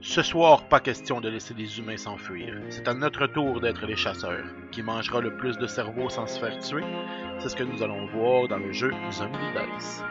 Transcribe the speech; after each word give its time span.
Ce 0.00 0.22
soir, 0.22 0.68
pas 0.68 0.78
question 0.78 1.20
de 1.20 1.28
laisser 1.28 1.54
les 1.54 1.78
humains 1.78 1.96
s'enfuir. 1.96 2.54
C'est 2.70 2.86
à 2.86 2.94
notre 2.94 3.26
tour 3.26 3.60
d'être 3.60 3.84
les 3.84 3.96
chasseurs. 3.96 4.44
Qui 4.70 4.82
mangera 4.82 5.20
le 5.20 5.36
plus 5.36 5.58
de 5.58 5.66
cerveaux 5.66 6.08
sans 6.08 6.26
se 6.26 6.38
faire 6.38 6.58
tuer? 6.60 6.84
C'est 7.40 7.48
ce 7.48 7.56
que 7.56 7.64
nous 7.64 7.82
allons 7.82 8.06
voir 8.06 8.46
dans 8.46 8.58
le 8.58 8.72
jeu 8.72 8.92
Zombie 9.10 9.38
Dice. 9.54 10.02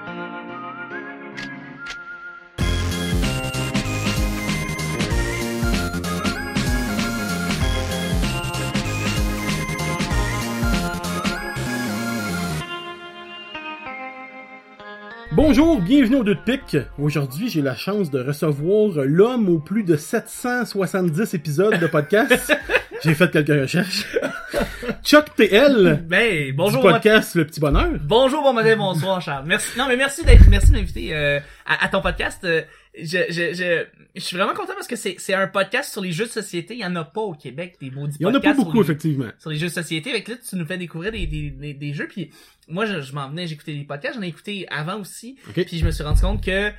Bonjour, 15.50 15.80
bienvenue 15.80 16.18
au 16.18 16.24
Deux 16.26 16.36
de 16.36 16.40
Pique. 16.42 16.76
Aujourd'hui, 17.00 17.48
j'ai 17.48 17.62
la 17.62 17.74
chance 17.74 18.12
de 18.12 18.22
recevoir 18.22 19.06
l'homme 19.06 19.48
aux 19.48 19.60
plus 19.60 19.84
de 19.84 19.96
770 19.96 21.34
épisodes 21.34 21.80
de 21.80 21.88
podcast. 21.88 22.54
j'ai 23.02 23.16
fait 23.16 23.32
quelques 23.32 23.62
recherches. 23.62 24.06
Chuck 25.06 25.34
TL. 25.38 26.04
Ben, 26.06 26.54
bonjour. 26.54 26.82
Du 26.84 26.90
podcast 26.90 27.34
Le 27.36 27.46
Petit 27.46 27.62
Bonheur. 27.62 27.92
Bonjour, 28.02 28.44
bon 28.44 28.52
matin, 28.52 28.76
bonsoir, 28.76 29.22
Charles. 29.22 29.46
Merci. 29.48 29.70
Non, 29.78 29.86
mais 29.88 29.96
merci 29.96 30.26
d'être, 30.26 30.50
merci 30.50 30.68
de 30.72 30.76
m'inviter 30.76 31.16
euh, 31.16 31.40
à, 31.66 31.86
à, 31.86 31.88
ton 31.88 32.02
podcast. 32.02 32.44
Euh, 32.44 32.64
je, 33.02 33.18
je, 33.30 33.54
je, 33.54 33.86
je 34.16 34.20
suis 34.22 34.36
vraiment 34.38 34.54
content 34.54 34.74
parce 34.74 34.88
que 34.88 34.96
c'est, 34.96 35.16
c'est 35.20 35.34
un 35.34 35.48
podcast 35.48 35.92
sur 35.92 36.02
les 36.02 36.12
jeux 36.12 36.26
de 36.26 36.32
société. 36.32 36.74
Il 36.76 36.80
y 36.80 36.86
en 36.86 36.96
a 36.96 37.04
pas 37.04 37.22
au 37.22 37.34
Québec, 37.34 37.78
des 37.80 37.92
maudits 37.92 38.18
Il 38.20 38.24
y 38.24 38.26
en 38.26 38.34
a 38.34 38.40
pas 38.40 38.54
beaucoup, 38.54 38.72
sur 38.72 38.82
les, 38.82 38.82
effectivement. 38.82 39.30
Sur 39.40 39.50
les 39.52 39.58
jeux 39.58 39.68
de 39.68 39.72
société. 39.74 40.10
Avec 40.12 40.28
là, 40.28 40.36
tu 40.48 40.56
nous 40.56 40.66
fais 40.66 40.78
découvrir 40.78 41.12
des, 41.12 41.28
des, 41.28 41.50
des, 41.52 41.74
des 41.74 41.94
jeux. 41.94 42.08
Puis 42.08 42.32
moi, 42.68 42.86
je, 42.86 43.02
je 43.02 43.14
m'en 43.14 43.30
venais, 43.30 43.48
j'écoutais 43.48 43.74
des 43.76 43.84
podcasts. 43.84 44.16
J'en 44.16 44.22
ai 44.24 44.28
écouté 44.28 44.66
avant 44.70 45.00
aussi. 45.00 45.38
Ok. 45.50 45.66
Puis 45.66 45.78
je 45.80 45.86
me 45.86 45.92
suis 45.92 46.04
rendu 46.04 46.22
compte 46.22 46.44
que 46.44 46.72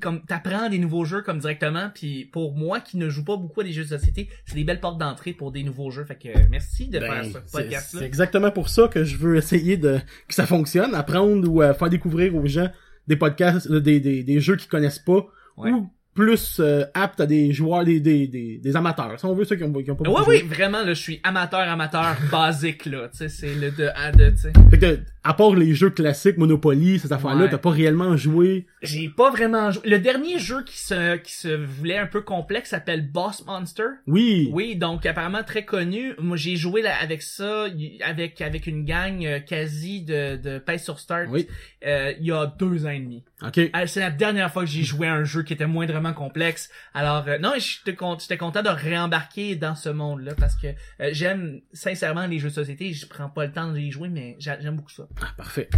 comme 0.00 0.24
t'apprends 0.24 0.70
des 0.70 0.78
nouveaux 0.78 1.04
jeux 1.04 1.20
comme 1.20 1.40
directement 1.40 1.90
puis 1.94 2.24
pour 2.24 2.54
moi 2.56 2.80
qui 2.80 2.96
ne 2.96 3.10
joue 3.10 3.22
pas 3.22 3.36
beaucoup 3.36 3.60
à 3.60 3.64
des 3.64 3.72
jeux 3.74 3.82
de 3.84 3.88
société 3.98 4.30
c'est 4.46 4.54
des 4.54 4.64
belles 4.64 4.80
portes 4.80 4.96
d'entrée 4.98 5.34
pour 5.34 5.52
des 5.52 5.62
nouveaux 5.62 5.90
jeux 5.90 6.06
fait 6.06 6.14
que 6.14 6.28
euh, 6.28 6.42
merci 6.50 6.88
de 6.88 6.98
Ben, 6.98 7.06
faire 7.06 7.24
ce 7.26 7.32
c'est- 7.32 7.52
podcast 7.64 7.88
C'est 7.90 8.00
là 8.00 8.06
exactement 8.06 8.50
pour 8.50 8.70
ça 8.70 8.88
que 8.88 9.04
je 9.04 9.18
veux 9.18 9.36
essayer 9.36 9.76
de 9.76 9.98
que 10.26 10.34
ça 10.34 10.46
fonctionne, 10.46 10.94
apprendre 10.94 11.46
ou 11.46 11.60
euh, 11.62 11.74
faire 11.74 11.90
découvrir 11.90 12.34
aux 12.34 12.46
gens 12.46 12.70
des 13.08 13.16
podcasts, 13.16 13.70
euh, 13.70 13.78
des, 13.78 14.00
des, 14.00 14.22
des 14.22 14.40
jeux 14.40 14.56
qu'ils 14.56 14.70
connaissent 14.70 14.98
pas 15.00 15.26
Ouais. 15.58 15.70
ou 15.72 15.88
plus 16.14 16.58
euh, 16.58 16.84
aptes 16.94 17.20
à 17.20 17.26
des 17.26 17.52
joueurs, 17.52 17.84
des, 17.84 18.00
des, 18.00 18.26
des, 18.26 18.58
des 18.58 18.76
amateurs. 18.76 19.20
Si 19.20 19.24
on 19.24 19.34
veut 19.36 19.44
ceux 19.44 19.54
qui 19.54 19.62
ont, 19.62 19.72
qui 19.72 19.88
ont 19.88 19.94
pas 19.94 20.10
oui, 20.10 20.24
joué. 20.24 20.42
vraiment, 20.42 20.78
là, 20.82 20.88
je 20.92 21.00
suis 21.00 21.20
amateur, 21.22 21.60
amateur 21.60 22.16
basique, 22.32 22.86
là. 22.86 23.08
Tu 23.12 23.18
sais, 23.18 23.28
c'est 23.28 23.54
le 23.54 23.70
de 23.70 23.88
à 23.94 24.10
de, 24.10 24.30
tu 24.30 24.36
sais. 24.38 24.52
Fait 24.70 24.78
que, 24.80 24.98
à 25.22 25.34
part 25.34 25.54
les 25.54 25.74
jeux 25.76 25.90
classiques, 25.90 26.36
Monopoly, 26.36 26.98
ces 26.98 27.12
affaires-là, 27.12 27.44
Ouais. 27.44 27.50
t'as 27.50 27.58
pas 27.58 27.70
réellement 27.70 28.16
joué? 28.16 28.66
J'ai 28.82 29.08
pas 29.08 29.30
vraiment 29.30 29.70
joué. 29.70 29.82
Le 29.88 30.00
dernier 30.00 30.40
jeu 30.40 30.64
qui 30.64 30.78
se, 30.80 31.18
qui 31.18 31.32
se 31.34 31.48
voulait 31.54 31.98
un 31.98 32.06
peu 32.06 32.22
complexe 32.22 32.70
s'appelle 32.70 33.08
Boss 33.08 33.44
Monster. 33.46 33.84
Oui. 34.08 34.50
Oui, 34.52 34.74
donc 34.74 35.06
apparemment 35.06 35.44
très 35.44 35.64
connu. 35.64 36.14
Moi, 36.18 36.36
j'ai 36.36 36.56
joué 36.56 36.82
là, 36.82 36.94
avec 37.00 37.22
ça, 37.22 37.66
avec, 38.04 38.40
avec 38.40 38.66
une 38.66 38.84
gang 38.84 39.24
euh, 39.24 39.38
quasi 39.38 40.02
de, 40.02 40.34
de 40.36 40.58
Pace 40.58 40.82
sur 40.82 40.98
Start, 40.98 41.28
Oui. 41.30 41.46
euh, 41.86 42.12
il 42.18 42.26
y 42.26 42.32
a 42.32 42.46
deux 42.58 42.86
ans 42.86 42.90
et 42.90 42.98
demi. 42.98 43.22
Ok. 43.42 43.58
Euh, 43.58 43.68
C'est 43.86 44.00
la 44.00 44.10
dernière 44.10 44.52
fois 44.52 44.64
que 44.64 44.70
j'ai 44.70 44.82
joué 44.82 45.06
à 45.06 45.14
un 45.14 45.24
jeu 45.24 45.42
qui 45.44 45.52
était 45.52 45.66
moindrement 45.66 46.12
complexe. 46.12 46.70
Alors, 46.94 47.24
euh, 47.28 47.38
non, 47.38 47.52
j'étais 47.56 47.94
con- 47.96 48.18
j'étais 48.18 48.36
content 48.36 48.62
de 48.62 48.68
réembarquer 48.68 49.54
dans 49.54 49.74
ce 49.76 49.88
monde-là 49.88 50.34
parce 50.34 50.56
que 50.56 50.66
euh, 51.00 51.10
j'aime 51.12 51.60
sincèrement 51.72 52.26
les 52.26 52.38
jeux 52.40 52.48
de 52.48 52.54
société. 52.54 52.92
Je 52.92 53.06
prends 53.06 53.28
pas 53.28 53.46
le 53.46 53.52
temps 53.52 53.70
de 53.70 53.76
les 53.78 53.90
jouer, 53.92 54.08
mais 54.08 54.34
j'a- 54.40 54.58
j'aime 54.60 54.74
beaucoup 54.76 54.90
ça. 54.90 55.06
Ah, 55.22 55.32
parfait. 55.36 55.68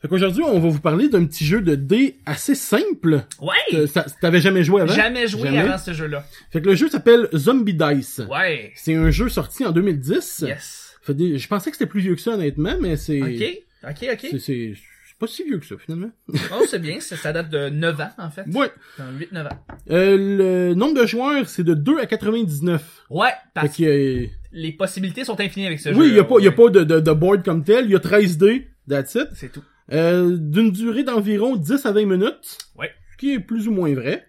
Fait 0.00 0.06
qu'aujourd'hui, 0.06 0.44
on 0.44 0.60
va 0.60 0.68
vous 0.68 0.78
parler 0.80 1.08
d'un 1.08 1.26
petit 1.26 1.44
jeu 1.44 1.60
de 1.60 1.74
dés 1.74 2.18
assez 2.24 2.54
simple. 2.54 3.24
Ouais! 3.40 3.86
T'avais 4.20 4.40
jamais 4.40 4.62
joué 4.62 4.82
avant? 4.82 4.92
Jamais 4.94 5.26
joué 5.26 5.42
Jamais. 5.48 5.58
avant 5.58 5.76
ce 5.76 5.92
jeu-là. 5.92 6.24
Fait 6.52 6.62
que 6.62 6.68
le 6.68 6.76
jeu 6.76 6.88
s'appelle 6.88 7.28
Zombie 7.34 7.74
Dice. 7.74 8.22
Ouais. 8.30 8.72
C'est 8.76 8.94
un 8.94 9.10
jeu 9.10 9.28
sorti 9.28 9.66
en 9.66 9.72
2010. 9.72 10.44
Yes. 10.46 10.94
Fait 11.02 11.14
des- 11.14 11.36
Je 11.36 11.48
pensais 11.48 11.70
que 11.70 11.76
c'était 11.76 11.90
plus 11.90 12.00
vieux 12.00 12.14
que 12.14 12.20
ça, 12.20 12.30
honnêtement, 12.30 12.76
mais 12.80 12.96
c'est... 12.96 13.20
Ok. 13.20 13.90
Ok, 13.90 14.08
ok. 14.12 14.26
C'est 14.40 14.74
pas 15.18 15.26
si 15.26 15.44
vieux 15.44 15.58
que 15.58 15.66
ça, 15.66 15.76
finalement. 15.78 16.10
Oh, 16.54 16.64
c'est 16.68 16.78
bien. 16.78 17.00
Ça, 17.00 17.16
ça 17.16 17.32
date 17.32 17.50
de 17.50 17.68
9 17.68 18.00
ans, 18.00 18.10
en 18.18 18.30
fait. 18.30 18.44
Ouais. 18.54 18.70
Dans 18.98 19.10
8-9 19.12 19.46
ans. 19.46 19.58
Euh, 19.90 20.68
le 20.70 20.74
nombre 20.74 21.00
de 21.00 21.06
joueurs, 21.06 21.48
c'est 21.48 21.64
de 21.64 21.74
2 21.74 21.98
à 21.98 22.06
99. 22.06 23.02
Ouais, 23.10 23.30
parce 23.54 23.76
que 23.76 24.24
a- 24.24 24.28
les 24.52 24.72
possibilités 24.72 25.24
sont 25.24 25.38
infinies 25.40 25.66
avec 25.66 25.80
ce 25.80 25.90
jeu. 25.92 25.98
Oui, 25.98 26.08
il 26.08 26.14
y 26.14 26.20
a 26.20 26.24
pas, 26.24 26.38
y 26.40 26.48
a 26.48 26.52
pas 26.52 26.68
de, 26.70 26.84
de, 26.84 27.00
de 27.00 27.12
board 27.12 27.44
comme 27.44 27.64
tel. 27.64 27.86
Il 27.86 27.90
y 27.90 27.96
a 27.96 28.00
13 28.00 28.38
dés. 28.38 28.68
That's 28.88 29.14
it. 29.16 29.28
C'est 29.34 29.52
tout. 29.52 29.62
Euh, 29.92 30.36
d'une 30.38 30.70
durée 30.70 31.02
d'environ 31.02 31.56
10 31.56 31.84
à 31.86 31.92
20 31.92 32.04
minutes. 32.06 32.58
Ouais. 32.78 32.90
Ce 33.12 33.16
qui 33.18 33.32
est 33.34 33.40
plus 33.40 33.66
ou 33.68 33.72
moins 33.72 33.92
vrai. 33.94 34.26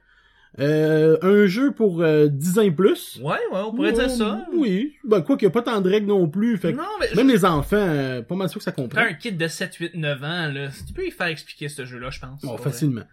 Euh, 0.60 1.18
un 1.22 1.46
jeu 1.48 1.72
pour 1.72 2.02
euh, 2.02 2.28
10 2.28 2.60
ans 2.60 2.62
et 2.64 2.72
plus. 2.72 3.20
Ouais, 3.24 3.32
ouais, 3.52 3.60
on 3.66 3.72
pourrait 3.74 3.90
Ouais, 3.92 4.08
dire 4.08 4.10
ça. 4.10 4.46
Oui. 4.54 4.96
Ben, 5.06 5.22
quoi 5.22 5.38
qu'il 5.38 5.48
n'y 5.48 5.52
a 5.52 5.54
pas 5.54 5.62
tant 5.62 5.80
de 5.82 5.90
règles 5.90 6.08
non 6.08 6.28
plus. 6.28 6.58
Fait 6.58 6.74
que 6.74 6.78
Non, 6.78 6.84
mais 7.00 7.08
même 7.16 7.30
les 7.30 7.46
enfants, 7.46 7.78
euh, 7.78 8.22
pas 8.22 8.36
mal 8.36 8.50
sûr 8.50 8.58
que 8.60 8.64
ça 8.66 8.72
comprend. 8.72 9.02
Un 9.02 9.14
kid 9.14 9.38
de 9.38 9.48
7, 9.48 9.76
8, 9.76 9.96
9 9.96 10.24
ans, 10.24 10.52
là. 10.52 10.68
Tu 10.86 10.94
peux 10.94 11.06
y 11.08 11.12
faire 11.12 11.28
expliquer 11.28 11.70
ce 11.70 11.86
jeu-là, 11.86 12.10
je 12.10 12.20
pense. 12.20 12.42
Bon, 12.42 12.58
facilement. 12.58 13.04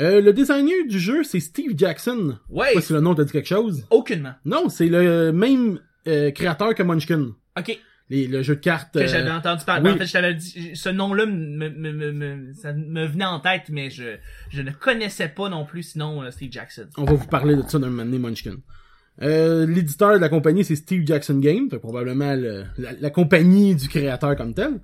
Euh, 0.00 0.20
le 0.20 0.32
designer 0.32 0.86
du 0.88 0.98
jeu, 0.98 1.22
c'est 1.24 1.40
Steve 1.40 1.72
Jackson. 1.76 2.16
vrai. 2.16 2.36
Je 2.48 2.54
Ouais, 2.54 2.68
sais 2.68 2.74
pas 2.74 2.80
si 2.80 2.92
le 2.92 3.00
nom 3.00 3.14
t'a 3.14 3.24
dit 3.24 3.32
quelque 3.32 3.48
chose. 3.48 3.84
aucunement. 3.90 4.32
Non, 4.44 4.68
c'est 4.68 4.86
le 4.88 5.32
même 5.32 5.80
euh, 6.08 6.30
créateur 6.30 6.74
que 6.74 6.82
Munchkin. 6.82 7.32
Ok, 7.58 7.78
Les, 8.10 8.26
le 8.26 8.42
jeu 8.42 8.56
de 8.56 8.60
cartes. 8.60 8.92
que 8.92 8.98
euh, 8.98 9.06
j'avais 9.06 9.30
entendu 9.30 9.64
parler. 9.64 9.88
oui. 9.88 9.94
En 9.94 9.98
fait, 9.98 10.06
je 10.06 10.12
t'avais 10.12 10.34
dit, 10.34 10.72
ce 10.74 10.88
nom-là 10.88 11.26
me, 11.26 11.68
me, 11.70 11.92
me, 11.92 12.12
me- 12.12 12.52
ça 12.54 12.72
me 12.72 13.06
venait 13.06 13.24
en 13.24 13.38
tête, 13.40 13.64
mais 13.70 13.88
je, 13.88 14.16
je 14.50 14.62
ne 14.62 14.70
connaissais 14.72 15.28
pas 15.28 15.48
non 15.48 15.64
plus, 15.64 15.84
sinon, 15.84 16.22
euh, 16.22 16.30
Steve 16.32 16.50
Jackson. 16.52 16.86
On 16.98 17.04
va 17.04 17.12
vous 17.14 17.26
parler 17.28 17.54
de 17.56 17.62
ça 17.68 17.78
d'un 17.78 17.88
moment 17.88 18.04
donné, 18.04 18.18
Munchkin. 18.18 18.56
Euh, 19.22 19.64
L'éditeur 19.66 20.14
de 20.14 20.18
la 20.18 20.28
compagnie, 20.28 20.64
c'est 20.64 20.76
Steve 20.76 21.06
Jackson 21.06 21.38
Game, 21.38 21.68
probablement 21.68 22.34
le- 22.34 22.64
la, 22.78 22.92
la 23.00 23.10
compagnie 23.10 23.74
du 23.76 23.86
créateur 23.88 24.34
comme 24.36 24.54
tel. 24.54 24.80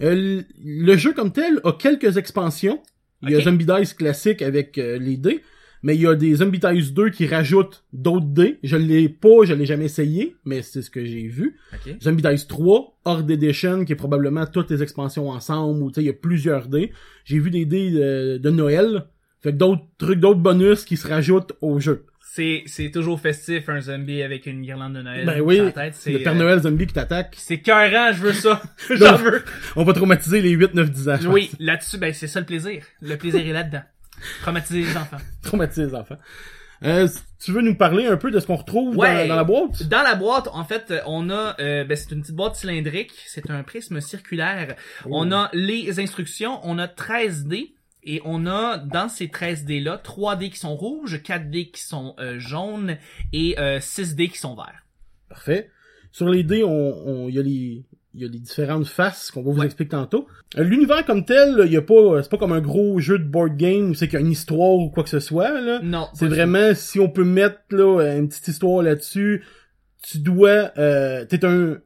Euh, 0.00 0.42
le, 0.64 0.96
jeu 0.96 1.12
comme 1.14 1.32
tel 1.32 1.60
a 1.64 1.72
quelques 1.72 2.16
expansions. 2.16 2.82
Il 3.22 3.30
y 3.30 3.36
a. 3.36 3.40
Zombie 3.40 3.66
Dice 3.66 3.94
classique 3.94 4.42
avec 4.42 4.78
euh, 4.78 4.98
les 4.98 5.16
dés, 5.16 5.42
mais 5.82 5.96
il 5.96 6.02
y 6.02 6.06
a 6.06 6.14
des 6.14 6.36
Zombie 6.36 6.60
Dice 6.60 6.92
2 6.92 7.10
qui 7.10 7.26
rajoutent 7.26 7.84
d'autres 7.92 8.26
dés. 8.26 8.58
Je 8.62 8.76
l'ai 8.76 9.08
pas, 9.08 9.44
je 9.44 9.54
l'ai 9.54 9.66
jamais 9.66 9.86
essayé, 9.86 10.36
mais 10.44 10.62
c'est 10.62 10.82
ce 10.82 10.90
que 10.90 11.04
j'ai 11.04 11.26
vu. 11.26 11.56
Ok. 11.72 11.96
Zombie 12.02 12.22
Dice 12.22 12.46
3, 12.46 12.98
Horde 13.04 13.30
Edition, 13.30 13.84
qui 13.84 13.92
est 13.92 13.96
probablement 13.96 14.46
toutes 14.46 14.70
les 14.70 14.82
expansions 14.82 15.28
ensemble, 15.28 15.82
où 15.82 15.90
tu 15.90 15.96
sais, 15.96 16.02
il 16.02 16.06
y 16.06 16.10
a 16.10 16.14
plusieurs 16.14 16.68
dés. 16.68 16.92
J'ai 17.24 17.38
vu 17.38 17.50
des 17.50 17.64
dés 17.64 17.90
de, 17.90 18.38
de 18.38 18.50
Noël, 18.50 19.06
fait 19.40 19.50
que 19.50 19.56
d'autres 19.56 19.82
trucs, 19.98 20.20
d'autres 20.20 20.40
bonus 20.40 20.84
qui 20.84 20.96
se 20.96 21.08
rajoutent 21.08 21.52
au 21.60 21.80
jeu. 21.80 22.06
C'est, 22.34 22.62
c'est 22.64 22.90
toujours 22.90 23.20
festif, 23.20 23.68
un 23.68 23.82
zombie 23.82 24.22
avec 24.22 24.46
une 24.46 24.62
guirlande 24.62 24.94
de 24.94 25.02
Noël. 25.02 25.26
Ben 25.26 25.40
oui, 25.42 25.60
tête. 25.74 25.94
C'est, 25.94 26.12
le 26.12 26.20
Père 26.20 26.32
euh, 26.32 26.38
Noël 26.38 26.60
zombie 26.60 26.86
qui 26.86 26.94
t'attaque. 26.94 27.34
C'est 27.36 27.58
cœurant, 27.58 28.10
je 28.12 28.22
veux 28.22 28.32
ça. 28.32 28.62
J'en 28.90 29.16
veux. 29.16 29.42
On 29.76 29.84
va 29.84 29.92
traumatiser 29.92 30.40
les 30.40 30.52
8, 30.52 30.72
9, 30.72 30.90
10 30.90 31.08
ans. 31.10 31.18
Oui, 31.26 31.50
là-dessus, 31.58 31.98
ben, 31.98 32.14
c'est 32.14 32.28
ça 32.28 32.40
le 32.40 32.46
plaisir. 32.46 32.82
Le 33.02 33.16
plaisir 33.16 33.46
est 33.46 33.52
là-dedans. 33.52 33.82
Traumatiser 34.42 34.82
les 34.82 34.96
enfants. 34.96 35.18
Traumatiser 35.42 35.86
les 35.86 35.94
enfants. 35.94 36.16
Euh, 36.84 37.06
tu 37.38 37.52
veux 37.52 37.62
nous 37.62 37.76
parler 37.76 38.06
un 38.06 38.16
peu 38.16 38.30
de 38.32 38.40
ce 38.40 38.46
qu'on 38.46 38.56
retrouve 38.56 38.96
Ouais. 38.96 39.22
dans, 39.22 39.28
dans 39.28 39.36
la 39.36 39.44
boîte? 39.44 39.82
Dans 39.84 40.02
la 40.02 40.14
boîte, 40.16 40.48
en 40.52 40.64
fait, 40.64 40.92
on 41.06 41.30
a, 41.30 41.54
euh, 41.60 41.84
ben, 41.84 41.96
c'est 41.96 42.10
une 42.10 42.22
petite 42.22 42.34
boîte 42.34 42.56
cylindrique, 42.56 43.12
c'est 43.26 43.50
un 43.50 43.62
prisme 43.62 44.00
circulaire. 44.00 44.74
On 45.06 45.30
a 45.30 45.48
les 45.52 46.00
instructions, 46.00 46.58
on 46.64 46.78
a 46.78 46.88
13 46.88 47.44
dés. 47.46 47.74
Et 48.04 48.20
on 48.24 48.46
a 48.46 48.78
dans 48.78 49.08
ces 49.08 49.28
13 49.28 49.64
dés 49.64 49.78
là 49.78 49.96
3 49.96 50.34
dés 50.34 50.50
qui 50.50 50.58
sont 50.58 50.74
rouges, 50.74 51.22
4 51.22 51.50
dés 51.50 51.70
qui 51.70 51.82
sont 51.84 52.16
euh, 52.18 52.36
jaunes 52.40 52.96
et 53.32 53.56
euh, 53.60 53.78
6 53.78 54.16
dés 54.16 54.26
qui 54.26 54.38
sont 54.38 54.56
verts. 54.56 54.84
Parfait. 55.28 55.70
Sur 56.10 56.28
les 56.28 56.42
dés, 56.42 56.64
on, 56.64 56.68
on, 56.70 57.28
il 57.28 57.36
y 57.36 57.38
a 57.38 57.42
les, 57.42 57.84
il 58.14 58.22
y 58.22 58.24
a 58.24 58.28
les 58.28 58.38
différentes 58.38 58.86
faces 58.86 59.30
qu'on 59.30 59.42
va 59.42 59.50
vous 59.52 59.58
Ouais. 59.60 59.66
expliquer 59.66 59.90
tantôt. 59.90 60.26
Euh, 60.58 60.62
L'univers 60.64 61.04
comme 61.06 61.24
tel, 61.24 61.62
il 61.66 61.72
y 61.72 61.76
a 61.76 61.82
pas, 61.82 62.22
c'est 62.22 62.30
pas 62.30 62.36
comme 62.38 62.52
un 62.52 62.60
gros 62.60 62.98
jeu 63.00 63.18
de 63.18 63.24
board 63.24 63.56
game 63.56 63.90
où 63.90 63.94
c'est 63.94 64.06
qu'il 64.06 64.18
y 64.18 64.22
a 64.22 64.24
une 64.24 64.32
histoire 64.32 64.74
ou 64.74 64.90
quoi 64.90 65.02
que 65.02 65.08
ce 65.10 65.20
soit, 65.20 65.60
là. 65.60 65.80
Non, 65.82 66.08
C'est 66.14 66.26
vraiment, 66.28 66.74
si 66.74 67.00
on 67.00 67.08
peut 67.08 67.24
mettre, 67.24 67.60
là, 67.70 68.16
une 68.16 68.28
petite 68.28 68.48
histoire 68.48 68.82
là-dessus, 68.82 69.44
tu 70.02 70.18
dois, 70.18 70.72
euh, 70.78 71.24
t'es 71.24 71.44
un, 71.44 71.78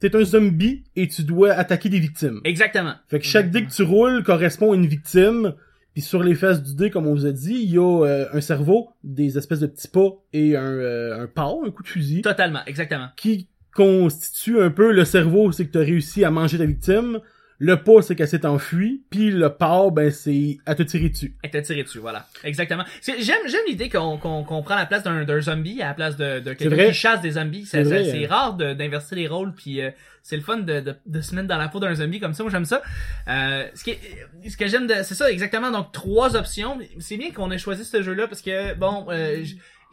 t'es 0.00 0.14
un 0.16 0.24
zombie 0.24 0.84
et 0.96 1.08
tu 1.08 1.22
dois 1.22 1.52
attaquer 1.52 1.88
des 1.88 2.00
victimes. 2.00 2.40
Exactement. 2.44 2.94
Fait 3.08 3.18
que 3.20 3.24
chaque 3.24 3.50
dé 3.50 3.64
que 3.64 3.70
tu 3.70 3.82
roules 3.82 4.22
correspond 4.22 4.72
à 4.72 4.74
une 4.76 4.86
victime. 4.86 5.54
Puis 5.94 6.02
sur 6.02 6.24
les 6.24 6.34
faces 6.34 6.60
du 6.60 6.74
dé, 6.74 6.90
comme 6.90 7.06
on 7.06 7.14
vous 7.14 7.24
a 7.24 7.30
dit, 7.30 7.54
il 7.54 7.70
y 7.70 7.78
a 7.78 8.02
euh, 8.04 8.26
un 8.32 8.40
cerveau, 8.40 8.88
des 9.04 9.38
espèces 9.38 9.60
de 9.60 9.68
petits 9.68 9.86
pas 9.86 10.08
et 10.32 10.56
un, 10.56 10.64
euh, 10.64 11.22
un 11.22 11.26
pas, 11.28 11.54
un 11.64 11.70
coup 11.70 11.84
de 11.84 11.88
fusil, 11.88 12.20
Totalement, 12.22 12.58
exactement. 12.66 13.06
qui 13.16 13.48
constitue 13.74 14.60
un 14.60 14.70
peu 14.70 14.92
le 14.92 15.04
cerveau, 15.04 15.52
c'est 15.52 15.66
que 15.66 15.72
tu 15.72 15.78
as 15.78 15.82
réussi 15.82 16.24
à 16.24 16.30
manger 16.30 16.58
ta 16.58 16.64
victime. 16.64 17.20
Le 17.60 17.76
pas, 17.82 18.02
c'est 18.02 18.16
qu'elle 18.16 18.28
s'est 18.28 18.44
enfuie. 18.46 19.04
Puis 19.10 19.30
le 19.30 19.48
pas, 19.48 19.88
ben 19.90 20.10
c'est 20.10 20.58
à 20.66 20.74
te 20.74 20.82
tirer 20.82 21.08
dessus. 21.08 21.36
Elle 21.42 21.50
t'a 21.50 21.62
tiré 21.62 21.84
dessus, 21.84 21.98
voilà. 21.98 22.26
Exactement. 22.42 22.84
J'aime, 23.00 23.38
j'aime 23.46 23.60
l'idée 23.68 23.88
qu'on, 23.88 24.18
qu'on, 24.18 24.42
qu'on 24.42 24.62
prend 24.62 24.74
la 24.74 24.86
place 24.86 25.04
d'un, 25.04 25.40
zombie 25.40 25.80
à 25.80 25.86
la 25.88 25.94
place 25.94 26.16
de, 26.16 26.40
de 26.40 26.52
quelqu'un 26.52 26.88
qui 26.88 26.94
chasse 26.94 27.20
des 27.20 27.32
zombies. 27.32 27.64
C'est 27.64 27.80
hein. 27.80 28.26
rare 28.28 28.54
d'inverser 28.54 29.14
les 29.14 29.28
rôles, 29.28 29.54
puis 29.54 29.80
euh, 29.80 29.90
c'est 30.22 30.36
le 30.36 30.42
fun 30.42 30.58
de, 30.58 30.80
de, 30.80 30.96
de 31.06 31.20
se 31.20 31.34
mettre 31.34 31.46
dans 31.46 31.56
la 31.56 31.68
peau 31.68 31.78
d'un 31.78 31.94
zombie 31.94 32.18
comme 32.18 32.34
ça. 32.34 32.42
Moi, 32.42 32.50
j'aime 32.50 32.64
ça. 32.64 32.82
Euh, 33.28 33.66
ce, 33.74 33.84
qui 33.84 33.90
est- 33.90 34.48
ce 34.48 34.56
que 34.56 34.66
j'aime, 34.66 34.88
c'est 34.88 35.14
ça 35.14 35.30
exactement. 35.30 35.70
Donc 35.70 35.92
trois 35.92 36.34
options. 36.34 36.78
C'est 36.98 37.16
bien 37.16 37.30
qu'on 37.30 37.52
ait 37.52 37.58
choisi 37.58 37.84
ce 37.84 38.02
jeu-là 38.02 38.26
parce 38.26 38.42
que 38.42 38.74
bon, 38.74 39.06
euh, 39.10 39.44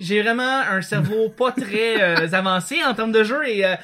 j'ai 0.01 0.21
vraiment 0.21 0.61
un 0.61 0.81
cerveau 0.81 1.29
pas 1.29 1.51
très 1.51 2.01
euh, 2.01 2.27
avancé 2.33 2.83
en 2.83 2.93
termes 2.93 3.11
de 3.11 3.23
jeu 3.23 3.47
et 3.47 3.65
euh, 3.65 3.75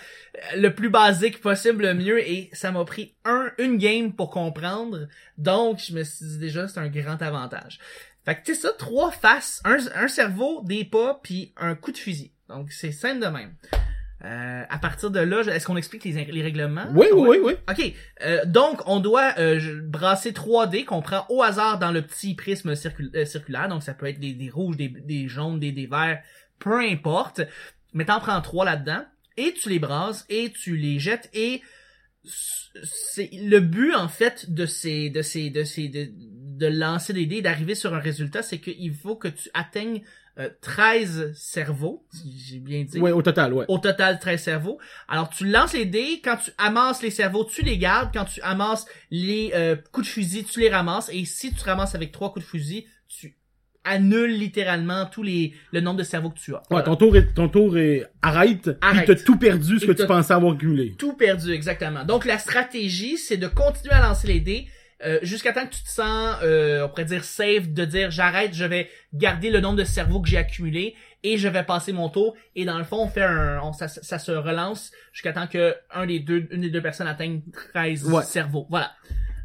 le 0.56 0.70
plus 0.70 0.90
basique 0.90 1.40
possible 1.40 1.86
le 1.86 1.94
mieux 1.94 2.20
et 2.20 2.50
ça 2.54 2.72
m'a 2.72 2.84
pris 2.84 3.16
un 3.24 3.52
une 3.58 3.78
game 3.78 4.12
pour 4.12 4.32
comprendre. 4.32 5.08
Donc 5.38 5.80
je 5.80 5.94
me 5.94 6.04
suis 6.04 6.26
dit 6.26 6.38
déjà 6.40 6.68
c'est 6.68 6.80
un 6.80 6.90
grand 6.90 7.22
avantage. 7.22 7.80
Fait 8.26 8.36
que 8.36 8.44
tu 8.44 8.56
sais 8.56 8.62
ça, 8.62 8.74
trois 8.78 9.12
faces, 9.12 9.62
un, 9.64 9.78
un 9.96 10.08
cerveau, 10.10 10.62
des 10.66 10.84
pas, 10.84 11.22
puis 11.24 11.54
un 11.56 11.76
coup 11.76 11.94
de 11.94 11.98
fusil. 11.98 12.34
Donc 12.50 12.72
c'est 12.72 12.92
simple 12.92 13.22
de 13.22 13.28
même. 13.28 13.54
Euh, 14.26 14.64
à 14.68 14.80
partir 14.80 15.12
de 15.12 15.20
là, 15.20 15.42
est-ce 15.42 15.68
qu'on 15.68 15.78
explique 15.78 16.04
les, 16.04 16.26
les 16.26 16.42
règlements? 16.42 16.88
Oui, 16.96 17.06
oui, 17.14 17.28
oui, 17.30 17.38
oui. 17.44 17.54
Ok, 17.70 17.94
euh, 18.26 18.46
donc 18.46 18.82
on 18.88 19.00
doit 19.00 19.34
euh, 19.38 19.80
brasser 19.84 20.32
3D 20.32 20.86
qu'on 20.86 21.04
prend 21.04 21.26
au 21.30 21.44
hasard 21.44 21.78
dans 21.78 21.92
le 21.92 22.02
petit 22.02 22.34
prisme 22.34 22.74
circul- 22.74 23.26
circulaire. 23.26 23.68
Donc 23.70 23.84
ça 23.84 23.94
peut 23.94 24.08
être 24.08 24.20
des, 24.20 24.34
des 24.34 24.50
rouges, 24.50 24.76
des, 24.76 24.88
des 24.90 25.28
jaunes, 25.28 25.60
des, 25.60 25.72
des 25.72 25.86
verts, 25.86 26.20
peu 26.58 26.80
importe. 26.80 27.42
Mais 27.94 28.06
t'en 28.06 28.20
prends 28.20 28.42
trois 28.42 28.66
là-dedans 28.66 29.06
et 29.38 29.54
tu 29.54 29.70
les 29.70 29.78
brasses 29.80 30.26
et 30.30 30.52
tu 30.52 30.76
les 30.76 30.98
jettes 30.98 31.30
et 31.34 31.62
c'est 32.84 33.30
le 33.34 33.60
but 33.60 33.94
en 33.96 34.08
fait 34.08 34.52
de 34.52 34.66
ces 34.66 35.10
de 35.10 35.22
ces 35.22 35.50
de 35.50 35.64
ces 35.64 35.88
de, 35.90 36.10
de 36.12 36.68
lancer 36.68 37.14
des 37.14 37.26
dés 37.26 37.42
d'arriver 37.42 37.76
sur 37.76 37.94
un 37.94 38.00
résultat 38.00 38.42
c'est 38.42 38.58
qu'il 38.60 38.94
faut 38.94 39.16
que 39.16 39.28
tu 39.28 39.50
atteignes 39.54 40.02
euh, 40.40 40.50
13 40.62 41.34
cerveaux 41.36 42.06
si 42.12 42.38
j'ai 42.38 42.60
bien 42.60 42.84
dit 42.84 43.00
Ouais, 43.00 43.12
au 43.12 43.22
total, 43.22 43.54
ouais. 43.54 43.66
au 43.68 43.78
total 43.80 44.20
13 44.20 44.42
cerveaux. 44.42 44.80
Alors 45.08 45.30
tu 45.30 45.46
lances 45.46 45.74
les 45.74 45.86
dés, 45.86 46.22
quand 46.24 46.38
tu 46.38 46.52
amasses 46.58 47.02
les 47.02 47.12
cerveaux, 47.12 47.44
tu 47.46 47.62
les 47.64 47.78
gardes, 47.78 48.10
quand 48.14 48.26
tu 48.26 48.42
amasses 48.42 48.86
les 49.12 49.52
euh, 49.56 49.76
coups 49.92 50.08
de 50.08 50.12
fusil, 50.12 50.44
tu 50.44 50.60
les 50.60 50.70
ramasses 50.70 51.10
et 51.12 51.26
si 51.26 51.54
tu 51.54 51.64
ramasses 51.64 51.96
avec 51.96 52.12
trois 52.12 52.32
coups 52.32 52.46
de 52.46 52.50
fusil, 52.50 52.86
tu 53.08 53.36
annules 53.84 54.38
littéralement 54.38 55.06
tous 55.06 55.24
les 55.24 55.54
le 55.72 55.80
nombre 55.80 55.98
de 56.00 56.04
cerveaux 56.04 56.30
que 56.30 56.38
tu 56.40 56.54
as. 56.54 56.58
Ouais, 56.58 56.64
Voilà. 56.72 56.86
ton 56.86 56.96
tour 56.98 57.16
est, 57.16 57.34
ton 57.34 57.48
tour 57.48 57.78
est, 57.78 58.06
arrête, 58.22 58.70
Arrête. 58.82 59.06
t'as 59.08 59.16
tout 59.16 59.38
perdu 59.38 59.80
ce 59.80 59.86
Et 59.86 59.88
que 59.88 59.92
tu 59.94 60.06
pensais 60.06 60.34
avoir 60.34 60.58
cumulé. 60.58 60.96
Tout 60.98 61.14
perdu 61.14 61.52
exactement. 61.54 62.04
Donc 62.04 62.26
la 62.26 62.38
stratégie, 62.38 63.18
c'est 63.18 63.38
de 63.38 63.48
continuer 63.48 63.94
à 63.96 64.02
lancer 64.02 64.28
les 64.28 64.42
dés 64.42 64.68
euh, 65.06 65.20
jusqu'à 65.22 65.54
temps 65.54 65.66
que 65.66 65.74
tu 65.74 65.84
te 65.84 65.90
sens, 65.90 66.38
euh, 66.44 66.84
on 66.86 66.90
pourrait 66.90 67.06
dire 67.06 67.24
safe, 67.24 67.70
de 67.70 67.86
dire 67.86 68.10
j'arrête, 68.12 68.54
je 68.54 68.66
vais 68.66 68.90
garder 69.14 69.50
le 69.52 69.60
nombre 69.60 69.78
de 69.78 69.84
cerveaux 69.84 70.22
que 70.22 70.28
j'ai 70.30 70.38
accumulé 70.38 70.96
et 71.24 71.38
je 71.38 71.48
vais 71.48 71.64
passer 71.64 71.94
mon 71.94 72.10
tour. 72.10 72.36
Et 72.56 72.66
dans 72.66 72.78
le 72.78 72.84
fond, 72.84 72.98
on 73.04 73.08
fait 73.08 73.22
un, 73.24 73.60
on- 73.62 73.74
ça, 73.74 73.88
ça 73.88 74.18
se 74.20 74.32
relance 74.32 74.92
jusqu'à 75.14 75.34
temps 75.34 75.48
que 75.48 75.76
un 75.94 76.06
des 76.06 76.20
deux, 76.20 76.48
une 76.52 76.62
des 76.62 76.70
deux 76.72 76.82
personnes 76.82 77.08
atteigne 77.08 77.42
13 77.74 78.06
Ouais. 78.06 78.24
cerveaux. 78.24 78.66
Voilà. 78.70 78.92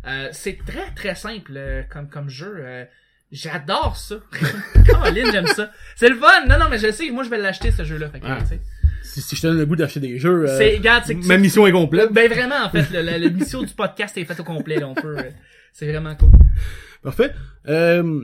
Euh, 0.06 0.28
c'est 0.32 0.58
très 0.66 0.90
très 0.96 1.14
simple 1.14 1.52
euh, 1.56 1.82
comme 1.90 2.08
comme 2.08 2.28
jeu. 2.28 2.54
euh, 2.58 2.84
J'adore 3.30 3.96
ça. 3.96 4.16
Caroline, 4.86 5.26
j'aime 5.32 5.46
ça. 5.46 5.70
C'est 5.96 6.08
le 6.10 6.16
fun. 6.16 6.44
Non, 6.48 6.58
non, 6.58 6.66
mais 6.70 6.78
je 6.78 6.90
sais, 6.92 7.10
moi 7.10 7.24
je 7.24 7.30
vais 7.30 7.38
l'acheter 7.38 7.70
ce 7.72 7.82
jeu-là. 7.84 8.10
Fait 8.10 8.20
que. 8.20 8.26
Si, 9.02 9.20
si 9.20 9.36
je 9.36 9.42
te 9.42 9.46
donne 9.48 9.58
le 9.58 9.66
goût 9.66 9.76
d'acheter 9.76 10.00
des 10.00 10.18
jeux, 10.18 10.48
euh, 10.48 10.58
C'est, 10.58 10.76
regarde, 10.76 11.04
ma 11.26 11.36
mission 11.38 11.66
est 11.66 11.72
complète. 11.72 12.12
ben 12.12 12.30
vraiment, 12.30 12.64
en 12.64 12.70
fait, 12.70 12.86
le, 12.92 13.02
le, 13.02 13.18
le 13.18 13.30
mission 13.30 13.62
du 13.62 13.72
podcast 13.74 14.16
est 14.16 14.24
faite 14.24 14.40
au 14.40 14.44
complet, 14.44 14.76
là, 14.78 14.88
on 14.88 14.94
peut. 14.94 15.16
euh, 15.18 15.22
c'est 15.72 15.90
vraiment 15.90 16.14
cool. 16.14 16.28
Parfait. 17.02 17.32
Euh, 17.68 18.20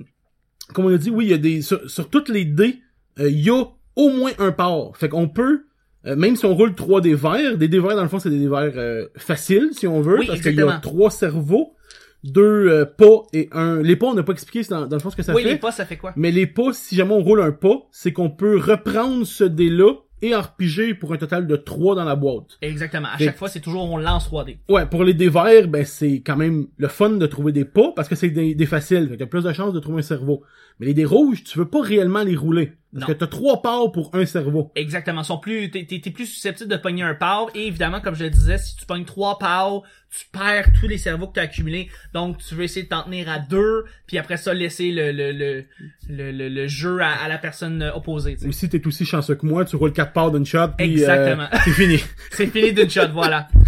comme 0.72 0.84
on 0.86 0.94
a 0.94 0.98
dit, 0.98 1.10
oui, 1.10 1.26
il 1.26 1.30
y 1.30 1.34
a 1.34 1.38
des 1.38 1.62
sur, 1.62 1.88
sur 1.90 2.08
toutes 2.10 2.28
les 2.28 2.44
dés, 2.44 2.78
euh, 3.18 3.28
il 3.28 3.40
y 3.40 3.50
a 3.50 3.64
au 3.96 4.10
moins 4.10 4.32
un 4.38 4.52
part. 4.52 4.96
Fait 4.96 5.08
qu'on 5.08 5.28
peut, 5.28 5.64
euh, 6.06 6.14
même 6.14 6.36
si 6.36 6.44
on 6.46 6.54
roule 6.54 6.74
trois 6.74 7.00
dés 7.00 7.14
verts, 7.14 7.56
des 7.56 7.68
dés 7.68 7.80
verts 7.80 7.96
dans 7.96 8.02
le 8.02 8.08
fond 8.08 8.18
c'est 8.20 8.30
des 8.30 8.38
dés 8.38 8.48
verts 8.48 8.72
euh, 8.76 9.06
faciles 9.16 9.70
si 9.72 9.86
on 9.88 10.00
veut, 10.00 10.18
Oui, 10.20 10.26
parce 10.28 10.40
qu'il 10.40 10.54
y 10.54 10.62
a 10.62 10.78
trois 10.78 11.10
cerveaux, 11.10 11.74
deux 12.22 12.68
euh, 12.68 12.84
pas 12.84 13.22
et 13.32 13.48
un. 13.50 13.82
Les 13.82 13.96
pas 13.96 14.06
on 14.06 14.14
n'a 14.14 14.22
pas 14.22 14.32
expliqué 14.32 14.62
c'est 14.62 14.70
dans, 14.70 14.86
dans 14.86 14.96
le 14.96 15.00
fond 15.00 15.10
ce 15.10 15.16
que 15.16 15.22
ça 15.24 15.34
oui, 15.34 15.42
fait. 15.42 15.48
les 15.50 15.56
pas, 15.56 15.72
ça 15.72 15.84
fait 15.86 15.96
quoi? 15.96 16.12
Mais 16.16 16.30
les 16.30 16.46
pas, 16.46 16.72
si 16.72 16.94
jamais 16.94 17.12
on 17.14 17.22
roule 17.22 17.40
un 17.42 17.50
pas, 17.52 17.80
c'est 17.90 18.12
qu'on 18.12 18.30
peut 18.30 18.56
reprendre 18.58 19.26
ce 19.26 19.42
dé-là 19.44 19.94
et 20.22 20.34
en 20.34 20.40
repiger 20.42 20.94
pour 20.94 21.12
un 21.12 21.16
total 21.16 21.46
de 21.46 21.56
3 21.56 21.94
dans 21.94 22.04
la 22.04 22.16
boîte. 22.16 22.58
Exactement. 22.62 23.08
À 23.12 23.16
Fait- 23.18 23.26
chaque 23.26 23.36
fois, 23.38 23.48
c'est 23.48 23.60
toujours, 23.60 23.90
on 23.90 23.96
lance 23.96 24.26
3D. 24.28 24.58
Ouais, 24.68 24.86
pour 24.86 25.04
les 25.04 25.14
dés 25.14 25.28
verts, 25.28 25.68
ben 25.68 25.84
c'est 25.84 26.20
quand 26.24 26.36
même 26.36 26.66
le 26.76 26.88
fun 26.88 27.10
de 27.10 27.26
trouver 27.26 27.52
des 27.52 27.64
pas 27.64 27.92
parce 27.94 28.08
que 28.08 28.14
c'est 28.16 28.30
des, 28.30 28.54
des 28.54 28.66
faciles, 28.66 29.06
fait 29.08 29.14
que 29.14 29.18
t'as 29.20 29.26
plus 29.26 29.44
de 29.44 29.52
chances 29.52 29.72
de 29.72 29.80
trouver 29.80 30.00
un 30.00 30.02
cerveau. 30.02 30.42
Mais 30.80 30.86
les 30.86 30.94
dés 30.94 31.04
rouges, 31.04 31.42
tu 31.44 31.58
veux 31.58 31.68
pas 31.68 31.82
réellement 31.82 32.22
les 32.22 32.36
rouler. 32.36 32.72
Parce 32.92 33.02
Non. 33.02 33.06
que 33.08 33.18
t'as 33.18 33.26
trois 33.26 33.60
parts 33.60 33.92
pour 33.92 34.10
un 34.14 34.24
cerveau. 34.24 34.72
Exactement. 34.74 35.22
Sont 35.22 35.38
plus, 35.38 35.70
t'es, 35.70 35.84
plus 35.84 36.24
susceptible 36.26 36.70
de 36.70 36.76
pogner 36.78 37.02
un 37.02 37.14
power. 37.14 37.50
Et 37.54 37.66
évidemment, 37.66 38.00
comme 38.00 38.14
je 38.14 38.24
le 38.24 38.30
disais, 38.30 38.56
si 38.56 38.76
tu 38.76 38.86
pognes 38.86 39.04
trois 39.04 39.38
power, 39.38 39.80
tu 40.10 40.24
perds 40.32 40.70
tous 40.80 40.88
les 40.88 40.96
cerveaux 40.96 41.26
que 41.26 41.34
tu 41.34 41.40
as 41.40 41.42
accumulés. 41.42 41.90
Donc, 42.14 42.38
tu 42.38 42.54
veux 42.54 42.62
essayer 42.64 42.84
de 42.84 42.88
t'en 42.88 43.02
tenir 43.02 43.28
à 43.28 43.40
deux, 43.40 43.84
puis 44.06 44.16
après 44.16 44.38
ça, 44.38 44.54
laisser 44.54 44.90
le, 44.90 45.12
le, 45.12 45.32
le, 45.32 45.64
le, 46.08 46.32
le, 46.32 46.48
le 46.48 46.66
jeu 46.66 47.00
à, 47.02 47.10
à 47.12 47.28
la 47.28 47.36
personne 47.36 47.82
euh, 47.82 47.92
opposée. 47.92 48.36
tu 48.36 48.40
sais. 48.42 48.46
Ou 48.46 48.52
si 48.52 48.70
t'es 48.70 48.86
aussi 48.86 49.04
chanceux 49.04 49.34
que 49.34 49.44
moi, 49.44 49.66
tu 49.66 49.76
roules 49.76 49.92
quatre 49.92 50.14
parts 50.14 50.30
d'une 50.30 50.46
shot, 50.46 50.68
puis 50.78 50.90
Exactement. 50.92 51.42
euh, 51.52 51.58
c'est 51.64 51.72
fini. 51.72 51.98
C'est 52.30 52.46
fini 52.46 52.72
d'une 52.72 52.88
shot, 52.88 53.08
voilà. 53.12 53.48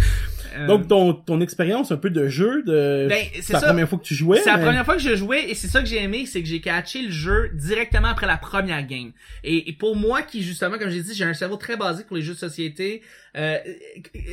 Euh, 0.55 0.67
Donc 0.67 0.87
ton, 0.87 1.13
ton 1.13 1.39
expérience 1.41 1.91
un 1.91 1.97
peu 1.97 2.09
de 2.09 2.27
jeu, 2.27 2.63
de 2.63 3.07
Ben, 3.09 3.25
c'est 3.41 3.53
la 3.53 3.59
ça. 3.59 3.67
première 3.67 3.87
fois 3.89 3.97
que 3.99 4.03
tu 4.03 4.15
jouais. 4.15 4.39
C'est 4.43 4.51
la 4.51 4.57
première 4.57 4.83
fois 4.85 4.95
que 4.95 5.01
je 5.01 5.15
jouais 5.15 5.49
et 5.49 5.55
c'est 5.55 5.67
ça 5.67 5.79
que 5.81 5.87
j'ai 5.87 6.01
aimé, 6.03 6.25
c'est 6.25 6.41
que 6.41 6.47
j'ai 6.47 6.61
catché 6.61 7.01
le 7.01 7.11
jeu 7.11 7.49
directement 7.53 8.09
après 8.09 8.27
la 8.27 8.37
première 8.37 8.85
game. 8.85 9.11
Et, 9.43 9.69
et 9.69 9.73
pour 9.73 9.95
moi 9.95 10.21
qui 10.21 10.43
justement, 10.43 10.77
comme 10.77 10.89
j'ai 10.89 11.01
dit, 11.01 11.13
j'ai 11.13 11.23
un 11.25 11.33
cerveau 11.33 11.55
très 11.57 11.77
basique 11.77 12.07
pour 12.07 12.17
les 12.17 12.21
jeux 12.23 12.33
de 12.33 12.39
société, 12.39 13.01
euh, 13.37 13.57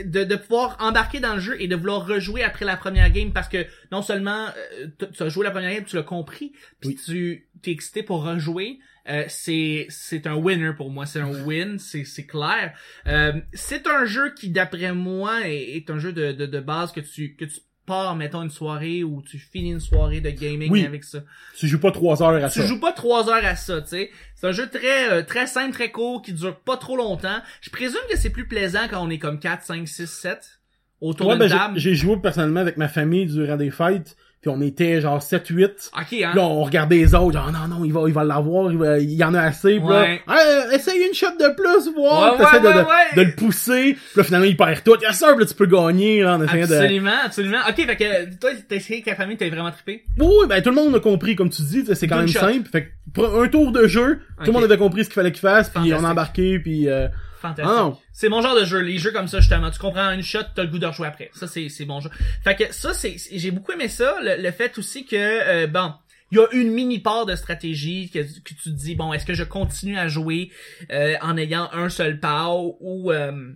de, 0.05 0.25
de 0.25 0.37
pouvoir 0.37 0.77
embarquer 0.81 1.21
dans 1.21 1.35
le 1.35 1.41
jeu 1.41 1.57
et 1.61 1.69
de 1.69 1.77
vouloir 1.77 2.07
rejouer 2.07 2.43
après 2.43 2.65
la 2.65 2.77
première 2.77 3.11
game 3.11 3.33
parce 3.33 3.49
que 3.49 3.65
non 3.93 4.03
seulement 4.03 4.47
euh, 4.81 4.87
tu 4.99 5.07
tu 5.13 5.23
as 5.23 5.29
joué 5.29 5.45
la 5.45 5.51
première 5.51 5.73
game, 5.73 5.85
tu 5.85 5.97
l'as 5.97 6.03
compris, 6.03 6.53
puis 6.81 6.91
Oui. 6.91 6.99
tu 7.05 7.47
t'es 7.63 7.71
excité 7.71 8.03
pour 8.03 8.23
rejouer. 8.25 8.79
Euh, 9.09 9.25
c'est 9.29 9.87
c'est 9.89 10.27
un 10.27 10.35
winner 10.35 10.73
pour 10.77 10.91
moi, 10.91 11.07
c'est 11.07 11.21
un 11.21 11.45
win, 11.45 11.79
c'est 11.79 12.05
c'est 12.05 12.27
clair. 12.27 12.73
Euh, 13.07 13.33
c'est 13.53 13.87
un 13.87 14.05
jeu 14.05 14.33
qui 14.35 14.51
d'après 14.51 14.93
moi 14.93 15.47
est, 15.49 15.77
est 15.77 15.91
un 15.91 15.99
jeu 15.99 16.13
de, 16.13 16.33
de, 16.33 16.47
de 16.47 16.61
base 16.61 16.93
que 16.93 17.01
tu 17.01 17.35
que 17.37 17.45
tu 17.45 17.61
pars 17.87 18.15
mettons 18.17 18.43
une 18.43 18.51
soirée 18.51 19.03
ou 19.03 19.23
tu 19.23 19.39
finis 19.39 19.71
une 19.73 19.81
soirée 19.81 20.21
de 20.21 20.29
gaming 20.29 20.71
Oui. 20.71 20.85
avec 20.85 21.05
ça. 21.05 21.21
Tu 21.57 21.67
joues 21.67 21.81
pas 21.81 21.91
trois 21.91 22.23
heures 22.23 22.45
à 22.45 22.51
Tu 22.51 22.61
ça. 22.61 22.67
joues 22.67 22.81
pas 22.81 22.93
trois 22.93 23.31
heures 23.31 23.45
à 23.47 23.57
ça, 23.57 23.81
tu 23.81 23.89
sais. 23.89 24.11
C'est 24.35 24.47
un 24.47 24.53
jeu 24.53 24.69
très 24.69 25.11
euh, 25.11 25.23
très 25.23 25.47
simple, 25.47 25.73
très 25.73 25.91
court, 25.91 26.21
qui 26.21 26.35
dure 26.35 26.61
pas 26.61 26.77
trop 26.77 26.97
longtemps. 26.99 27.41
Je 27.63 27.71
présume 27.71 27.99
que 28.11 28.19
c'est 28.19 28.29
plus 28.29 28.47
plaisant 28.47 28.89
quand 28.91 29.03
on 29.03 29.09
est 29.09 29.19
comme 29.19 29.41
4, 29.41 29.63
5, 29.65 29.89
6, 29.89 30.07
7 30.07 30.61
autour 31.01 31.29
Ouais, 31.29 31.39
ben, 31.39 31.73
j'ai 31.77 31.95
joué 31.95 32.19
personnellement 32.21 32.61
avec 32.61 32.77
ma 32.77 32.89
famille 32.89 33.25
durant 33.25 33.57
des 33.57 33.71
fêtes, 33.71 34.17
puis 34.41 34.51
on 34.51 34.61
était 34.61 35.01
genre 35.01 35.21
7-8. 35.21 35.91
Ok, 35.97 36.13
hein. 36.23 36.33
Là, 36.35 36.43
on 36.43 36.63
regardait 36.63 36.97
les 36.97 37.15
autres, 37.15 37.33
genre, 37.33 37.51
non, 37.51 37.67
non, 37.69 37.85
il 37.85 37.93
va, 37.93 38.03
il 38.07 38.13
va 38.15 38.23
l'avoir, 38.25 38.71
il, 38.71 38.79
va- 38.79 38.99
il 38.99 39.11
y 39.13 39.25
en 39.25 39.35
a 39.35 39.41
assez, 39.41 39.79
puis 39.81 39.89
Ouais. 39.89 40.23
là, 40.27 40.37
Hey, 40.37 40.77
essaye 40.77 41.01
une 41.07 41.15
shot 41.15 41.27
de 41.41 41.55
plus, 41.57 41.93
voir, 41.95 42.35
Ouais, 42.39 42.45
ouais, 42.45 42.61
de, 42.61 42.65
de, 42.65 42.69
ouais, 42.73 42.85
ouais. 42.85 43.17
de 43.17 43.23
le 43.23 43.35
pousser, 43.35 43.95
puis 43.95 44.17
là, 44.17 44.23
finalement, 44.23 44.47
il 44.47 44.57
perd 44.57 44.85
tout, 44.85 44.97
yes 45.03 45.19
sir, 45.19 45.37
là, 45.37 45.45
tu 45.45 45.55
peux 45.55 45.67
gagner, 45.67 46.23
là, 46.23 46.37
en 46.37 46.43
essayant 46.43 46.67
de... 46.69 46.75
Absolument, 46.75 47.11
absolument. 47.25 47.59
Ok, 47.69 47.77
fait 47.87 47.97
que 47.97 48.35
toi, 48.39 48.51
t'as 48.69 48.77
essayé 48.77 48.97
avec 48.97 49.05
ta 49.07 49.15
famille, 49.17 49.37
t'as 49.37 49.49
vraiment 49.49 49.71
trippé? 49.73 50.05
Oui, 50.19 50.47
ben, 50.49 50.63
tout 50.63 50.71
le 50.71 50.77
monde 50.77 50.95
a 50.95 51.01
compris, 51.01 51.35
comme 51.35 51.51
tu 51.51 51.63
dis, 51.63 51.85
c'est 51.93 52.07
quand 52.07 52.19
même 52.19 52.29
shot. 52.29 52.41
simple, 52.41 52.69
fait 52.71 52.93
que, 53.17 53.43
un 53.45 53.49
tour 53.49 53.73
de 53.73 53.87
jeu, 53.89 54.21
tout 54.41 54.47
le 54.47 54.53
monde 54.53 54.65
avait 54.65 54.79
compris 54.79 55.03
ce 55.05 55.09
qu'il 55.09 55.15
fallait 55.15 55.33
qu'il 55.33 55.41
fasse, 55.41 55.69
puis 55.71 55.93
on 55.95 56.05
a 56.05 56.11
embarqué, 56.11 56.59
puis 56.61 56.89
euh, 56.89 57.09
Fantastique. 57.41 57.77
Non. 57.77 57.99
C'est 58.13 58.29
mon 58.29 58.43
genre 58.43 58.59
de 58.59 58.65
jeu, 58.65 58.81
les 58.81 58.99
jeux 58.99 59.13
comme 59.13 59.29
ça 59.29 59.41
justement. 59.41 59.71
Tu 59.71 59.79
comprends 59.79 60.11
une 60.13 60.23
shot, 60.23 60.41
t'as 60.55 60.63
le 60.63 60.69
goût 60.69 60.79
de 60.79 60.87
rejouer 60.87 61.07
après. 61.07 61.31
Ça 61.35 61.47
c'est 61.47 61.69
c'est 61.69 61.85
bon 61.85 62.01
jeu. 62.01 62.11
Fait 62.43 62.55
que 62.55 62.73
ça 62.73 62.95
c'est 62.95 63.17
j'ai 63.33 63.51
beaucoup 63.51 63.73
aimé 63.73 63.89
ça, 63.89 64.17
le, 64.23 64.43
le 64.43 64.51
fait 64.51 64.77
aussi 64.79 65.07
que 65.07 65.17
euh, 65.17 65.67
bon, 65.67 65.93
il 66.31 66.39
y 66.39 66.41
a 66.41 66.47
une 66.53 66.71
mini 66.71 66.99
part 66.99 67.27
de 67.27 67.37
stratégie 67.37 68.11
que, 68.11 68.19
que 68.19 68.49
tu 68.49 68.55
te 68.55 68.69
dis 68.69 68.95
bon, 68.95 69.13
est-ce 69.13 69.25
que 69.25 69.35
je 69.35 69.45
continue 69.45 69.99
à 69.99 70.09
jouer 70.09 70.51
euh, 70.91 71.15
en 71.23 71.37
ayant 71.37 71.71
un 71.73 71.89
seul 71.89 72.21
pow 72.21 72.77
ou 72.81 73.13
euh, 73.13 73.53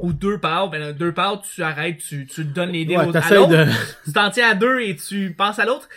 ou 0.00 0.12
deux 0.12 0.38
pows, 0.38 0.68
ben 0.70 0.92
deux 0.92 1.12
pows, 1.12 1.40
tu 1.54 1.62
arrêtes, 1.62 1.98
tu 1.98 2.26
tu 2.26 2.44
donnes 2.44 2.72
les 2.72 2.84
dés 2.84 2.96
ouais, 2.96 3.16
à 3.16 3.34
l'autre 3.34 3.48
de... 3.48 3.66
tu 4.04 4.12
t'en 4.12 4.30
tiens 4.30 4.50
à 4.50 4.54
deux 4.54 4.80
et 4.80 4.96
tu 4.96 5.34
passes 5.34 5.58
à 5.58 5.64
l'autre. 5.64 5.88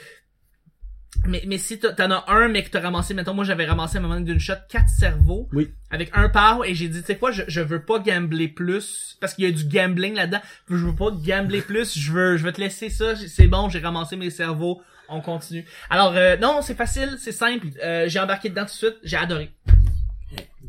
Mais, 1.26 1.44
mais 1.48 1.58
si 1.58 1.80
t'en 1.80 2.12
as 2.12 2.26
un, 2.28 2.48
mais 2.48 2.64
que 2.64 2.70
t'as 2.70 2.80
ramassé, 2.80 3.14
mettons, 3.14 3.34
moi 3.34 3.44
j'avais 3.44 3.66
ramassé 3.66 3.98
à 3.98 4.00
un 4.00 4.04
moment 4.04 4.16
donné 4.16 4.26
d'une 4.26 4.40
shot 4.40 4.54
quatre 4.70 4.90
cerveaux. 4.90 5.50
Oui. 5.52 5.70
Avec 5.92 6.12
un 6.14 6.30
power 6.30 6.70
et 6.70 6.76
j'ai 6.76 6.88
dit, 6.88 7.02
tu 7.02 7.06
sais 7.08 7.18
quoi, 7.18 7.32
je, 7.32 7.44
je 7.48 7.62
veux 7.62 7.82
pas 7.82 8.00
gambler 8.00 8.48
plus. 8.48 9.18
Parce 9.20 9.34
qu'il 9.34 9.46
y 9.46 9.48
a 9.48 9.52
du 9.52 9.66
gambling 9.66 10.16
là-dedans. 10.16 10.42
Je 10.70 10.76
veux 10.76 10.96
pas 10.96 11.12
gambler 11.12 11.62
plus. 11.62 11.98
Je 11.98 12.12
veux, 12.12 12.38
je 12.38 12.44
veux 12.44 12.54
te 12.54 12.62
laisser 12.62 12.90
ça. 12.90 13.16
C'est 13.16 13.48
bon, 13.48 13.70
j'ai 13.70 13.80
ramassé 13.80 14.16
mes 14.16 14.30
cerveaux. 14.30 14.82
On 15.10 15.22
continue. 15.22 15.66
Alors, 15.90 16.14
euh, 16.16 16.36
non, 16.38 16.62
c'est 16.62 16.76
facile, 16.76 17.18
c'est 17.20 17.32
simple. 17.32 17.68
Euh, 17.84 18.06
j'ai 18.08 18.20
embarqué 18.20 18.50
dedans 18.50 18.66
tout 18.66 18.68
de 18.68 18.72
suite. 18.72 18.98
J'ai 19.04 19.18
adoré. 19.18 19.52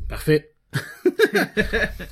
Parfait. 0.09 0.52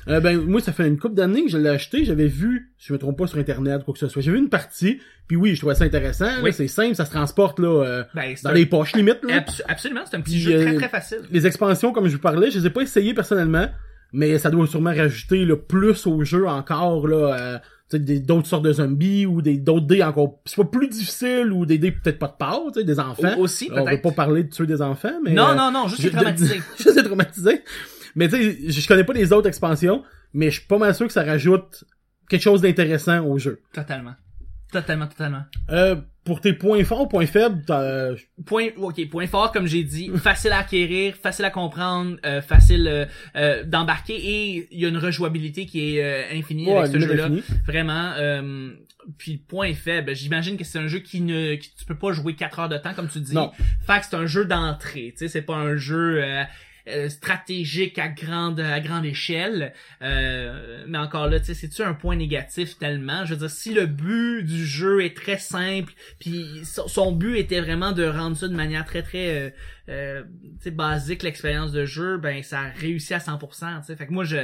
Euh, 0.07 0.19
ben 0.21 0.39
moi 0.41 0.61
ça 0.61 0.71
fait 0.71 0.87
une 0.87 0.97
couple 0.97 1.15
d'années 1.15 1.43
que 1.45 1.49
je 1.51 1.57
l'ai 1.57 1.69
acheté, 1.69 2.05
j'avais 2.05 2.27
vu, 2.27 2.71
si 2.77 2.87
je 2.87 2.93
me 2.93 2.97
trompe 2.99 3.17
pas 3.17 3.27
sur 3.27 3.39
internet 3.39 3.83
quoi 3.83 3.93
que 3.93 3.99
ce 3.99 4.07
soit, 4.07 4.21
j'ai 4.21 4.31
vu 4.31 4.37
une 4.37 4.49
partie, 4.49 4.99
puis 5.27 5.35
oui, 5.35 5.53
je 5.55 5.59
trouvais 5.59 5.75
ça 5.75 5.83
intéressant, 5.85 6.29
Oui. 6.43 6.53
c'est 6.53 6.67
simple, 6.67 6.95
ça 6.95 7.05
se 7.05 7.11
transporte 7.11 7.59
là 7.59 7.83
euh, 7.83 8.03
Ben, 8.15 8.33
c'est 8.35 8.43
dans 8.43 8.51
un- 8.51 8.53
les 8.53 8.65
poches 8.65 8.93
limite 8.95 9.19
là. 9.23 9.37
Abs- 9.37 9.61
absolument, 9.67 10.01
c'est 10.09 10.15
un 10.17 10.21
petit 10.21 10.33
Puis, 10.35 10.41
jeu 10.41 10.61
très 10.61 10.75
euh, 10.75 10.77
très 10.79 10.89
facile. 10.89 11.19
Les 11.31 11.45
expansions 11.47 11.91
comme 11.91 12.07
je 12.07 12.13
vous 12.15 12.21
parlais, 12.21 12.51
je 12.51 12.59
les 12.59 12.67
ai 12.67 12.69
pas 12.69 12.81
essayées 12.81 13.13
personnellement, 13.13 13.67
mais 14.13 14.37
ça 14.37 14.49
doit 14.49 14.67
sûrement 14.67 14.93
rajouter 14.93 15.43
le 15.45 15.59
plus 15.61 16.05
au 16.07 16.23
jeu 16.23 16.47
encore 16.47 17.07
là 17.07 17.59
euh, 17.93 17.97
d'autres 18.19 18.47
sortes 18.47 18.63
de 18.65 18.73
zombies 18.73 19.25
ou 19.25 19.41
des 19.41 19.57
d'autres 19.57 19.87
dés 19.87 20.03
encore 20.03 20.39
soit 20.45 20.69
plus 20.69 20.87
difficiles 20.89 21.51
ou 21.51 21.65
des 21.65 21.77
dés 21.77 21.91
peut-être 21.91 22.19
pas 22.19 22.27
de 22.27 22.37
part, 22.37 22.61
tu 22.73 22.79
sais, 22.79 22.85
des 22.85 22.99
enfants. 22.99 23.35
Au- 23.37 23.41
aussi, 23.43 23.69
On 23.71 23.79
veut 23.79 23.85
peut-être. 23.85 24.01
pas 24.03 24.11
parler 24.11 24.43
de 24.43 24.49
tuer 24.49 24.67
des 24.67 24.81
enfants, 24.81 25.13
mais 25.23 25.33
non, 25.33 25.55
non, 25.55 25.71
non, 25.71 25.87
juste 25.87 26.11
traumatisé. 26.13 26.61
je 26.77 26.89
suis 26.91 27.03
traumatisé. 27.03 27.61
Mais 28.17 28.27
tu 28.27 28.35
sais, 28.35 28.81
je 28.81 28.87
connais 28.87 29.05
pas 29.05 29.13
les 29.13 29.31
autres 29.31 29.47
expansions, 29.47 30.03
mais 30.33 30.47
je 30.51 30.59
suis 30.59 30.67
pas 30.67 30.77
mal 30.77 30.93
sûr 30.93 31.07
que 31.07 31.13
ça 31.13 31.23
rajoute 31.23 31.85
quelque 32.29 32.41
chose 32.41 32.61
d'intéressant 32.61 33.23
au 33.25 33.37
jeu. 33.37 33.61
Totalement. 33.73 34.15
Totalement, 34.71 35.07
totalement. 35.07 35.43
Euh, 35.69 35.95
pour 36.25 36.41
tes 36.41 36.51
points 36.51 36.83
forts, 36.83 37.07
points 37.07 37.25
faibles, 37.25 37.63
t'as- 37.65 38.09
Point, 38.45 38.67
ok, 38.75 39.09
point 39.09 39.25
fort, 39.27 39.53
comme 39.53 39.65
j'ai 39.65 39.83
dit, 39.85 40.11
facile 40.17 40.51
à 40.51 40.57
acquérir, 40.59 41.15
facile 41.15 41.45
à 41.45 41.49
comprendre, 41.51 42.17
euh, 42.25 42.41
facile 42.41 42.85
euh, 42.89 43.05
euh, 43.37 43.63
d'embarquer 43.63 44.15
et 44.15 44.67
il 44.71 44.79
y 44.81 44.85
a 44.85 44.89
une 44.89 44.97
rejouabilité 44.97 45.65
qui 45.65 45.95
est 45.95 46.03
euh, 46.03 46.37
infinie 46.37 46.65
ouais, 46.67 46.79
avec 46.79 46.91
ce 46.91 46.99
jeu-là. 46.99 47.29
Vraiment. 47.65 48.11
Euh, 48.17 48.73
puis 49.17 49.37
point 49.37 49.73
faible, 49.73 50.13
j'imagine 50.13 50.57
que 50.57 50.65
c'est 50.65 50.79
un 50.79 50.87
jeu 50.87 50.99
qui 50.99 51.21
ne, 51.21 51.55
qui, 51.55 51.73
tu 51.73 51.85
peux 51.85 51.95
pas 51.97 52.11
jouer 52.11 52.35
4 52.35 52.59
heures 52.59 52.69
de 52.69 52.77
temps 52.77 52.93
comme 52.93 53.07
tu 53.07 53.21
dis. 53.21 53.33
Non. 53.33 53.51
Fait 53.85 53.99
que 54.01 54.05
c'est 54.09 54.17
un 54.17 54.25
jeu 54.25 54.43
d'entrée, 54.43 55.11
tu 55.13 55.19
sais, 55.19 55.27
c'est 55.29 55.41
pas 55.43 55.55
un 55.55 55.77
jeu 55.77 56.21
euh, 56.87 57.09
stratégique 57.09 57.99
à 57.99 58.07
grande 58.07 58.59
à 58.59 58.79
grande 58.79 59.05
échelle. 59.05 59.73
Euh, 60.01 60.83
mais 60.87 60.97
encore 60.97 61.27
là, 61.27 61.39
tu 61.39 61.47
sais, 61.47 61.53
c'est-tu 61.53 61.81
un 61.81 61.93
point 61.93 62.15
négatif 62.15 62.77
tellement? 62.77 63.25
Je 63.25 63.33
veux 63.33 63.39
dire, 63.39 63.49
si 63.49 63.73
le 63.73 63.85
but 63.85 64.43
du 64.43 64.65
jeu 64.65 65.03
est 65.03 65.15
très 65.15 65.37
simple, 65.37 65.93
puis 66.19 66.61
son 66.63 67.11
but 67.11 67.37
était 67.37 67.59
vraiment 67.59 67.91
de 67.91 68.05
rendre 68.05 68.37
ça 68.37 68.47
de 68.47 68.55
manière 68.55 68.85
très 68.85 69.03
très 69.03 69.51
euh, 69.89 70.23
euh, 70.65 70.71
basique 70.71 71.23
l'expérience 71.23 71.71
de 71.71 71.85
jeu, 71.85 72.17
ben 72.17 72.43
ça 72.43 72.59
a 72.61 72.69
réussi 72.69 73.13
à 73.13 73.19
100%. 73.19 73.79
Tu 73.79 73.85
sais, 73.85 73.95
fait 73.95 74.07
que 74.07 74.13
moi 74.13 74.23
je, 74.23 74.37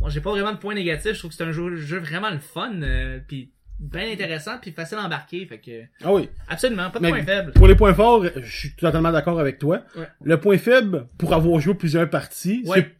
moi 0.00 0.10
j'ai 0.10 0.20
pas 0.20 0.30
vraiment 0.30 0.52
de 0.52 0.58
point 0.58 0.74
négatif. 0.74 1.12
Je 1.12 1.18
trouve 1.18 1.30
que 1.30 1.36
c'est 1.36 1.44
un 1.44 1.52
jeu, 1.52 1.76
jeu 1.76 1.98
vraiment 1.98 2.30
le 2.30 2.38
fun, 2.38 2.82
euh, 2.82 3.18
puis 3.26 3.50
bien 3.78 4.10
intéressant, 4.12 4.52
puis 4.60 4.72
facile 4.72 4.98
à 4.98 5.04
embarquer. 5.04 5.44
Fait 5.46 5.58
que 5.58 5.82
Ah 6.04 6.12
oui. 6.12 6.28
absolument 6.48 6.90
pas 6.90 6.98
de 6.98 7.04
Mais- 7.04 7.10
point 7.10 7.22
faible. 7.24 7.52
Pour 7.52 7.68
les 7.68 7.74
points 7.74 7.94
forts, 7.94 8.24
je 8.36 8.56
suis 8.56 8.72
totalement 8.74 9.12
d'accord 9.12 9.38
avec 9.40 9.58
toi. 9.58 9.82
Ouais. 9.96 10.06
Le 10.24 10.38
point 10.40 10.58
faible, 10.58 11.06
pour 11.18 11.34
avoir 11.34 11.60
joué 11.60 11.74
plusieurs 11.74 12.08
parties, 12.08 12.62
Ouais. 12.66 12.78
c'est 12.80 12.92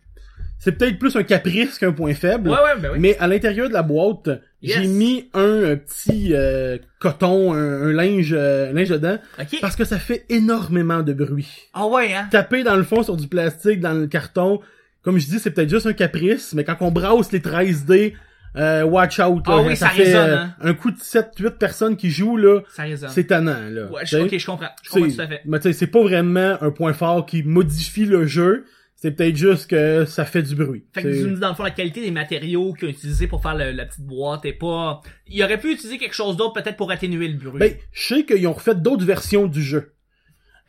c'est 0.58 0.72
peut-être 0.72 0.98
plus 0.98 1.14
un 1.16 1.22
caprice 1.22 1.78
qu'un 1.78 1.92
point 1.92 2.14
faible. 2.14 2.48
Ouais 2.48 2.56
ouais 2.56 2.80
ben 2.80 2.90
oui. 2.94 2.98
Mais 2.98 3.16
à 3.18 3.26
l'intérieur 3.28 3.68
de 3.68 3.74
la 3.74 3.82
boîte, 3.82 4.30
Yes. 4.62 4.78
j'ai 4.78 4.86
mis 4.86 5.28
un, 5.34 5.40
euh, 5.40 5.76
petit 5.76 6.30
euh, 6.32 6.78
coton, 6.98 7.52
un, 7.52 7.82
un 7.88 7.92
linge, 7.92 8.32
euh, 8.32 8.70
un 8.70 8.72
linge 8.72 8.88
dedans, 8.88 9.18
Ok. 9.38 9.58
parce 9.60 9.76
que 9.76 9.84
ça 9.84 9.98
fait 9.98 10.24
énormément 10.30 11.02
de 11.02 11.12
bruit. 11.12 11.68
Ah 11.74 11.86
ouais 11.86 12.14
hein? 12.14 12.26
Taper 12.30 12.64
dans 12.64 12.74
le 12.74 12.84
fond 12.84 13.02
sur 13.02 13.16
du 13.18 13.28
plastique, 13.28 13.80
dans 13.80 13.92
le 13.92 14.06
carton, 14.06 14.60
comme 15.02 15.18
je 15.18 15.26
dis, 15.26 15.38
c'est 15.38 15.50
peut-être 15.50 15.68
juste 15.70 15.86
un 15.86 15.92
caprice, 15.92 16.54
mais 16.54 16.64
quand 16.64 16.76
on 16.80 16.90
brasse 16.90 17.30
les 17.32 17.40
13D, 17.40 18.14
euh, 18.56 18.82
watch 18.84 19.18
out. 19.20 19.42
Ah 19.46 19.56
là, 19.56 19.62
oui, 19.62 19.76
ça 19.76 19.88
fait 19.90 20.04
résonne, 20.04 20.30
euh, 20.30 20.36
hein. 20.38 20.54
un 20.60 20.74
coup 20.74 20.90
de 20.90 20.98
7-8 20.98 21.50
personnes 21.58 21.96
qui 21.96 22.10
jouent, 22.10 22.36
là, 22.36 22.60
Ça 22.68 22.82
résonne. 22.84 23.10
c'est 23.10 23.24
tannant, 23.28 23.68
là. 23.70 23.86
Ouais, 23.90 24.04
je, 24.06 24.18
ok, 24.18 24.36
je 24.38 24.46
comprends. 24.46 24.68
Je 24.82 24.90
comprends 24.90 25.08
tout 25.10 25.20
à 25.20 25.26
fait. 25.26 25.40
Mais 25.44 25.58
tu 25.58 25.62
sais, 25.64 25.72
c'est 25.72 25.86
pas 25.86 26.02
vraiment 26.02 26.56
un 26.60 26.70
point 26.70 26.92
fort 26.92 27.26
qui 27.26 27.42
modifie 27.42 28.04
le 28.06 28.26
jeu. 28.26 28.64
C'est 28.98 29.10
peut-être 29.10 29.36
juste 29.36 29.68
que 29.68 30.06
ça 30.06 30.24
fait 30.24 30.42
du 30.42 30.54
bruit. 30.54 30.86
Fait 30.94 31.02
que 31.02 31.08
tu 31.08 31.24
me 31.28 31.34
dis 31.34 31.40
dans 31.40 31.50
le 31.50 31.54
fond 31.54 31.62
la 31.64 31.70
qualité 31.70 32.00
des 32.00 32.10
matériaux 32.10 32.72
qu'ils 32.72 32.88
ont 32.88 32.90
utilisés 32.90 33.26
pour 33.26 33.42
faire 33.42 33.54
le- 33.54 33.70
la 33.72 33.84
petite 33.84 34.06
boîte 34.06 34.46
est 34.46 34.54
pas. 34.54 35.02
Il 35.28 35.42
aurait 35.44 35.58
pu 35.60 35.70
utiliser 35.72 35.98
quelque 35.98 36.14
chose 36.14 36.34
d'autre 36.38 36.54
peut-être 36.54 36.78
pour 36.78 36.90
atténuer 36.90 37.28
le 37.28 37.34
bruit. 37.36 37.58
Ben, 37.60 37.74
je 37.92 38.14
sais 38.14 38.24
qu'ils 38.24 38.46
ont 38.48 38.54
refait 38.54 38.74
d'autres 38.74 39.04
versions 39.04 39.46
du 39.48 39.62
jeu. 39.62 39.92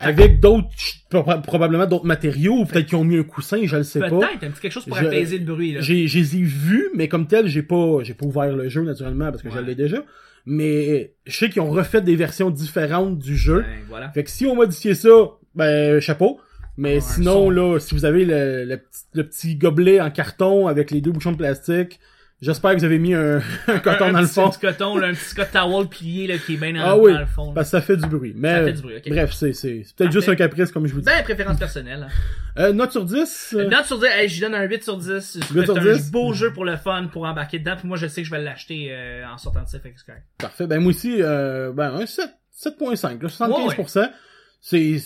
Avec 0.00 0.38
d'autres, 0.40 0.68
proba- 1.10 1.42
probablement 1.42 1.86
d'autres 1.86 2.06
matériaux, 2.06 2.60
ou 2.60 2.64
peut-être 2.66 2.86
qu'ils 2.86 2.96
ont 2.98 3.04
mis 3.04 3.16
un 3.18 3.24
coussin, 3.24 3.58
je 3.64 3.76
le 3.76 3.82
sais 3.82 3.98
pas. 4.00 4.08
peut-être 4.10 4.44
un 4.44 4.50
petit 4.50 4.60
quelque 4.60 4.72
chose 4.72 4.84
pour 4.86 4.96
Je- 4.96 5.06
apaiser 5.06 5.38
le 5.38 5.44
bruit 5.44 5.72
là. 5.72 5.80
J'ai, 5.80 6.06
je 6.06 6.18
les 6.18 6.36
ai 6.36 6.42
vus, 6.42 6.88
mais 6.94 7.08
comme 7.08 7.26
tel, 7.26 7.48
j'ai 7.48 7.62
pas, 7.62 7.98
j'ai 8.02 8.14
pas 8.14 8.26
ouvert 8.26 8.54
le 8.54 8.68
jeu 8.68 8.82
naturellement 8.82 9.30
parce 9.30 9.42
que 9.42 9.50
je 9.50 9.58
l'ai 9.58 9.74
déjà. 9.74 9.98
Mais 10.46 11.12
je 11.26 11.36
sais 11.36 11.50
qu'ils 11.50 11.60
ont 11.62 11.70
refait 11.70 12.00
des 12.00 12.16
versions 12.16 12.50
différentes 12.50 13.18
du 13.18 13.36
jeu. 13.36 13.60
Ben, 13.62 13.66
voilà. 13.88 14.10
Fait 14.12 14.24
que 14.24 14.30
si 14.30 14.46
on 14.46 14.54
modifié 14.54 14.94
ça, 14.94 15.10
ben 15.54 16.00
chapeau. 16.00 16.40
Mais 16.76 16.94
Ouais, 16.94 17.00
sinon 17.00 17.50
là, 17.50 17.78
si 17.80 17.94
vous 17.94 18.04
avez 18.04 18.24
le, 18.24 18.64
le, 18.64 18.80
le 19.14 19.24
petit 19.26 19.56
gobelet 19.56 20.00
en 20.00 20.10
carton 20.10 20.68
avec 20.68 20.90
les 20.92 21.00
deux 21.00 21.10
bouchons 21.10 21.32
de 21.32 21.36
plastique, 21.36 21.98
j'espère 22.40 22.72
que 22.72 22.78
vous 22.78 22.84
avez 22.84 22.98
mis 22.98 23.14
un, 23.14 23.38
un 23.68 23.78
coton 23.78 24.04
Un 24.06 24.12
dans 24.12 24.20
le 24.20 24.26
petit- 24.26 24.34
fond. 24.34 24.46
Un 24.46 24.50
petit 24.50 24.60
coton, 24.60 24.96
là, 24.96 25.08
un 25.08 25.12
petit 25.12 25.24
Scott 25.24 25.48
Towel 25.52 25.86
plié 25.88 26.26
là, 26.26 26.38
qui 26.38 26.54
est 26.54 26.56
bien 26.56 26.72
dans, 26.72 26.80
Ah 26.80 26.96
oui, 26.96 27.12
dans 27.12 27.20
le 27.20 27.26
fond. 27.26 27.46
là. 27.48 27.52
Parce 27.54 27.68
que 27.68 27.70
ça 27.72 27.80
fait 27.80 27.96
du 27.96 28.06
bruit. 28.06 28.32
Mais 28.36 28.54
Ça 28.54 28.64
fait 28.64 28.72
du 28.74 28.82
bruit, 28.82 28.96
ok. 28.96 29.08
bref, 29.08 29.32
c'est 29.32 29.52
c'est 29.52 29.82
c'est 29.84 29.96
peut-être 29.96 30.12
juste 30.12 30.28
un 30.28 30.36
caprice 30.36 30.70
comme 30.72 30.86
je 30.86 30.94
vous 30.94 31.00
dis. 31.00 31.06
Ben, 31.06 31.22
préférence 31.22 31.58
personnelle. 31.58 32.08
hein. 32.08 32.60
Euh, 32.62 32.72
note 32.72 32.90
sur 32.92 33.04
10. 33.04 33.54
euh, 33.56 33.68
Note 33.68 33.84
sur 33.86 33.98
10, 33.98 34.04
hey, 34.06 34.28
je 34.28 34.34
lui 34.34 34.40
donne 34.40 34.54
un 34.54 34.64
8 34.64 34.82
sur 34.84 34.96
10. 34.96 35.06
Je 35.48 35.54
8 35.58 35.64
sur 35.64 35.74
C'est 35.74 35.92
10. 35.94 36.08
un 36.08 36.10
beau 36.10 36.32
jeu 36.32 36.52
pour 36.52 36.64
le 36.64 36.76
fun, 36.76 37.08
pour 37.12 37.24
embarquer 37.24 37.58
dedans. 37.60 37.76
Puis 37.78 37.86
moi, 37.86 37.96
je 37.96 38.06
sais 38.06 38.22
que 38.22 38.26
je 38.26 38.32
vais 38.32 38.42
l'acheter 38.42 38.88
euh, 38.90 39.24
en 39.32 39.38
sortant 39.38 39.62
de 39.62 39.68
ça. 39.68 39.78
Fait 39.78 39.90
que. 39.90 39.96
Parfait. 40.38 40.66
Ben 40.66 40.80
moi 40.80 40.90
aussi, 40.90 41.18
euh, 41.22 41.70
ben 41.72 41.94
un 41.94 42.06
7, 42.06 42.28
7.5, 42.80 43.22
là, 43.22 43.28
75%. 43.28 44.10
C'est 44.60 44.96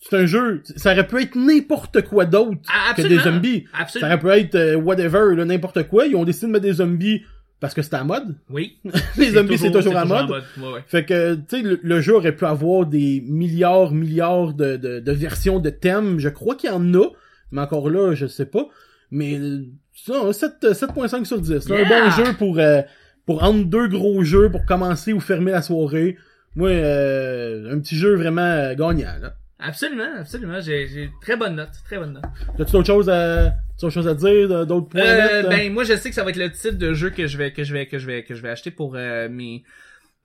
c'est 0.00 0.16
un 0.16 0.26
jeu, 0.26 0.62
ça 0.76 0.92
aurait 0.92 1.06
pu 1.06 1.20
être 1.22 1.34
n'importe 1.36 2.02
quoi 2.02 2.24
d'autre 2.24 2.58
Ah, 2.68 2.94
que 2.94 3.02
des 3.02 3.16
absolument. 3.16 3.36
zombies. 3.36 3.64
Ça 3.88 4.06
aurait 4.06 4.18
pu 4.18 4.28
être 4.28 4.54
euh, 4.54 4.76
whatever, 4.76 5.34
là, 5.36 5.44
n'importe 5.44 5.84
quoi. 5.88 6.06
Ils 6.06 6.14
ont 6.16 6.24
décidé 6.24 6.46
de 6.46 6.52
mettre 6.52 6.64
des 6.64 6.72
zombies 6.74 7.22
parce 7.60 7.74
que 7.74 7.82
c'était 7.82 7.96
à 7.96 8.04
mode. 8.04 8.36
Oui. 8.50 8.78
Les 9.16 9.32
zombies, 9.32 9.58
c'est 9.58 9.72
toujours 9.72 9.96
à 9.96 10.04
mode. 10.04 10.30
Ouais, 10.30 10.36
ouais. 10.58 10.80
Fait 10.86 11.04
que, 11.04 11.34
tu 11.34 11.40
sais, 11.48 11.62
le, 11.62 11.80
le 11.82 12.00
jeu 12.00 12.14
aurait 12.14 12.36
pu 12.36 12.44
avoir 12.44 12.86
des 12.86 13.20
milliards, 13.26 13.92
milliards 13.92 14.54
de, 14.54 14.76
de, 14.76 15.00
de 15.00 15.12
versions 15.12 15.58
de 15.58 15.70
thèmes. 15.70 16.20
Je 16.20 16.28
crois 16.28 16.54
qu'il 16.54 16.70
y 16.70 16.72
en 16.72 16.94
a, 16.94 17.06
mais 17.50 17.60
encore 17.60 17.90
là, 17.90 18.14
je 18.14 18.26
sais 18.26 18.46
pas. 18.46 18.68
Mais 19.10 19.34
euh, 19.38 19.64
ça, 19.92 20.12
un 20.24 20.32
7, 20.32 20.52
euh, 20.64 20.72
7.5 20.72 21.24
sur 21.24 21.40
10. 21.40 21.68
là, 21.68 21.80
Yeah! 21.80 21.86
Un 21.86 22.04
bon 22.04 22.10
jeu 22.24 22.32
pour, 22.34 22.58
euh, 22.60 22.82
pour 23.26 23.42
entre 23.42 23.64
deux 23.64 23.88
gros 23.88 24.22
jeux, 24.22 24.48
pour 24.50 24.64
commencer 24.64 25.12
ou 25.12 25.18
fermer 25.18 25.50
la 25.50 25.62
soirée. 25.62 26.16
Moi, 26.54 26.68
euh, 26.68 27.74
un 27.74 27.80
petit 27.80 27.96
jeu 27.96 28.14
vraiment 28.14 28.40
euh, 28.42 28.74
gagnant. 28.76 29.16
Là. 29.20 29.34
Absolument, 29.60 30.18
absolument. 30.20 30.60
J'ai, 30.60 30.86
j'ai 30.86 31.10
très 31.20 31.36
bonne 31.36 31.56
note, 31.56 31.70
très 31.84 31.98
bonne 31.98 32.12
note. 32.12 32.24
As-tu 32.60 32.72
d'autres 32.72 32.86
choses 32.86 33.10
à, 33.10 33.50
d'autres 33.80 33.90
choses 33.90 34.06
à 34.08 34.14
dire, 34.14 34.66
d'autres 34.66 34.88
points 34.88 35.00
Euh, 35.00 35.42
mettre, 35.42 35.48
ben 35.48 35.72
moi 35.72 35.82
je 35.84 35.96
sais 35.96 36.08
que 36.10 36.14
ça 36.14 36.22
va 36.22 36.30
être 36.30 36.36
le 36.36 36.52
type 36.52 36.78
de 36.78 36.94
jeu 36.94 37.10
que 37.10 37.26
je 37.26 37.36
vais 37.36 37.52
que 37.52 37.64
je 37.64 37.72
vais 37.72 37.86
que 37.86 37.98
je 37.98 38.06
vais 38.06 38.22
que 38.22 38.34
je 38.36 38.42
vais 38.42 38.50
acheter 38.50 38.70
pour 38.70 38.94
euh, 38.94 39.28
mes 39.28 39.64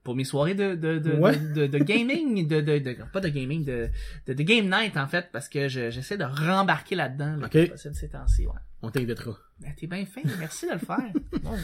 pour 0.04 0.14
mes 0.14 0.22
soirées 0.24 0.54
de 0.54 0.74
de 0.76 0.98
de, 0.98 1.12
Ouais. 1.14 1.36
de, 1.36 1.66
de, 1.66 1.66
de 1.66 1.78
gaming 1.78 2.46
de, 2.46 2.60
de, 2.60 2.78
de 2.78 2.96
pas 3.12 3.20
de 3.20 3.28
gaming 3.28 3.64
de, 3.64 3.88
de 4.28 4.34
de 4.34 4.42
game 4.44 4.66
night 4.70 4.96
en 4.96 5.08
fait 5.08 5.26
parce 5.32 5.48
que 5.48 5.66
je- 5.68 5.90
j'essaie 5.90 6.16
de 6.16 6.24
rembarquer 6.24 6.94
là-dedans 6.94 7.34
le 7.38 7.44
Ok. 7.46 7.50
plus 7.50 7.68
possible 7.70 7.94
ces 7.96 8.10
temps-ci 8.10 8.46
ouais. 8.46 8.52
On 8.82 8.90
t'invitera. 8.90 9.32
Ben, 9.60 9.72
t'es 9.76 9.86
bien 9.86 10.04
fin, 10.04 10.20
merci 10.38 10.66
de 10.68 10.72
le 10.74 10.78
faire. 10.78 10.98
Bon. 11.42 11.56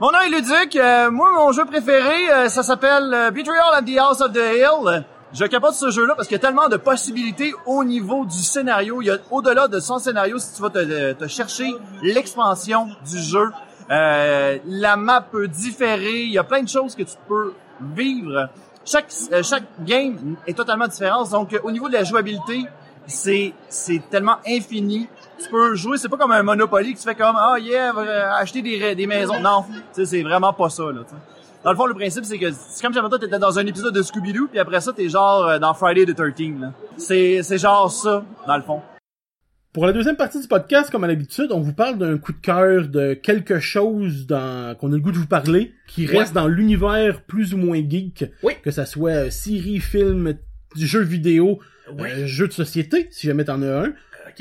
Mon 0.00 0.10
nom 0.10 0.20
est 0.20 0.30
Luduc. 0.30 0.76
Euh, 0.76 1.10
moi, 1.10 1.32
mon 1.32 1.52
jeu 1.52 1.64
préféré, 1.66 2.30
euh, 2.32 2.48
ça 2.48 2.62
s'appelle 2.62 3.12
euh, 3.14 3.30
Betrayal 3.30 3.74
at 3.74 3.82
the 3.82 3.96
House 3.98 4.20
of 4.20 4.32
the 4.32 4.38
Hill. 4.56 5.04
Je 5.34 5.44
capote 5.46 5.74
ce 5.74 5.90
jeu-là 5.90 6.14
parce 6.14 6.28
qu'il 6.28 6.36
y 6.36 6.40
a 6.40 6.40
tellement 6.40 6.68
de 6.68 6.76
possibilités 6.76 7.52
au 7.66 7.82
niveau 7.82 8.24
du 8.24 8.38
scénario. 8.38 9.02
Il 9.02 9.06
y 9.06 9.10
a 9.10 9.18
au-delà 9.32 9.66
de 9.66 9.80
son 9.80 9.98
scénario, 9.98 10.38
si 10.38 10.54
tu 10.54 10.62
vas 10.62 10.70
te, 10.70 11.12
te 11.12 11.26
chercher 11.26 11.74
l'expansion 12.02 12.86
du 13.04 13.18
jeu, 13.18 13.50
euh, 13.90 14.58
la 14.64 14.96
map 14.96 15.22
peut 15.22 15.48
différer. 15.48 16.22
Il 16.22 16.30
y 16.30 16.38
a 16.38 16.44
plein 16.44 16.62
de 16.62 16.68
choses 16.68 16.94
que 16.94 17.02
tu 17.02 17.16
peux 17.26 17.52
vivre. 17.96 18.48
Chaque 18.84 19.12
euh, 19.32 19.42
chaque 19.42 19.64
game 19.80 20.36
est 20.46 20.56
totalement 20.56 20.86
différent. 20.86 21.24
Donc, 21.24 21.52
euh, 21.52 21.58
au 21.64 21.72
niveau 21.72 21.88
de 21.88 21.94
la 21.94 22.04
jouabilité, 22.04 22.66
c'est 23.08 23.54
c'est 23.68 24.02
tellement 24.08 24.36
infini. 24.46 25.08
Tu 25.42 25.48
peux 25.50 25.74
jouer, 25.74 25.98
c'est 25.98 26.08
pas 26.08 26.16
comme 26.16 26.30
un 26.30 26.44
Monopoly 26.44 26.94
que 26.94 26.98
tu 26.98 27.04
fais 27.04 27.16
comme 27.16 27.36
ah 27.36 27.58
yeah, 27.58 27.92
euh, 27.96 28.30
acheter 28.34 28.62
des 28.62 28.94
des 28.94 29.06
maisons. 29.08 29.40
Non, 29.40 29.64
c'est 29.92 30.22
vraiment 30.22 30.52
pas 30.52 30.68
ça 30.68 30.84
là. 30.84 31.00
tu 31.08 31.10
sais. 31.10 31.33
Dans 31.64 31.70
le 31.70 31.76
fond, 31.76 31.86
le 31.86 31.94
principe 31.94 32.24
c'est 32.24 32.38
que 32.38 32.50
c'est 32.52 32.82
comme 32.82 32.92
j'avais 32.92 33.08
toi 33.08 33.18
t'étais 33.18 33.38
dans 33.38 33.58
un 33.58 33.66
épisode 33.66 33.94
de 33.94 34.02
Scooby 34.02 34.32
Doo 34.32 34.48
puis 34.48 34.58
après 34.58 34.80
ça 34.80 34.92
t'es 34.92 35.08
genre 35.08 35.46
euh, 35.46 35.58
dans 35.58 35.72
Friday 35.74 36.04
the 36.04 36.14
13 36.14 36.60
là. 36.60 36.72
C'est 36.98 37.42
c'est 37.42 37.58
genre 37.58 37.90
ça 37.90 38.24
dans 38.46 38.56
le 38.56 38.62
fond. 38.62 38.82
Pour 39.72 39.86
la 39.86 39.92
deuxième 39.92 40.14
partie 40.16 40.40
du 40.40 40.46
podcast, 40.46 40.88
comme 40.90 41.02
à 41.02 41.08
l'habitude, 41.08 41.48
on 41.50 41.58
vous 41.60 41.72
parle 41.72 41.98
d'un 41.98 42.16
coup 42.16 42.30
de 42.32 42.38
cœur 42.38 42.86
de 42.86 43.14
quelque 43.14 43.58
chose 43.58 44.24
dans... 44.24 44.76
qu'on 44.76 44.92
a 44.92 44.94
le 44.94 45.00
goût 45.00 45.10
de 45.10 45.16
vous 45.18 45.26
parler, 45.26 45.72
qui 45.88 46.06
Ouais. 46.06 46.18
reste 46.18 46.32
dans 46.32 46.46
l'univers 46.46 47.22
plus 47.22 47.54
ou 47.54 47.56
moins 47.56 47.78
geek, 47.78 48.24
Oui. 48.44 48.52
que 48.62 48.70
ça 48.70 48.86
soit 48.86 49.10
euh, 49.10 49.30
série, 49.30 49.80
film, 49.80 50.34
jeu 50.76 51.00
vidéo, 51.00 51.58
euh, 51.98 52.24
jeu 52.24 52.46
de 52.46 52.52
société, 52.52 53.08
si 53.10 53.26
jamais 53.26 53.44
t'en 53.44 53.62
as 53.62 53.86
un, 53.86 53.92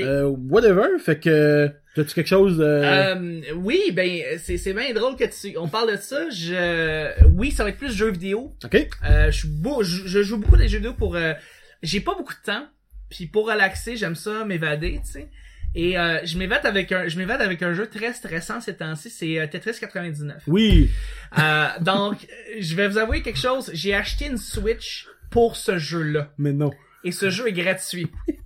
Euh, 0.01 0.23
whatever. 0.49 0.97
Fait 0.99 1.19
que, 1.19 1.69
t'as-tu 1.95 2.13
quelque 2.13 2.27
chose... 2.27 2.59
euh, 2.59 3.13
Euh, 3.15 3.41
oui, 3.55 3.79
ben 3.93 4.21
c'est 4.39 4.57
c'est 4.57 4.73
bien 4.73 4.93
drôle 4.93 5.15
que 5.15 5.23
tu 5.25 5.57
on 5.57 5.67
parle 5.67 5.91
de 5.91 5.97
ça. 5.97 6.29
Je 6.29 7.11
oui, 7.35 7.51
ça 7.51 7.63
va 7.63 7.69
être 7.69 7.77
plus 7.77 7.95
jeux 7.95 8.11
vidéo. 8.11 8.55
Ok? 8.63 8.87
Euh, 9.09 9.29
je, 9.31 9.47
beau, 9.47 9.83
je, 9.83 10.07
je 10.07 10.23
joue 10.23 10.37
beaucoup 10.37 10.57
des 10.57 10.67
jeux 10.67 10.77
vidéo 10.77 10.93
pour. 10.93 11.15
euh, 11.15 11.33
j'ai 11.81 11.99
pas 11.99 12.15
beaucoup 12.15 12.33
de 12.33 12.45
temps, 12.45 12.65
puis 13.09 13.25
pour 13.27 13.47
relaxer, 13.49 13.97
j'aime 13.97 14.15
ça 14.15 14.45
m'évader, 14.45 15.01
tu 15.05 15.11
sais. 15.11 15.27
Et 15.75 15.97
euh, 15.97 16.19
je 16.23 16.37
m'évade 16.37 16.65
avec 16.67 16.91
un, 16.91 17.07
je 17.07 17.17
m'évade 17.17 17.41
avec 17.41 17.63
un 17.63 17.73
jeu 17.73 17.87
très 17.87 18.13
stressant 18.13 18.61
ces 18.61 18.75
temps-ci, 18.75 19.09
c'est 19.09 19.39
euh, 19.39 19.47
Tetris 19.47 19.73
99. 19.79 20.43
Oui. 20.47 20.91
Euh, 21.39 21.65
donc, 21.81 22.27
je 22.59 22.75
vais 22.75 22.87
vous 22.87 22.99
avouer 22.99 23.23
quelque 23.23 23.39
chose. 23.39 23.71
J'ai 23.73 23.95
acheté 23.95 24.27
une 24.27 24.37
Switch 24.37 25.07
pour 25.31 25.55
ce 25.57 25.79
jeu-là, 25.79 26.31
Mais 26.37 26.53
non. 26.53 26.69
et 27.03 27.11
ce 27.11 27.31
jeu 27.31 27.47
est 27.47 27.53
gratuit. 27.53 28.07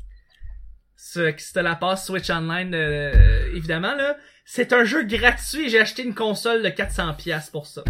t'as 1.53 1.61
la 1.61 1.75
passe 1.75 2.07
Switch 2.07 2.29
Online, 2.29 2.73
euh, 2.73 3.55
évidemment, 3.55 3.95
là, 3.95 4.17
c'est 4.45 4.73
un 4.73 4.83
jeu 4.83 5.03
gratuit. 5.03 5.69
J'ai 5.69 5.79
acheté 5.79 6.03
une 6.03 6.15
console 6.15 6.63
de 6.63 6.69
400 6.69 7.13
pièces 7.13 7.49
pour 7.49 7.67
ça. 7.67 7.83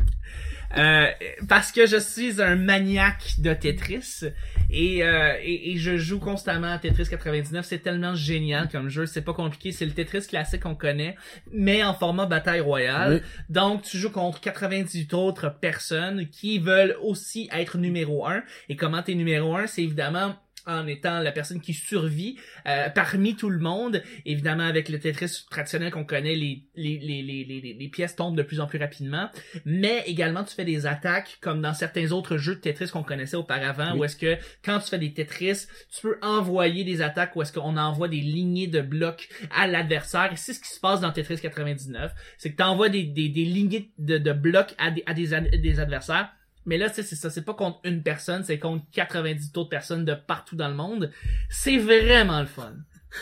Euh, 0.76 1.08
parce 1.48 1.72
que 1.72 1.86
je 1.86 1.96
suis 1.96 2.42
un 2.42 2.56
maniaque 2.56 3.36
de 3.40 3.54
Tetris 3.54 4.24
et, 4.70 5.02
euh, 5.02 5.34
et, 5.42 5.72
et 5.72 5.78
je 5.78 5.96
joue 5.96 6.20
constamment 6.20 6.74
à 6.74 6.78
Tetris 6.78 7.08
99. 7.10 7.66
C'est 7.66 7.80
tellement 7.80 8.16
génial 8.16 8.68
comme 8.70 8.90
jeu. 8.90 9.06
C'est 9.06 9.22
pas 9.22 9.34
compliqué. 9.34 9.72
C'est 9.72 9.86
le 9.86 9.94
Tetris 9.94 10.28
classique 10.28 10.64
qu'on 10.64 10.76
connaît, 10.76 11.16
mais 11.52 11.84
en 11.84 11.94
format 11.94 12.26
bataille 12.26 12.60
royale. 12.60 13.22
Oui. 13.24 13.44
Donc, 13.50 13.84
tu 13.84 13.98
joues 13.98 14.12
contre 14.12 14.42
98 14.42 15.14
autres 15.14 15.50
personnes 15.50 16.28
qui 16.28 16.60
veulent 16.60 16.98
aussi 17.02 17.50
être 17.54 17.78
numéro 17.78 18.28
un. 18.28 18.44
Et 18.68 18.76
comment 18.76 19.02
t'es 19.02 19.16
numéro 19.16 19.56
un, 19.56 19.68
c'est 19.68 19.84
évidemment 19.84 20.36
en 20.68 20.86
étant 20.88 21.20
la 21.20 21.32
personne 21.32 21.62
qui 21.62 21.74
survit 21.74 22.38
euh, 22.68 22.90
parmi 22.90 23.36
tout 23.36 23.50
le 23.50 23.60
monde. 23.60 24.04
Évidemment, 24.26 24.64
avec 24.66 24.90
le 24.90 25.00
Tetris 25.00 25.46
traditionnel 25.50 25.92
qu'on 25.92 26.06
connaît, 26.06 26.36
les, 26.36 26.64
les, 26.76 26.98
les, 27.00 27.22
les, 27.22 27.44
les, 27.46 27.74
les 27.80 27.88
pièces 27.90 28.16
tombent 28.16 28.38
de 28.38 28.44
plus 28.44 28.60
en 28.60 28.68
plus 28.68 28.80
rapidement. 28.80 29.30
Mais 29.66 30.04
également, 30.06 30.44
tu 30.44 30.54
fais 30.54 30.66
des 30.66 30.86
attaques 30.86 31.38
comme 31.42 31.62
dans 31.62 31.74
certains 31.74 32.12
autres 32.12 32.38
jeux 32.38 32.56
de 32.56 32.60
Tetris 32.60 32.90
qu'on 32.90 33.04
connaissait 33.04 33.38
auparavant, 33.38 33.94
Oui. 33.94 34.00
où 34.00 34.04
est-ce 34.04 34.18
que 34.18 34.38
quand 34.64 34.80
tu 34.80 34.90
fais 34.90 35.00
des 35.00 35.14
Tetris, 35.14 35.66
tu 35.94 36.02
peux 36.02 36.18
envoyer 36.22 36.84
des 36.84 37.02
attaques 37.02 37.36
où 37.36 37.42
est-ce 37.42 37.54
qu'on 37.54 37.78
envoie 37.78 38.08
des 38.08 38.22
lignées 38.22 38.68
de 38.68 38.82
blocs 38.82 39.30
à 39.56 39.68
l'adversaire. 39.68 40.32
Et 40.34 40.36
c'est 40.36 40.54
ce 40.54 40.60
qui 40.60 40.70
se 40.70 40.80
passe 40.80 41.02
dans 41.02 41.12
Tetris 41.12 41.40
99. 41.40 42.12
C'est 42.38 42.52
que 42.52 42.58
tu 42.58 42.64
envoies 42.64 42.90
des, 42.90 43.04
des, 43.04 43.30
des 43.30 43.46
lignées 43.46 43.92
de, 43.98 44.18
de 44.18 44.34
blocs 44.34 44.74
à 44.78 44.92
des, 44.92 45.04
à 45.06 45.14
des 45.14 45.80
adversaires. 45.80 46.30
Mais 46.68 46.78
là, 46.78 46.90
c'est 46.90 47.04
ça, 47.04 47.30
c'est 47.30 47.46
pas 47.46 47.54
contre 47.54 47.80
une 47.86 48.04
personne, 48.04 48.44
c'est 48.44 48.60
contre 48.60 48.84
90 48.92 49.52
autres 49.56 49.70
personnes 49.70 50.04
de 50.04 50.14
partout 50.14 50.58
dans 50.58 50.68
le 50.68 50.76
monde. 50.76 51.12
C'est 51.50 51.78
vraiment 51.78 52.42
le 52.42 52.46
fun. 52.46 52.74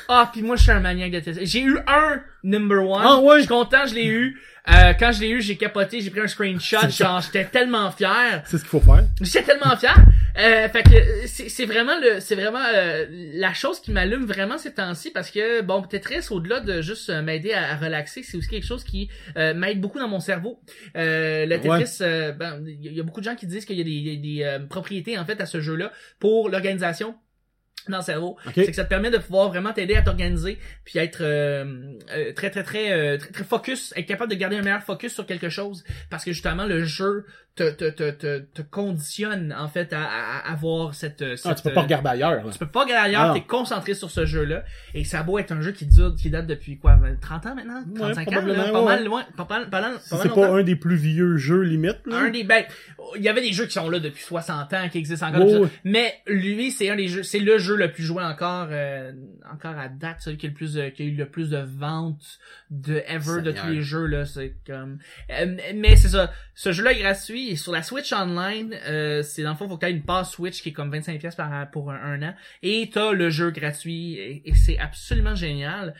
Ah, 0.07 0.29
puis 0.31 0.41
moi, 0.41 0.55
je 0.55 0.63
suis 0.63 0.71
un 0.71 0.79
maniaque 0.79 1.11
de 1.11 1.19
Tetris. 1.19 1.45
J'ai 1.45 1.61
eu 1.61 1.77
un 1.87 2.21
number 2.43 2.83
one. 2.87 3.01
Ah 3.05 3.19
ouais? 3.19 3.35
Je 3.35 3.39
suis 3.41 3.47
content, 3.49 3.85
je 3.87 3.95
l'ai 3.95 4.07
eu. 4.07 4.39
Euh, 4.67 4.93
quand 4.99 5.11
je 5.11 5.21
l'ai 5.21 5.29
eu, 5.29 5.41
j'ai 5.43 5.57
capoté, 5.57 6.01
j'ai 6.01 6.09
pris 6.09 6.21
un 6.21 6.27
screenshot, 6.27 6.89
genre, 6.89 7.21
j'étais 7.21 7.45
tellement 7.45 7.91
fier. 7.91 8.41
C'est 8.45 8.57
ce 8.57 8.63
qu'il 8.63 8.69
faut 8.71 8.79
faire. 8.79 9.03
J'étais 9.21 9.43
tellement 9.43 9.77
fier. 9.77 9.95
Euh, 10.37 10.67
fait 10.69 10.81
que 10.83 11.27
c'est 11.27 11.65
vraiment 11.65 11.97
le, 12.01 12.19
c'est 12.19 12.35
vraiment 12.35 12.63
euh, 12.73 13.05
la 13.35 13.53
chose 13.53 13.79
qui 13.79 13.91
m'allume 13.91 14.25
vraiment 14.25 14.57
ces 14.57 14.73
temps-ci 14.73 15.11
parce 15.11 15.31
que 15.31 15.61
bon 15.61 15.81
Tetris 15.83 16.27
au-delà 16.29 16.59
de 16.59 16.81
juste 16.81 17.09
euh, 17.09 17.21
m'aider 17.21 17.53
à, 17.53 17.71
à 17.71 17.75
relaxer, 17.77 18.21
c'est 18.21 18.35
aussi 18.35 18.49
quelque 18.49 18.65
chose 18.65 18.83
qui 18.83 19.07
euh, 19.37 19.53
m'aide 19.53 19.79
beaucoup 19.79 19.97
dans 19.99 20.09
mon 20.09 20.19
cerveau. 20.19 20.59
Euh, 20.97 21.45
le. 21.45 21.57
Tetris, 21.61 21.99
ben 22.37 22.61
il 22.67 22.83
y, 22.83 22.87
a- 22.89 22.91
il 22.91 22.97
y 22.97 22.99
a 22.99 23.03
beaucoup 23.03 23.21
de 23.21 23.25
gens 23.25 23.35
qui 23.35 23.47
disent 23.47 23.63
qu'il 23.65 23.77
y 23.77 23.81
a 23.81 23.83
des, 23.85 24.01
des- 24.01 24.17
des, 24.17 24.43
euh, 24.43 24.59
propriétés 24.67 25.17
en 25.17 25.23
fait 25.25 25.39
à 25.39 25.45
ce 25.45 25.61
jeu-là 25.61 25.91
pour 26.19 26.49
l'organisation 26.49 27.15
dans 27.91 27.97
le 27.97 28.03
cerveau. 28.03 28.37
C'est 28.53 28.67
que 28.67 28.73
ça 28.73 28.83
te 28.83 28.89
permet 28.89 29.11
de 29.11 29.17
pouvoir 29.17 29.49
vraiment 29.49 29.73
t'aider 29.73 29.95
à 29.95 30.01
t'organiser 30.01 30.57
puis 30.83 30.99
être 30.99 31.19
euh, 31.21 31.93
euh, 32.15 32.33
très 32.33 32.49
très 32.49 32.63
très, 32.63 32.91
euh, 32.91 33.17
très 33.17 33.31
très 33.31 33.43
focus, 33.43 33.93
être 33.95 34.05
capable 34.05 34.31
de 34.31 34.35
garder 34.37 34.57
un 34.57 34.61
meilleur 34.61 34.83
focus 34.83 35.13
sur 35.13 35.25
quelque 35.25 35.49
chose 35.49 35.83
parce 36.09 36.23
que 36.23 36.31
justement 36.31 36.65
le 36.65 36.83
jeu 36.83 37.25
te 37.55 37.69
te 37.71 37.89
te 37.89 38.11
te, 38.11 38.39
te 38.39 38.61
conditionne 38.61 39.55
en 39.57 39.69
fait 39.69 39.93
à, 39.93 40.03
à, 40.03 40.51
avoir 40.51 40.93
cette, 40.93 41.21
euh, 41.21 41.35
Ah, 41.35 41.37
cette 41.37 41.57
tu 41.57 41.63
peux 41.63 41.73
pas 41.73 41.83
regarder 41.83 42.09
ailleurs. 42.09 42.43
là. 42.43 42.51
tu 42.51 42.59
peux 42.59 42.67
pas 42.67 42.81
regarder 42.83 43.15
Ah 43.15 43.21
ailleurs, 43.21 43.33
t'es 43.33 43.41
concentré 43.41 43.93
sur 43.93 44.11
ce 44.11 44.25
jeu-là. 44.25 44.63
Et 44.93 45.05
ça 45.05 45.21
a 45.21 45.23
beau 45.23 45.39
être 45.39 45.53
un 45.53 45.61
jeu 45.61 45.71
qui 45.71 45.85
dure, 45.85 46.13
qui 46.15 46.29
date 46.29 46.47
depuis 46.47 46.77
quoi, 46.77 46.99
30 47.21 47.45
ans 47.45 47.55
maintenant? 47.55 47.81
35 47.95 48.27
ans, 48.27 48.31
probablement, 48.31 48.63
là? 48.63 48.71
Pas 48.71 48.79
ouais. 48.79 48.85
mal 48.85 49.05
loin, 49.05 49.25
pas 49.37 49.47
mal, 49.49 49.69
pas 49.69 49.81
mal, 49.81 49.99
pas 50.01 50.17
mal 50.17 50.21
c'est 50.21 50.33
pas 50.33 50.49
un 50.49 50.63
des 50.63 50.75
plus 50.75 50.97
vieux 50.97 51.37
jeux 51.37 51.61
limite. 51.61 51.99
Là. 52.05 52.17
Un 52.17 52.29
des 52.29 52.43
ben, 52.43 52.65
il 53.15 53.21
y 53.23 53.29
avait 53.29 53.41
des 53.41 53.53
jeux 53.53 53.65
qui 53.65 53.73
sont 53.73 53.89
là 53.89 53.99
depuis 53.99 54.23
60 54.23 54.73
ans, 54.73 54.89
qui 54.89 54.97
existent 54.97 55.27
encore, 55.27 55.45
Oh, 55.47 55.67
mais 55.85 56.13
lui, 56.27 56.71
c'est 56.71 56.89
un 56.89 56.95
des 56.97 57.07
jeux, 57.07 57.23
c'est 57.23 57.39
le 57.39 57.57
jeu 57.57 57.74
le 57.75 57.91
plus 57.91 58.03
joué 58.03 58.23
encore, 58.23 58.67
euh, 58.71 59.11
encore 59.51 59.77
à 59.77 59.87
date, 59.89 60.17
celui 60.21 60.37
qui 60.37 60.45
a 60.45 60.49
le 60.49 60.55
plus, 60.55 60.73
de- 60.73 60.89
qui 60.89 61.03
a 61.03 61.05
eu 61.05 61.11
le 61.15 61.29
plus 61.29 61.49
de 61.49 61.57
ventes 61.57 62.39
de 62.69 63.03
ever 63.07 63.41
de 63.41 63.51
tous 63.51 63.67
les 63.67 63.81
jeux 63.81 64.05
là, 64.05 64.25
c'est 64.25 64.55
comme, 64.65 64.97
Euh, 65.31 65.57
mais 65.75 65.95
c'est 65.95 66.09
ça, 66.09 66.31
ce 66.53 66.71
jeu-là 66.71 66.91
est 66.93 66.99
gratuit 66.99 67.49
et 67.49 67.55
sur 67.55 67.71
la 67.71 67.83
Switch 67.83 68.11
Online, 68.13 68.75
euh, 68.87 69.21
c'est 69.21 69.43
dans 69.43 69.51
le 69.51 69.55
fond 69.57 69.67
faut 69.67 69.77
que 69.77 69.85
tu 69.85 69.91
une 69.91 70.03
passe 70.03 70.31
Switch 70.31 70.61
qui 70.61 70.69
est 70.69 70.73
comme 70.73 70.91
25 70.91 71.19
pièces 71.19 71.35
par 71.35 71.69
pour 71.71 71.91
un, 71.91 71.95
un 72.01 72.21
an. 72.23 72.33
Et 72.63 72.89
t'as 72.93 73.11
le 73.11 73.29
jeu 73.29 73.51
gratuit 73.51 74.13
et, 74.15 74.49
et 74.49 74.53
c'est 74.55 74.77
absolument 74.79 75.35
génial. 75.35 75.93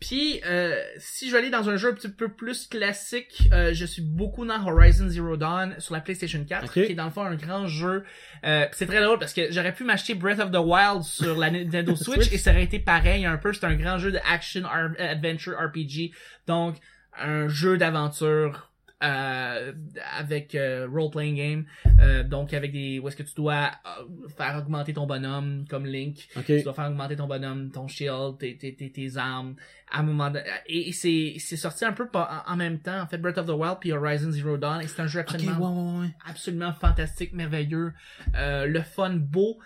Puis, 0.00 0.40
euh, 0.44 0.78
si 0.98 1.28
je 1.28 1.32
vais 1.32 1.38
aller 1.38 1.50
dans 1.50 1.68
un 1.70 1.76
jeu 1.76 1.88
un 1.90 1.94
petit 1.94 2.08
peu 2.08 2.28
plus 2.28 2.66
classique, 2.66 3.48
euh, 3.52 3.72
je 3.72 3.84
suis 3.86 4.02
beaucoup 4.02 4.44
dans 4.44 4.62
Horizon 4.66 5.08
Zero 5.08 5.36
Dawn 5.36 5.74
sur 5.78 5.94
la 5.94 6.00
PlayStation 6.00 6.44
4, 6.44 6.64
Ok. 6.64 6.72
qui 6.72 6.80
est 6.92 6.94
dans 6.94 7.06
le 7.06 7.10
fond 7.10 7.22
un 7.22 7.36
grand 7.36 7.66
jeu. 7.66 8.04
Euh, 8.44 8.66
c'est 8.72 8.86
très 8.86 9.02
drôle 9.02 9.18
parce 9.18 9.32
que 9.32 9.50
j'aurais 9.50 9.72
pu 9.72 9.84
m'acheter 9.84 10.14
Breath 10.14 10.40
of 10.40 10.50
the 10.50 10.58
Wild 10.58 11.02
sur 11.04 11.36
la 11.38 11.50
Nintendo 11.50 11.96
Switch 11.96 12.30
et 12.32 12.38
ça 12.38 12.50
aurait 12.50 12.64
été 12.64 12.78
pareil 12.78 13.24
un 13.24 13.36
peu. 13.38 13.52
C'est 13.52 13.64
un 13.64 13.76
grand 13.76 13.98
jeu 13.98 14.12
de 14.12 14.18
action 14.30 14.64
adventure 14.98 15.54
RPG, 15.58 16.10
donc 16.46 16.76
un 17.18 17.48
jeu 17.48 17.78
d'aventure. 17.78 18.70
Euh, 19.04 19.72
avec 20.18 20.54
euh, 20.54 20.88
role 20.90 21.10
playing 21.10 21.36
game 21.36 21.64
euh, 22.00 22.22
donc 22.24 22.54
avec 22.54 22.72
des 22.72 22.98
où 22.98 23.08
est-ce 23.08 23.16
que 23.16 23.22
tu 23.22 23.34
dois 23.34 23.70
euh, 23.84 24.28
faire 24.36 24.56
augmenter 24.56 24.94
ton 24.94 25.06
bonhomme 25.06 25.66
comme 25.68 25.84
Link 25.84 26.26
Ok. 26.36 26.46
tu 26.46 26.62
dois 26.62 26.72
faire 26.72 26.86
augmenter 26.88 27.14
ton 27.16 27.26
bonhomme, 27.26 27.70
ton 27.70 27.86
shield, 27.86 28.38
tes, 28.38 28.56
tes, 28.56 28.74
tes, 28.74 28.90
tes 28.90 29.16
armes, 29.18 29.56
à 29.92 30.00
un 30.00 30.02
moment 30.04 30.30
de... 30.30 30.40
Et 30.66 30.88
et 30.88 30.92
c'est, 30.92 31.34
c'est 31.38 31.56
sorti 31.56 31.84
un 31.84 31.92
peu 31.92 32.08
pas- 32.08 32.44
en 32.46 32.54
en 32.54 32.56
même 32.56 32.78
temps, 32.78 33.00
en 33.02 33.06
fait, 33.06 33.18
Breath 33.18 33.36
of 33.38 33.46
the 33.46 33.50
Wild 33.50 33.76
puis 33.80 33.92
Horizon 33.92 34.30
Zero 34.30 34.56
Dawn, 34.56 34.80
et 34.80 34.86
c'est 34.86 35.02
un 35.02 35.06
jeu 35.06 35.20
absolument, 35.20 35.92
ouais, 35.92 35.98
ouais, 36.00 36.06
ouais. 36.06 36.14
absolument 36.26 36.72
fantastique, 36.72 37.32
merveilleux, 37.34 37.92
euh, 38.36 38.66
le 38.66 38.80
fun, 38.82 39.10
beau. 39.10 39.58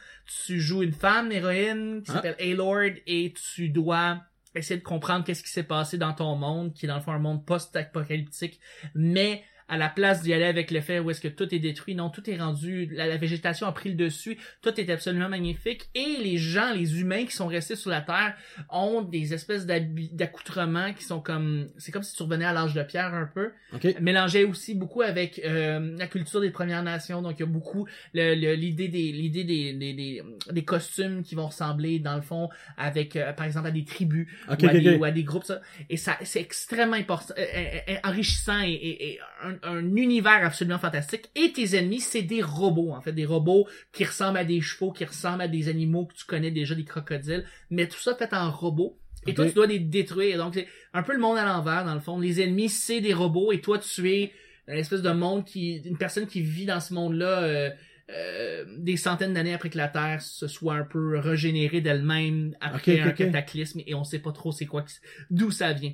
Tu 0.47 0.59
joues 0.61 0.83
une 0.83 0.93
femme, 0.93 1.31
héroïne, 1.33 2.03
qui 2.03 2.11
Ah. 2.11 2.15
s'appelle 2.15 2.37
Aylord, 2.39 2.97
et 3.07 3.33
tu 3.55 3.69
dois 3.69 4.23
essayer 4.55 4.79
de 4.79 4.85
comprendre 4.85 5.25
qu'est-ce 5.25 5.43
qui 5.43 5.51
s'est 5.51 5.63
passé 5.63 5.99
dans 5.99 6.13
ton 6.13 6.35
monde, 6.37 6.73
qui 6.73 6.87
est 6.87 6.89
dans 6.89 6.97
le 6.97 7.03
fond 7.03 7.13
un 7.13 7.19
monde 7.19 7.45
post-apocalyptique, 7.45 8.61
mais 8.95 9.45
à 9.69 9.77
la 9.77 9.89
place 9.89 10.23
d'y 10.23 10.33
aller 10.33 10.45
avec 10.47 10.71
le 10.71 10.81
fait 10.81 10.99
où 10.99 11.11
est-ce 11.11 11.21
que 11.21 11.29
tout 11.29 11.55
est 11.55 11.59
détruit, 11.59 11.95
non, 11.95 12.09
tout 12.11 12.29
est 12.31 12.37
rendu, 12.39 12.89
la, 12.93 13.07
la 13.07 13.17
végétation 13.19 13.67
a 13.67 13.73
pris 13.73 13.91
le 13.91 13.95
dessus, 13.97 14.39
tout 14.63 14.81
est 14.81 14.89
absolument 14.91 15.29
magnifique, 15.29 15.89
et 15.95 16.17
les 16.23 16.39
gens, 16.39 16.73
les 16.75 17.01
humains 17.01 17.25
qui 17.27 17.33
sont 17.33 17.47
restés 17.49 17.77
sur 17.77 17.91
la 17.91 18.01
Terre 18.01 18.35
ont 18.71 19.03
des 19.03 19.35
espèces 19.35 19.67
d'accoutrements 19.67 20.93
qui 20.95 21.05
sont 21.05 21.21
comme, 21.21 21.69
c'est 21.79 21.93
comme 21.93 22.03
si 22.03 22.17
tu 22.17 22.23
revenais 22.23 22.45
à 22.45 22.53
l'âge 22.53 22.75
de 22.75 22.83
pierre 22.83 23.15
un 23.15 23.27
peu, 23.27 23.51
Ok. 23.75 23.87
mélangé 24.01 24.45
aussi 24.45 24.75
beaucoup 24.75 25.03
avec 25.03 25.41
euh, 25.45 25.97
la 25.99 26.07
culture 26.07 26.41
des 26.41 26.51
Premières 26.51 26.83
Nations. 26.83 27.23
Donc 27.23 27.35
il 27.39 27.41
y 27.41 27.43
a 27.43 27.47
beaucoup 27.47 27.87
l'idée 28.15 28.89
des 28.89 29.13
l'idée 29.13 29.45
des, 29.45 29.73
des, 29.75 29.93
des, 29.95 30.23
des 30.51 30.65
costumes 30.65 31.23
qui 31.23 31.35
vont 31.35 31.47
ressembler 31.49 31.99
dans 31.99 32.17
le 32.17 32.23
fond 32.23 32.49
avec 32.77 33.17
euh, 33.17 33.33
par 33.33 33.47
exemple 33.47 33.69
à 33.69 33.71
des 33.71 33.85
tribus 33.85 34.27
Ok, 34.51 34.61
ou, 34.63 34.67
à 34.69 34.73
des, 34.73 34.95
ok. 34.95 35.01
ou 35.01 35.05
à 35.05 35.11
des 35.11 35.25
groupes 35.25 35.45
ça. 35.45 35.61
Et 35.91 35.97
ça 35.97 36.17
c'est 36.23 36.41
extrêmement 36.41 36.97
important, 36.97 37.35
euh, 37.39 37.43
euh, 37.43 37.79
euh, 37.91 37.97
enrichissant 38.05 38.61
et, 38.63 38.71
et- 38.73 39.09
et 39.13 39.19
un, 39.43 39.58
un 39.63 39.97
univers 39.97 40.45
absolument 40.45 40.79
fantastique. 40.79 41.31
Et 41.35 41.53
tes 41.53 41.77
ennemis 41.77 42.01
c'est 42.01 42.23
des 42.23 42.43
robots 42.43 42.93
en 42.93 43.01
fait, 43.01 43.13
des 43.13 43.27
robots 43.27 43.67
qui 43.93 44.05
ressemblent 44.05 44.39
à 44.39 44.45
des 44.45 44.61
chevaux, 44.61 44.93
qui 44.93 45.05
ressemblent 45.05 45.43
à 45.43 45.49
des 45.49 45.69
animaux 45.69 46.07
que 46.07 46.15
tu 46.15 46.25
connais 46.25 46.51
déjà, 46.51 46.75
des 46.75 46.85
crocodiles, 46.85 47.45
mais 47.71 47.89
tout 47.89 48.01
ça 48.01 48.15
fait 48.15 48.33
en 48.35 48.51
robot. 48.51 48.99
Et 49.27 49.35
toi, 49.35 49.47
tu 49.47 49.53
dois 49.53 49.67
les 49.67 49.81
détruire. 49.81 50.39
Donc, 50.39 50.55
c'est 50.55 50.69
un 50.95 51.03
peu 51.03 51.13
le 51.13 51.19
monde 51.19 51.37
à 51.37 51.45
l'envers, 51.45 51.85
dans 51.85 51.93
le 51.93 52.01
fond. 52.01 52.19
Les 52.19 52.41
ennemis, 52.41 52.71
c'est 52.71 53.01
des 53.01 53.13
robots, 53.13 53.53
et 53.53 53.61
toi, 53.61 53.79
tu 53.79 54.11
es 54.11 54.33
une 54.69 54.79
espèce 54.79 55.03
de 55.03 55.11
monde 55.11 55.45
qui, 55.45 55.77
une 55.77 55.99
personne 55.99 56.27
qui 56.27 56.41
vit 56.41 56.67
dans 56.67 56.81
ce 56.81 56.95
monde-là, 56.95 57.43
euh, 57.43 57.71
euh, 58.11 58.65
des 58.79 58.97
centaines 58.97 59.35
d'années 59.35 59.53
après 59.53 59.71
que 59.71 59.77
la 59.77 59.89
Terre 59.89 60.23
se 60.23 60.47
soit 60.47 60.75
un 60.75 60.85
peu 60.85 61.19
régénérée 61.19 61.81
d'elle-même 61.81 62.55
après 62.61 63.01
un 63.01 63.11
cataclysme, 63.11 63.81
et 63.87 63.95
on 63.95 64.05
sait 64.05 64.19
pas 64.19 64.33
trop 64.33 64.53
c'est 64.53 64.67
quoi, 64.67 64.85
d'où 65.31 65.51
ça 65.51 65.73
vient. 65.73 65.93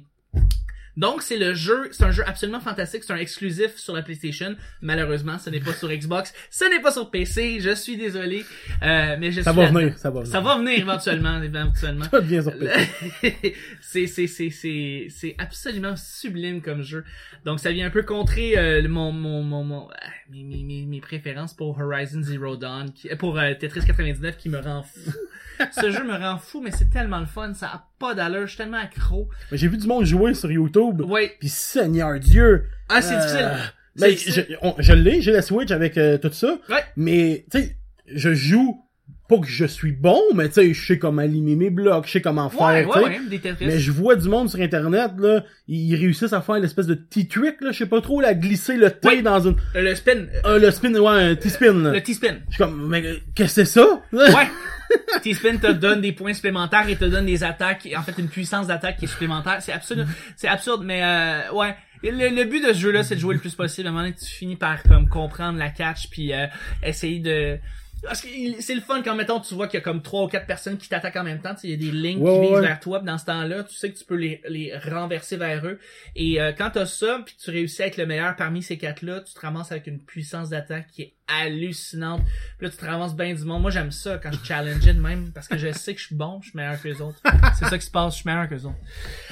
Donc 0.97 1.23
c'est 1.23 1.39
le 1.39 1.55
jeu, 1.55 1.89
c'est 1.91 2.05
un 2.05 2.11
jeu 2.11 2.23
absolument 2.27 2.61
fantastique, 2.61 3.05
c'est 3.05 3.13
un 3.13 3.17
exclusif 3.17 3.77
sur 3.77 3.95
la 3.95 4.03
PlayStation. 4.03 4.55
Malheureusement, 4.81 5.39
ce 5.39 5.51
n'est 5.51 5.61
pas 5.61 5.73
sur 5.73 5.89
Xbox, 5.89 6.33
ce 6.51 6.65
n'est 6.65 6.81
pas 6.81 6.93
sur 6.93 7.11
PC. 7.11 7.59
Je 7.61 7.75
suis 7.75 7.97
désolé, 7.97 8.45
euh, 8.83 9.17
mais 9.19 9.33
je 9.33 9.43
Ça 9.43 9.53
suis 9.53 9.61
va 9.61 9.67
venir, 9.67 9.99
ça 9.99 10.11
va 10.11 10.21
venir. 10.21 10.33
Ça 10.33 10.41
va 10.41 10.59
venir 10.59 10.79
éventuellement, 10.79 11.43
éventuellement. 11.43 12.05
Ça 12.11 12.21
devient 12.21 12.43
sur 12.43 12.59
PC. 12.59 13.55
c'est 13.81 14.07
c'est 14.07 14.27
c'est 14.27 14.51
c'est 14.51 15.07
c'est 15.11 15.35
absolument 15.39 15.97
sublime 15.97 16.63
comme 16.63 16.83
jeu. 16.83 17.05
Donc 17.45 17.61
ça 17.61 17.73
vient 17.73 17.87
un 17.87 17.91
peu 17.91 18.03
contrer 18.03 18.57
euh, 18.57 18.87
mon 18.89 19.13
mon 19.13 19.43
mon, 19.43 19.65
mon 19.65 19.89
ah, 19.91 20.07
mes, 20.31 20.45
mes, 20.45 20.63
mes, 20.63 20.87
mes 20.87 21.01
préférences 21.01 21.55
pour 21.55 21.79
Horizon 21.79 22.23
Zero 22.23 22.57
Dawn 22.57 22.93
qui 22.93 23.11
euh, 23.11 23.17
pour 23.17 23.39
euh, 23.39 23.55
Tetris 23.55 23.85
99 23.85 24.37
qui 24.37 24.49
me 24.49 24.59
rend 24.59 24.83
fou. 24.83 25.11
Ce 25.73 25.91
jeu 25.91 26.05
me 26.05 26.17
rend 26.17 26.39
fou 26.39 26.61
mais 26.61 26.71
c'est 26.71 26.91
tellement 26.91 27.21
le 27.21 27.27
fun, 27.27 27.55
ça 27.55 27.67
a 27.69 27.89
pas 27.99 28.15
d'allure, 28.15 28.43
je 28.43 28.47
suis 28.49 28.57
tellement 28.59 28.79
accro. 28.79 29.29
Mais 29.51 29.59
J'ai 29.59 29.69
vu 29.69 29.77
du 29.79 29.87
monde 29.87 30.05
jouer 30.05 30.35
sur 30.35 30.51
YouTube. 30.51 31.01
Ouais. 31.03 31.33
Pis 31.41 31.49
Seigneur 31.49 32.19
Dieu. 32.21 32.65
Ah, 32.89 33.01
c'est 33.03 33.15
Euh, 33.15 33.19
difficile. 33.21 33.49
C'est- 33.97 34.57
je, 34.79 34.83
je 34.83 34.93
l'ai, 34.93 35.21
j'ai 35.23 35.31
la 35.33 35.43
Switch 35.43 35.71
avec 35.71 35.97
euh, 35.97 36.19
tout 36.19 36.33
ça. 36.33 36.59
Ouais. 36.69 36.83
Mais, 36.97 37.45
tu 37.51 37.59
sais, 37.61 37.77
je 38.07 38.35
joue 38.35 38.83
pas 39.29 39.39
que 39.39 39.47
je 39.47 39.65
suis 39.65 39.93
bon, 39.93 40.21
mais 40.35 40.49
tu 40.49 40.55
sais, 40.55 40.75
je 40.75 40.87
sais 40.87 40.99
comment 40.99 41.23
aligner 41.23 41.57
mes 41.57 41.71
blocs, 41.71 42.07
je 42.07 42.13
sais 42.13 42.21
comment 42.21 42.51
faire, 42.51 42.61
Ouais, 42.61 42.85
ouais, 42.85 43.05
ouais, 43.05 43.21
des. 43.31 43.41
Mais 43.61 43.79
je 43.79 43.91
vois 43.91 44.17
du 44.17 44.29
monde 44.29 44.51
sur 44.51 44.61
internet 44.61 45.13
là, 45.19 45.45
ils 45.67 45.95
réussissent 45.97 46.33
à 46.35 46.43
faire 46.43 46.57
l'espèce 46.59 46.87
de 46.87 46.95
T-trick 46.95 47.61
là, 47.63 47.73
je 47.73 47.79
sais 47.79 47.87
pas 47.87 48.01
trop, 48.03 48.21
là, 48.21 48.35
glisser 48.35 48.77
le 48.77 48.91
T 48.91 49.23
dans 49.23 49.41
une 49.41 49.57
Euh, 49.77 49.81
Le 49.83 49.95
spin, 49.95 50.27
euh, 50.45 50.59
le 50.59 50.71
spin 50.71 50.95
ouais, 50.95 51.23
un 51.31 51.35
T-spin 51.37 51.73
le 51.93 52.01
T-spin. 52.03 52.37
Je 52.51 52.55
suis 52.55 52.63
comme 52.65 52.87
mais 52.89 53.03
qu'est-ce 53.35 53.57
que 53.57 53.65
c'est 53.65 53.81
ça? 53.81 54.03
Ouais. 54.13 54.27
T-spin 55.23 55.57
te 55.57 55.73
donne 55.73 56.03
des 56.03 56.13
points 56.13 56.35
supplémentaires 56.35 56.89
et 56.89 56.97
te 56.97 57.07
donne 57.07 57.27
des 57.27 57.43
attaques, 57.45 57.89
en 57.97 58.03
fait 58.03 58.15
une 58.19 58.29
puissance 58.29 58.67
d'attaque 58.67 58.99
qui 58.99 59.07
est 59.07 59.09
supplémentaire. 59.09 59.57
C'est 59.61 59.73
absurde, 59.73 60.07
c'est 60.37 60.49
absurde, 60.49 60.83
mais 60.85 61.03
euh, 61.03 61.53
ouais. 61.55 61.75
Le, 62.03 62.29
le 62.37 62.45
but 62.45 62.61
de 62.61 62.75
ce 62.75 62.79
jeu-là, 62.81 63.03
c'est 63.03 63.15
de 63.15 63.21
jouer 63.21 63.33
le 63.35 63.41
plus 63.41 63.55
possible. 63.55 63.87
À 63.87 63.91
un 63.91 63.93
moment 63.95 64.05
donné, 64.05 64.15
tu 64.15 64.27
finis 64.27 64.57
par 64.57 64.83
comme 64.83 65.09
comprendre 65.09 65.59
la 65.59 65.71
catch 65.71 66.11
puis 66.11 66.35
euh, 66.35 66.47
essayer 66.83 67.19
de 67.19 67.57
parce 68.05 68.21
que 68.21 68.29
c'est 68.61 68.75
le 68.75 68.81
fun 68.81 69.03
quand 69.03 69.15
mettons 69.15 69.41
tu 69.41 69.55
vois 69.55 69.67
qu'il 69.67 69.79
y 69.79 69.83
a 69.83 69.85
comme 69.85 70.03
trois 70.03 70.25
ou 70.25 70.29
quatre 70.29 70.47
personnes 70.47 70.77
qui 70.79 70.89
t'attaquent 70.89 71.17
en 71.17 71.25
même 71.25 71.41
temps, 71.41 71.55
tu 71.55 71.63
sais, 71.63 71.69
il 71.69 71.71
y 71.71 71.75
a 71.75 71.91
des 71.91 71.97
lignes 71.97 72.21
Ouais, 72.23 72.33
qui 72.33 72.39
ouais, 72.39 72.49
visent 72.49 72.69
vers 72.69 72.81
toi, 72.81 72.99
dans 73.01 73.19
ce 73.19 73.25
temps-là, 73.27 73.65
tu 73.65 73.75
sais 73.75 73.91
que 73.93 73.99
tu 73.99 74.05
peux 74.05 74.15
les, 74.17 74.41
les 74.49 74.77
renverser 74.77 75.37
vers 75.37 75.67
eux. 75.67 75.79
Et 76.17 76.41
euh, 76.41 76.53
quand 76.57 76.71
t'as 76.71 76.87
ça, 76.87 77.21
puis 77.25 77.35
tu 77.43 77.51
réussis 77.51 77.83
à 77.83 77.87
être 77.87 77.97
le 77.97 78.07
meilleur 78.07 78.37
parmi 78.37 78.63
ces 78.63 78.79
quatre-là, 78.79 79.21
tu 79.21 79.35
te 79.35 79.41
ramasses 79.41 79.73
avec 79.73 79.87
une 79.87 80.01
puissance 80.01 80.51
d'attaque 80.51 80.89
qui 80.93 81.03
est 81.03 81.15
hallucinante. 81.29 82.23
Puis 82.59 82.67
là, 82.67 82.71
tu 82.71 82.77
te 82.77 82.85
ramasses 82.85 83.15
bien 83.17 83.35
du 83.35 83.45
monde. 83.45 83.63
Moi, 83.63 83.71
j'aime 83.71 83.91
ça 83.91 84.19
quand 84.23 84.31
je 84.33 84.45
challenge 84.47 84.85
de 84.85 84.93
même, 84.93 85.31
parce 85.33 85.49
que 85.49 85.57
je 85.59 85.73
sais 85.73 85.95
que 85.95 86.01
je 86.01 86.07
suis 86.07 86.15
bon, 86.15 86.41
je 86.43 86.51
suis 86.51 86.57
meilleur 86.57 86.81
que 86.81 86.89
les 86.89 87.01
autres. 87.01 87.19
C'est 87.59 87.67
ça 87.67 87.79
qui 87.79 87.87
se 87.87 87.91
passe, 87.91 88.15
je 88.15 88.21
suis 88.21 88.29
meilleur 88.31 88.49
que 88.49 88.55
les 88.55 88.67
autres. 88.67 88.77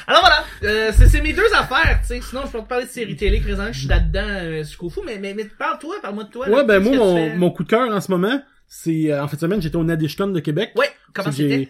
Alors 0.06 0.20
voilà, 0.20 0.44
euh, 0.64 0.92
c'est 0.94 1.20
mes 1.20 1.32
deux 1.32 1.52
affaires, 1.54 2.00
tu 2.02 2.08
sais. 2.08 2.20
Sinon, 2.20 2.42
je 2.46 2.52
peux 2.52 2.60
te 2.60 2.68
parler 2.68 2.84
de 2.86 2.90
séries 2.90 3.16
télé, 3.16 3.40
présentement, 3.40 3.72
je 3.72 3.78
suis 3.80 3.88
là-dedans 3.88 4.26
euh, 4.26 4.58
jusqu'au 4.62 4.88
fou, 4.90 5.02
mais, 5.04 5.18
mais, 5.18 5.34
mais 5.34 5.44
parle-toi, 5.44 5.96
parle-moi 6.02 6.24
de 6.24 6.30
toi. 6.30 6.48
là. 6.48 6.56
Ouais, 6.56 6.64
ben 6.64 6.80
moi 6.82 6.92
que 6.92 6.96
mon, 6.98 7.36
mon 7.36 7.50
coup 7.50 7.64
de 7.64 7.68
cœur 7.68 7.90
en 7.94 8.00
ce 8.00 8.10
moment, 8.10 8.42
c'est 8.66 9.12
euh, 9.12 9.22
en 9.22 9.26
de 9.26 9.36
semaine, 9.36 9.60
j'étais 9.60 9.76
au 9.76 9.84
Nadishcon 9.84 10.28
de 10.28 10.40
Québec. 10.40 10.72
Ouais, 10.76 10.90
comment 11.12 11.28
que 11.28 11.34
c'était? 11.34 11.68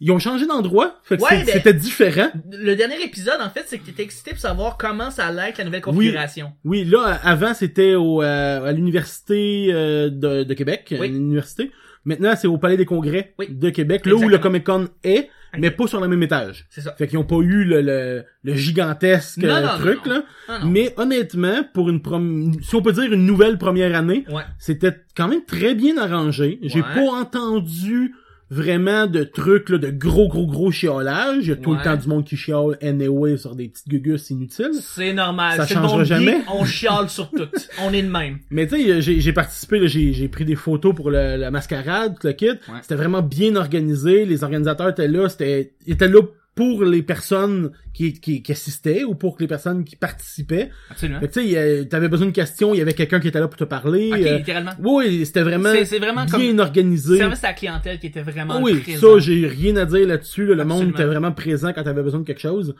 Ils 0.00 0.12
ont 0.12 0.18
changé 0.18 0.46
d'endroit, 0.46 1.00
fait 1.04 1.16
que 1.16 1.22
Ouais, 1.22 1.42
ben- 1.44 1.46
c'était 1.54 1.72
différent. 1.72 2.28
Le 2.52 2.74
dernier 2.74 3.02
épisode, 3.02 3.40
en 3.40 3.48
fait, 3.48 3.64
c'est 3.66 3.78
que 3.78 3.86
t'étais 3.86 4.02
excité 4.02 4.32
pour 4.32 4.40
savoir 4.40 4.76
comment 4.76 5.10
ça 5.10 5.26
allait 5.26 5.48
être 5.48 5.58
la 5.58 5.64
nouvelle 5.64 5.80
configuration. 5.80 6.52
Oui, 6.64 6.84
là, 6.84 7.18
avant, 7.22 7.54
c'était 7.54 7.94
au, 7.94 8.22
euh, 8.22 8.64
à 8.66 8.72
l'université 8.72 9.68
euh, 9.72 10.10
de, 10.10 10.42
de 10.44 10.54
Québec, 10.54 10.94
Oui. 11.00 11.08
une 11.08 11.16
université. 11.16 11.70
Maintenant, 12.04 12.34
c'est 12.36 12.46
au 12.46 12.58
Palais 12.58 12.76
des 12.76 12.84
Congrès 12.84 13.34
Oui. 13.38 13.48
de 13.50 13.70
Québec, 13.70 14.04
là 14.06 14.12
où 14.14 14.20
le 14.28 14.36
Exactement. 14.36 14.42
Comic 14.60 14.64
Con 14.64 14.88
est, 15.02 15.30
mais 15.58 15.70
pas 15.70 15.86
sur 15.86 15.98
le 16.00 16.06
même 16.08 16.22
étage. 16.22 16.66
C'est 16.68 16.82
ça. 16.82 16.94
Fait 16.98 17.08
qu'ils 17.08 17.18
ont 17.18 17.24
pas 17.24 17.36
eu 17.36 17.64
le, 17.64 17.80
le, 17.80 18.24
le 18.44 18.54
gigantesque 18.54 19.38
Non, 19.38 19.48
euh, 19.54 19.60
non, 19.62 19.78
truc, 19.78 20.04
non, 20.06 20.12
là. 20.48 20.58
Non. 20.60 20.66
Mais 20.70 20.92
honnêtement, 20.98 21.64
pour 21.72 21.88
une 21.88 22.02
prom... 22.02 22.52
si 22.62 22.74
on 22.76 22.82
peut 22.82 22.92
dire 22.92 23.10
une 23.12 23.24
nouvelle 23.24 23.56
première 23.56 23.96
année, 23.96 24.24
Ouais. 24.30 24.42
c'était 24.58 24.94
quand 25.16 25.26
même 25.28 25.44
très 25.46 25.74
bien 25.74 25.96
arrangé. 25.96 26.58
J'ai 26.62 26.80
Ouais. 26.82 26.94
pas 26.94 27.10
entendu 27.12 28.14
vraiment 28.50 29.06
de 29.06 29.24
trucs 29.24 29.68
là, 29.70 29.78
de 29.78 29.90
gros 29.90 30.28
gros 30.28 30.46
gros 30.46 30.70
chiolage. 30.70 31.44
Il 31.44 31.48
y 31.48 31.52
a 31.52 31.56
tout 31.56 31.72
Ouais. 31.72 31.78
le 31.78 31.82
temps 31.84 31.96
du 31.96 32.06
monde 32.08 32.24
qui 32.24 32.36
chiale 32.36 32.78
anyway 32.82 33.36
sur 33.36 33.56
des 33.56 33.68
petites 33.68 33.88
gugus 33.88 34.30
inutiles. 34.30 34.70
C'est 34.80 35.12
normal. 35.12 35.56
Ça 35.56 35.62
le 35.62 35.68
changera 35.82 36.04
jamais. 36.04 36.36
geek, 36.38 36.44
on 36.52 36.64
chiale 36.64 37.08
sur 37.08 37.28
tout. 37.30 37.46
on 37.82 37.92
est 37.92 38.02
de 38.02 38.08
même. 38.10 38.38
Mais 38.50 38.66
tu 38.66 38.76
sais, 38.76 39.20
j'ai 39.20 39.32
participé, 39.32 39.88
j'ai 39.88 40.28
pris 40.28 40.44
des 40.44 40.54
photos 40.56 40.94
pour 40.94 41.10
le- 41.10 41.36
la 41.36 41.50
mascarade, 41.50 42.16
tout 42.20 42.26
le 42.28 42.32
kit. 42.34 42.50
C'était 42.82 42.94
vraiment 42.94 43.22
bien 43.22 43.56
organisé. 43.56 44.24
Les 44.24 44.44
organisateurs 44.44 44.90
étaient 44.90 45.08
là, 45.08 45.28
c'était 45.28 45.72
ils 45.86 45.94
étaient 45.94 46.08
là 46.08 46.20
pour 46.56 46.84
les 46.84 47.02
personnes 47.02 47.70
qui, 47.92 48.14
qui, 48.18 48.42
qui 48.42 48.50
assistaient 48.50 49.04
ou 49.04 49.14
pour 49.14 49.36
les 49.38 49.46
personnes 49.46 49.84
qui 49.84 49.94
participaient. 49.94 50.70
Absolument. 50.90 51.20
Que 51.20 51.26
tu 51.26 51.48
sais, 51.50 51.86
t'avais 51.88 52.08
besoin 52.08 52.26
de 52.28 52.32
questions, 52.32 52.72
il 52.74 52.78
y 52.78 52.80
avait 52.80 52.94
quelqu'un 52.94 53.20
qui 53.20 53.28
était 53.28 53.38
là 53.38 53.46
pour 53.46 53.58
te 53.58 53.64
parler. 53.64 54.10
Ok, 54.12 54.18
euh, 54.26 54.38
littéralement. 54.38 54.72
oui, 54.82 55.24
c'était 55.26 55.42
vraiment, 55.42 55.70
C'est- 55.70 55.84
c'est 55.84 55.98
vraiment 55.98 56.24
bien 56.24 56.50
comme- 56.50 56.60
organisé. 56.60 57.18
Service 57.18 57.44
à 57.44 57.48
la 57.48 57.52
clientèle 57.52 57.98
qui 58.00 58.06
était 58.08 58.22
vraiment 58.22 58.60
oui, 58.62 58.80
présent. 58.80 59.14
ça, 59.14 59.18
j'ai 59.20 59.46
rien 59.46 59.76
à 59.76 59.84
dire 59.84 60.06
là-dessus. 60.08 60.46
là. 60.46 60.54
Le 60.54 60.64
monde 60.64 60.88
était 60.88 61.04
vraiment 61.04 61.30
présent 61.30 61.72
quand 61.74 61.82
t'avais 61.84 62.02
besoin 62.02 62.20
de 62.20 62.24
quelque 62.26 62.40
chose. 62.40 62.74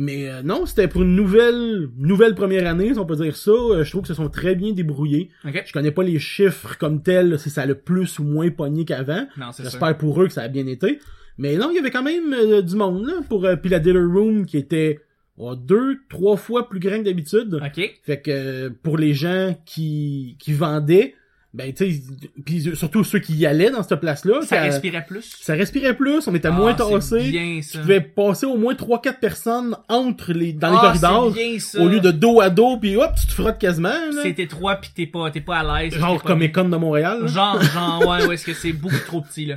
Mais 0.00 0.28
euh, 0.30 0.42
non, 0.42 0.64
c'était 0.64 0.86
pour 0.88 1.02
une 1.02 1.14
nouvelle 1.16 1.88
nouvelle 1.98 2.34
première 2.34 2.66
année, 2.66 2.92
si 2.94 2.98
on 2.98 3.04
peut 3.04 3.16
dire 3.16 3.36
ça. 3.36 3.50
Euh, 3.50 3.84
je 3.84 3.90
trouve 3.90 4.02
que 4.02 4.08
se 4.08 4.14
sont 4.14 4.28
très 4.30 4.54
bien 4.54 4.72
débrouillés. 4.72 5.28
Ok. 5.46 5.64
Je 5.66 5.72
connais 5.72 5.90
pas 5.90 6.02
les 6.04 6.18
chiffres 6.18 6.78
comme 6.78 7.02
tels, 7.02 7.38
si 7.38 7.50
ça 7.50 7.62
a 7.62 7.66
le 7.66 7.74
plus 7.74 8.18
ou 8.20 8.22
moins 8.24 8.48
pogné 8.48 8.84
qu'avant. 8.84 9.26
Non, 9.36 9.46
c'est 9.52 9.64
ça. 9.64 9.70
J'espère 9.70 9.98
pour 9.98 10.22
eux 10.22 10.28
que 10.28 10.32
ça 10.32 10.42
a 10.42 10.48
bien 10.48 10.66
été. 10.66 10.98
Mais 11.38 11.56
non, 11.56 11.70
il 11.70 11.76
y 11.76 11.78
avait 11.78 11.92
quand 11.92 12.02
même 12.02 12.34
euh, 12.34 12.62
du 12.62 12.74
monde 12.74 13.06
là 13.06 13.20
pour 13.28 13.44
euh, 13.44 13.56
puis 13.56 13.70
la 13.70 13.78
dealer 13.78 14.04
room 14.04 14.44
qui 14.44 14.58
était 14.58 14.98
oh, 15.36 15.54
deux, 15.54 15.98
trois 16.08 16.36
fois 16.36 16.68
plus 16.68 16.80
grand 16.80 16.98
que 16.98 17.04
d'habitude. 17.04 17.60
Ok. 17.64 18.00
Fait 18.02 18.20
que 18.20 18.30
euh, 18.30 18.70
pour 18.82 18.98
les 18.98 19.14
gens 19.14 19.56
qui 19.64 20.36
qui 20.40 20.52
vendaient, 20.52 21.14
ben 21.54 21.72
tu 21.72 21.90
sais, 21.92 22.00
puis 22.44 22.76
surtout 22.76 23.04
ceux 23.04 23.20
qui 23.20 23.34
y 23.34 23.46
allaient 23.46 23.70
dans 23.70 23.82
cette 23.82 24.00
place-là, 24.00 24.42
Ça 24.42 24.60
respirait 24.60 25.04
plus. 25.08 25.34
ça 25.40 25.54
respirait 25.54 25.94
plus, 25.96 26.26
on 26.28 26.34
était 26.34 26.48
Ah, 26.48 26.52
moins 26.52 26.74
bien 26.74 27.00
ça. 27.00 27.16
Tu 27.18 27.78
pouvais 27.78 28.00
passer 28.02 28.44
au 28.44 28.56
moins 28.58 28.74
3-4 28.74 29.18
personnes 29.18 29.74
entre 29.88 30.32
les 30.34 30.52
dans 30.52 30.70
les 30.70 30.76
Ah, 30.78 30.80
corridors 30.86 31.30
bien 31.32 31.58
ça. 31.58 31.80
au 31.80 31.88
lieu 31.88 32.00
de 32.00 32.10
dos 32.10 32.40
à 32.42 32.50
dos 32.50 32.76
puis 32.76 32.96
hop, 32.96 33.12
tu 33.18 33.26
te 33.26 33.32
frottes 33.32 33.58
quasiment 33.58 33.88
là. 33.88 34.20
C'est 34.22 34.38
étroit 34.38 34.76
pis 34.76 34.90
t'es 34.94 35.06
pas, 35.06 35.30
t'es 35.30 35.40
pas 35.40 35.58
à 35.60 35.80
l'aise. 35.82 35.94
Genre 35.94 36.16
t'es 36.18 36.22
pas 36.22 36.28
Comic 36.34 36.54
Con 36.54 36.68
de 36.68 36.76
Montréal. 36.76 37.20
là. 37.22 37.26
Genre, 37.26 37.62
genre, 37.62 38.06
ouais, 38.06 38.26
ouais, 38.26 38.34
est-ce 38.34 38.44
que 38.44 38.52
c'est 38.54 38.72
beaucoup 38.72 38.98
trop 39.06 39.22
petit, 39.22 39.46
là. 39.46 39.56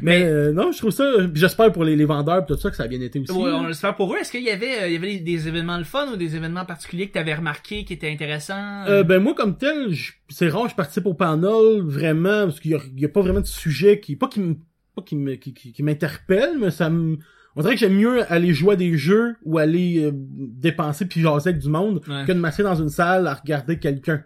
Mais 0.00 0.22
euh, 0.22 0.52
non, 0.52 0.70
je 0.72 0.78
trouve 0.78 0.90
ça 0.92 1.04
puis 1.32 1.40
j'espère 1.40 1.72
pour 1.72 1.82
les, 1.84 1.96
les 1.96 2.04
vendeurs 2.04 2.46
pis 2.46 2.52
tout 2.54 2.58
ça 2.60 2.70
que 2.70 2.76
ça 2.76 2.84
a 2.84 2.88
bien 2.88 3.00
été 3.00 3.18
aussi. 3.18 3.32
Ouais, 3.32 3.50
là. 3.50 3.56
on 3.56 3.66
l'espère 3.66 3.96
pour 3.96 4.14
eux. 4.14 4.18
Est-ce 4.18 4.30
qu'il 4.30 4.44
y 4.44 4.50
avait, 4.50 4.82
euh, 4.82 4.86
il 4.86 4.92
y 4.92 4.96
avait 4.96 5.16
des, 5.18 5.48
événements 5.48 5.78
de 5.78 5.84
fun 5.84 6.06
ou 6.12 6.16
des 6.16 6.36
événements 6.36 6.64
particuliers 6.64 7.08
que 7.08 7.14
t'avais 7.14 7.34
remarqué 7.34 7.84
qui 7.84 7.94
étaient 7.94 8.10
intéressants? 8.10 8.84
Euh, 8.86 9.02
ben 9.02 9.18
moi 9.20 9.34
comme 9.34 9.56
tel, 9.58 9.92
je- 9.92 10.12
c'est 10.32 10.48
rare 10.48 10.64
que 10.64 10.70
je 10.70 10.74
participe 10.74 11.06
au 11.06 11.14
panel 11.14 11.80
vraiment 11.82 12.44
parce 12.46 12.60
qu'il 12.60 12.72
y 12.72 12.74
a, 12.74 12.80
il 12.94 13.00
y 13.00 13.04
a 13.04 13.08
pas 13.08 13.20
vraiment 13.20 13.40
de 13.40 13.46
sujet 13.46 14.00
qui 14.00 14.16
pas 14.16 14.28
qui 14.28 14.40
me 14.40 14.54
pas 14.96 15.02
qui 15.02 15.16
me 15.16 15.34
qui, 15.36 15.54
qui, 15.54 15.72
qui 15.72 15.82
m'interpelle 15.82 16.58
mais 16.58 16.70
ça 16.70 16.90
me 16.90 17.18
on 17.54 17.60
dirait 17.62 17.74
que 17.74 17.80
j'aime 17.80 17.94
mieux 17.94 18.30
aller 18.32 18.52
jouer 18.54 18.74
à 18.74 18.76
des 18.76 18.96
jeux 18.96 19.36
ou 19.44 19.58
aller 19.58 20.04
euh, 20.06 20.10
dépenser 20.14 21.04
puis 21.06 21.20
jaser 21.20 21.50
avec 21.50 21.60
du 21.62 21.68
monde 21.68 22.00
Ouais. 22.08 22.24
que 22.26 22.32
de 22.32 22.38
masser 22.38 22.62
dans 22.62 22.74
une 22.74 22.88
salle 22.88 23.26
à 23.26 23.34
regarder 23.34 23.78
quelqu'un. 23.78 24.22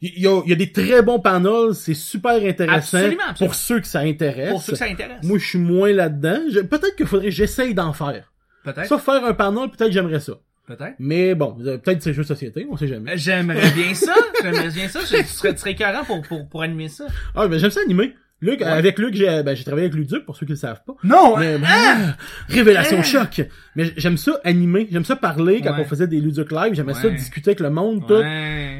Il 0.00 0.12
y, 0.22 0.28
a, 0.28 0.40
y 0.46 0.52
a 0.52 0.54
des 0.54 0.70
très 0.70 1.02
bons 1.02 1.18
panels, 1.18 1.74
c'est 1.74 1.94
super 1.94 2.34
intéressant 2.36 2.98
Absolument, 2.98 3.22
absolument. 3.30 3.34
pour 3.48 3.54
ceux 3.56 3.80
que 3.80 3.86
ça 3.88 3.98
intéresse. 3.98 4.50
Pour 4.52 4.62
ceux 4.62 4.72
que 4.74 4.78
ça 4.78 4.84
intéresse. 4.84 5.24
Moi, 5.24 5.38
je 5.38 5.44
suis 5.44 5.58
moins 5.58 5.92
là-dedans. 5.92 6.38
Peut-être 6.70 6.94
qu'il 6.94 7.06
faudrait 7.06 7.30
que 7.30 7.34
j'essaye 7.34 7.74
d'en 7.74 7.92
faire. 7.92 8.32
Peut-être. 8.62 8.86
Ça, 8.86 8.98
faire 8.98 9.24
un 9.24 9.34
panel, 9.34 9.68
peut-être 9.70 9.88
que 9.88 9.92
j'aimerais 9.92 10.20
ça. 10.20 10.34
Peut-être. 10.76 10.94
Mais 11.00 11.34
bon, 11.34 11.54
peut-être 11.54 12.00
c'est 12.02 12.12
jeux 12.14 12.22
de 12.22 12.28
société, 12.28 12.66
on 12.70 12.76
sait 12.76 12.86
jamais. 12.86 13.12
Euh, 13.12 13.16
J'aimerais 13.16 13.70
bien 13.72 13.92
ça. 13.94 14.14
J'aimerais 14.40 14.70
bien 14.70 14.88
ça. 14.88 15.00
Je, 15.00 15.16
tu 15.16 15.24
serais, 15.26 15.56
serais 15.56 15.72
écœurant 15.72 16.04
pour, 16.04 16.22
pour, 16.22 16.48
pour 16.48 16.62
animer 16.62 16.88
ça. 16.88 17.06
Ah, 17.34 17.48
ben 17.48 17.58
j'aime 17.58 17.70
ça 17.70 17.80
animer. 17.84 18.14
Luc, 18.42 18.62
avec 18.62 18.98
Luc, 18.98 19.14
j'ai 19.14 19.42
ben, 19.42 19.54
j'ai 19.54 19.64
travaillé 19.64 19.86
avec 19.88 19.94
Luduc, 19.98 20.24
pour 20.24 20.34
ceux 20.34 20.46
qui 20.46 20.52
le 20.52 20.56
savent 20.56 20.82
pas. 20.86 20.94
Non! 21.04 21.36
Mais, 21.36 21.58
ah, 21.66 22.16
révélation 22.48 22.96
Ah! 23.00 23.02
choc! 23.02 23.42
Mais 23.76 23.92
j'aime 23.98 24.16
ça 24.16 24.40
animer, 24.44 24.88
j'aime 24.90 25.04
ça 25.04 25.14
parler 25.16 25.60
quand 25.60 25.74
Ouais. 25.74 25.80
on 25.80 25.84
faisait 25.84 26.06
des 26.06 26.20
Luduc 26.20 26.50
live, 26.50 26.72
j'aimais 26.72 26.94
ça 26.94 27.10
discuter 27.10 27.50
avec 27.50 27.60
le 27.60 27.68
monde, 27.68 28.06
tout. 28.08 28.22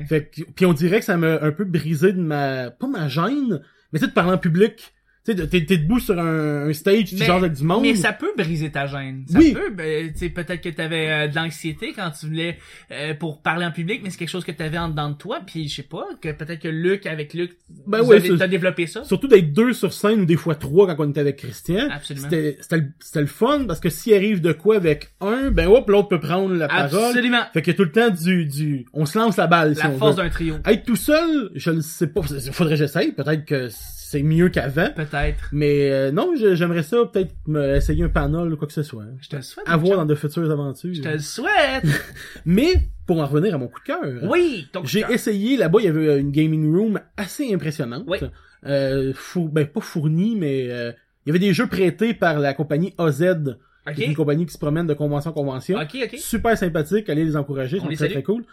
Fait 0.08 0.30
que, 0.34 0.42
puis 0.54 0.64
on 0.64 0.72
dirait 0.72 1.00
que 1.00 1.04
ça 1.04 1.16
m'a 1.18 1.42
un 1.42 1.50
peu 1.52 1.64
brisé 1.64 2.12
de 2.14 2.20
ma, 2.20 2.70
pas 2.70 2.86
ma 2.86 3.08
gêne, 3.08 3.60
mais 3.92 3.98
tu 3.98 4.04
sais, 4.04 4.06
de 4.06 4.14
parler 4.14 4.32
en 4.32 4.38
public. 4.38 4.94
Tu 5.34 5.48
t'es 5.48 5.64
t'es 5.64 5.78
debout 5.78 6.00
sur 6.00 6.18
un, 6.18 6.68
un 6.68 6.72
stage, 6.72 7.04
tu 7.04 7.16
Mais- 7.16 7.28
avec 7.30 7.52
du 7.52 7.62
monde. 7.64 7.82
Mais 7.82 7.94
ça 7.94 8.12
peut 8.12 8.32
briser 8.36 8.70
ta 8.70 8.86
gêne. 8.86 9.24
Ça 9.30 9.38
Oui. 9.38 9.52
peut, 9.52 9.70
ben, 9.70 10.12
tu 10.12 10.18
sais, 10.18 10.28
peut-être 10.30 10.60
que 10.62 10.68
t'avais 10.68 11.10
euh, 11.10 11.28
de 11.28 11.36
l'anxiété 11.36 11.92
quand 11.94 12.10
tu 12.10 12.26
voulais 12.26 12.58
euh, 12.92 13.14
pour 13.14 13.40
parler 13.42 13.64
en 13.66 13.72
public, 13.72 14.00
mais 14.02 14.10
c'est 14.10 14.18
quelque 14.18 14.28
chose 14.30 14.44
que 14.44 14.52
t'avais 14.52 14.78
en 14.78 14.88
dedans 14.88 15.10
de 15.10 15.16
toi, 15.16 15.40
puis 15.46 15.68
je 15.68 15.76
sais 15.76 15.82
pas, 15.82 16.04
que 16.20 16.30
peut-être 16.32 16.60
que 16.60 16.68
Luc, 16.68 17.06
avec 17.06 17.34
Luc, 17.34 17.52
Ben 17.86 18.00
ouais, 18.02 18.20
t'as 18.38 18.48
développé 18.48 18.86
ça. 18.86 19.04
Surtout 19.04 19.28
d'être 19.28 19.52
deux 19.52 19.72
sur 19.72 19.92
scène 19.92 20.20
ou 20.20 20.24
des 20.24 20.36
fois 20.36 20.54
trois 20.54 20.86
quand 20.86 21.04
on 21.04 21.10
était 21.10 21.20
avec 21.20 21.36
Christian. 21.36 21.88
Absolument. 21.90 22.28
C'était 22.30 22.56
c'était 22.60 22.76
le, 22.78 22.86
c'était 23.00 23.20
le 23.20 23.26
fun 23.26 23.64
parce 23.66 23.80
que 23.80 23.88
s'il 23.90 24.14
arrive 24.14 24.40
de 24.40 24.52
quoi 24.52 24.76
avec 24.76 25.10
un, 25.20 25.50
ben 25.50 25.66
hop, 25.68 25.88
l'autre 25.88 26.08
peut 26.08 26.20
prendre 26.20 26.54
la 26.54 26.68
parole. 26.68 27.04
Absolument. 27.06 27.42
Fait 27.52 27.62
qu'il 27.62 27.72
y 27.72 27.74
a 27.74 27.76
tout 27.76 27.84
le 27.84 27.92
temps 27.92 28.10
du, 28.10 28.46
du, 28.46 28.86
on 28.92 29.06
se 29.06 29.18
lance 29.18 29.36
la 29.36 29.46
balle 29.46 29.74
La 29.82 29.90
force 29.90 30.16
d'un 30.16 30.28
trio. 30.28 30.56
Être 30.66 30.84
tout 30.84 30.96
seul, 30.96 31.50
je 31.54 31.70
ne 31.70 31.80
sais 31.80 32.06
pas, 32.08 32.22
faudrait 32.52 32.74
que 32.74 32.78
j'essaye, 32.78 33.12
peut-être 33.12 33.44
que 33.44 33.68
c'est 34.10 34.24
mieux 34.24 34.48
qu'avant. 34.48 34.90
Peut-être. 34.90 35.48
Mais 35.52 35.92
euh, 35.92 36.10
non, 36.10 36.34
j'aimerais 36.34 36.82
ça 36.82 36.96
peut-être 37.06 37.32
essayer 37.76 38.02
un 38.02 38.08
panel 38.08 38.52
ou 38.52 38.56
quoi 38.56 38.66
que 38.66 38.72
ce 38.72 38.82
soit. 38.82 39.04
Je 39.20 39.28
te 39.28 39.36
le 39.36 39.42
souhaite. 39.42 39.68
À 39.68 39.76
mon 39.76 39.84
voir 39.84 39.92
chum. 39.92 39.98
dans 40.00 40.06
de 40.06 40.14
futures 40.16 40.50
aventures. 40.50 40.92
Je 40.92 41.00
te 41.00 41.08
le 41.08 41.20
souhaite. 41.20 41.84
Mais 42.44 42.88
pour 43.06 43.20
en 43.20 43.26
revenir 43.26 43.54
à 43.54 43.58
mon 43.58 43.68
coup 43.68 43.78
de 43.78 43.84
cœur, 43.84 44.00
oui. 44.24 44.66
ton 44.72 44.84
j'ai 44.84 45.04
essayé 45.10 45.56
là-bas, 45.56 45.78
il 45.80 45.84
y 45.84 45.88
avait 45.88 46.18
une 46.18 46.32
gaming 46.32 46.74
room 46.74 47.00
assez 47.16 47.54
impressionnante. 47.54 48.02
Oui. 48.08 48.18
Euh, 48.66 49.12
ben 49.36 49.66
pas 49.66 49.80
fournie, 49.80 50.34
mais 50.34 50.66
euh, 50.70 50.90
il 51.24 51.28
y 51.28 51.30
avait 51.30 51.38
des 51.38 51.54
jeux 51.54 51.68
prêtés 51.68 52.12
par 52.12 52.40
la 52.40 52.52
compagnie 52.52 52.92
OZ, 52.98 53.22
est 53.22 54.06
une 54.06 54.16
compagnie 54.16 54.44
qui 54.44 54.52
se 54.52 54.58
promène 54.58 54.88
de 54.88 54.94
convention 54.94 55.30
en 55.30 55.34
convention. 55.34 55.78
Ok, 55.78 55.96
ok. 56.02 56.18
Super 56.18 56.58
sympathique, 56.58 57.08
allez 57.08 57.24
les 57.24 57.36
encourager, 57.36 57.78
les 57.78 57.86
très 57.86 57.96
salue. 57.96 58.12
très 58.12 58.22
cool. 58.24 58.44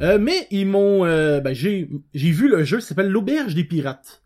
Euh, 0.00 0.18
mais 0.20 0.46
ils 0.50 0.66
m'ont, 0.66 1.06
euh, 1.06 1.40
ben 1.40 1.54
j'ai 1.54 1.88
j'ai 2.12 2.30
vu 2.30 2.48
le 2.48 2.64
jeu, 2.64 2.80
ça 2.80 2.88
s'appelle 2.88 3.08
l'auberge 3.08 3.54
des 3.54 3.64
pirates. 3.64 4.22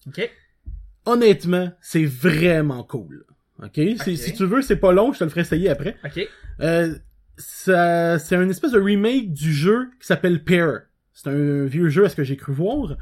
Honnêtement, 1.06 1.72
c'est 1.80 2.04
vraiment 2.04 2.82
cool. 2.84 3.24
Ok, 3.62 3.72
C'est- 3.74 4.12
Ok. 4.12 4.16
si 4.18 4.32
tu 4.34 4.44
veux, 4.46 4.62
c'est 4.62 4.76
pas 4.76 4.92
long, 4.92 5.12
je 5.12 5.18
te 5.18 5.24
le 5.24 5.30
ferai 5.30 5.42
essayer 5.42 5.68
après. 5.68 5.96
Ok. 6.04 6.26
Euh, 6.60 6.94
ça, 7.36 8.18
c'est 8.18 8.36
un 8.36 8.48
espèce 8.48 8.72
de 8.72 8.80
remake 8.80 9.32
du 9.32 9.52
jeu 9.52 9.88
qui 10.00 10.06
s'appelle 10.06 10.44
Pair. 10.44 10.82
C'est 11.12 11.28
un 11.30 11.64
vieux 11.66 11.88
jeu, 11.88 12.04
à 12.06 12.08
ce 12.08 12.16
que 12.16 12.24
j'ai 12.24 12.36
cru 12.36 12.52
voir, 12.52 12.96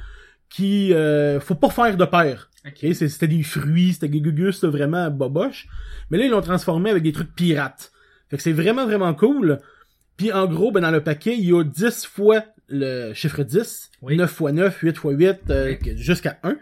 qui 0.48 0.92
euh, 0.94 1.40
faut 1.40 1.54
pas 1.54 1.70
faire 1.70 1.96
de 1.96 2.04
paire. 2.04 2.50
Ok. 2.66 2.72
Ok, 2.84 2.94
c'est- 2.94 3.08
C'était 3.08 3.28
des 3.28 3.42
fruits, 3.42 3.92
c'était 3.94 4.08
des 4.08 4.20
gugus, 4.20 4.64
vraiment 4.64 5.10
boboche. 5.10 5.66
Mais 6.10 6.18
là, 6.18 6.24
ils 6.24 6.30
l'ont 6.30 6.40
transformé 6.42 6.90
avec 6.90 7.02
des 7.02 7.12
trucs 7.12 7.34
pirates. 7.34 7.92
Fait 8.30 8.36
que 8.36 8.42
c'est 8.42 8.52
vraiment, 8.52 8.84
vraiment 8.86 9.14
cool. 9.14 9.58
Puis 10.16 10.32
en 10.32 10.46
gros, 10.46 10.72
ben, 10.72 10.80
dans 10.80 10.90
le 10.90 11.02
paquet, 11.02 11.36
il 11.38 11.44
y 11.48 11.52
a 11.54 11.62
10 11.62 12.04
fois 12.06 12.44
le 12.68 13.14
chiffre 13.14 13.42
10, 13.44 13.90
Oui. 14.02 14.16
9 14.16 14.30
fois 14.32 14.52
9, 14.52 14.80
8 14.82 14.96
fois 14.98 15.12
8, 15.12 15.38
euh, 15.50 15.76
jusqu'à 15.96 16.38
1. 16.42 16.56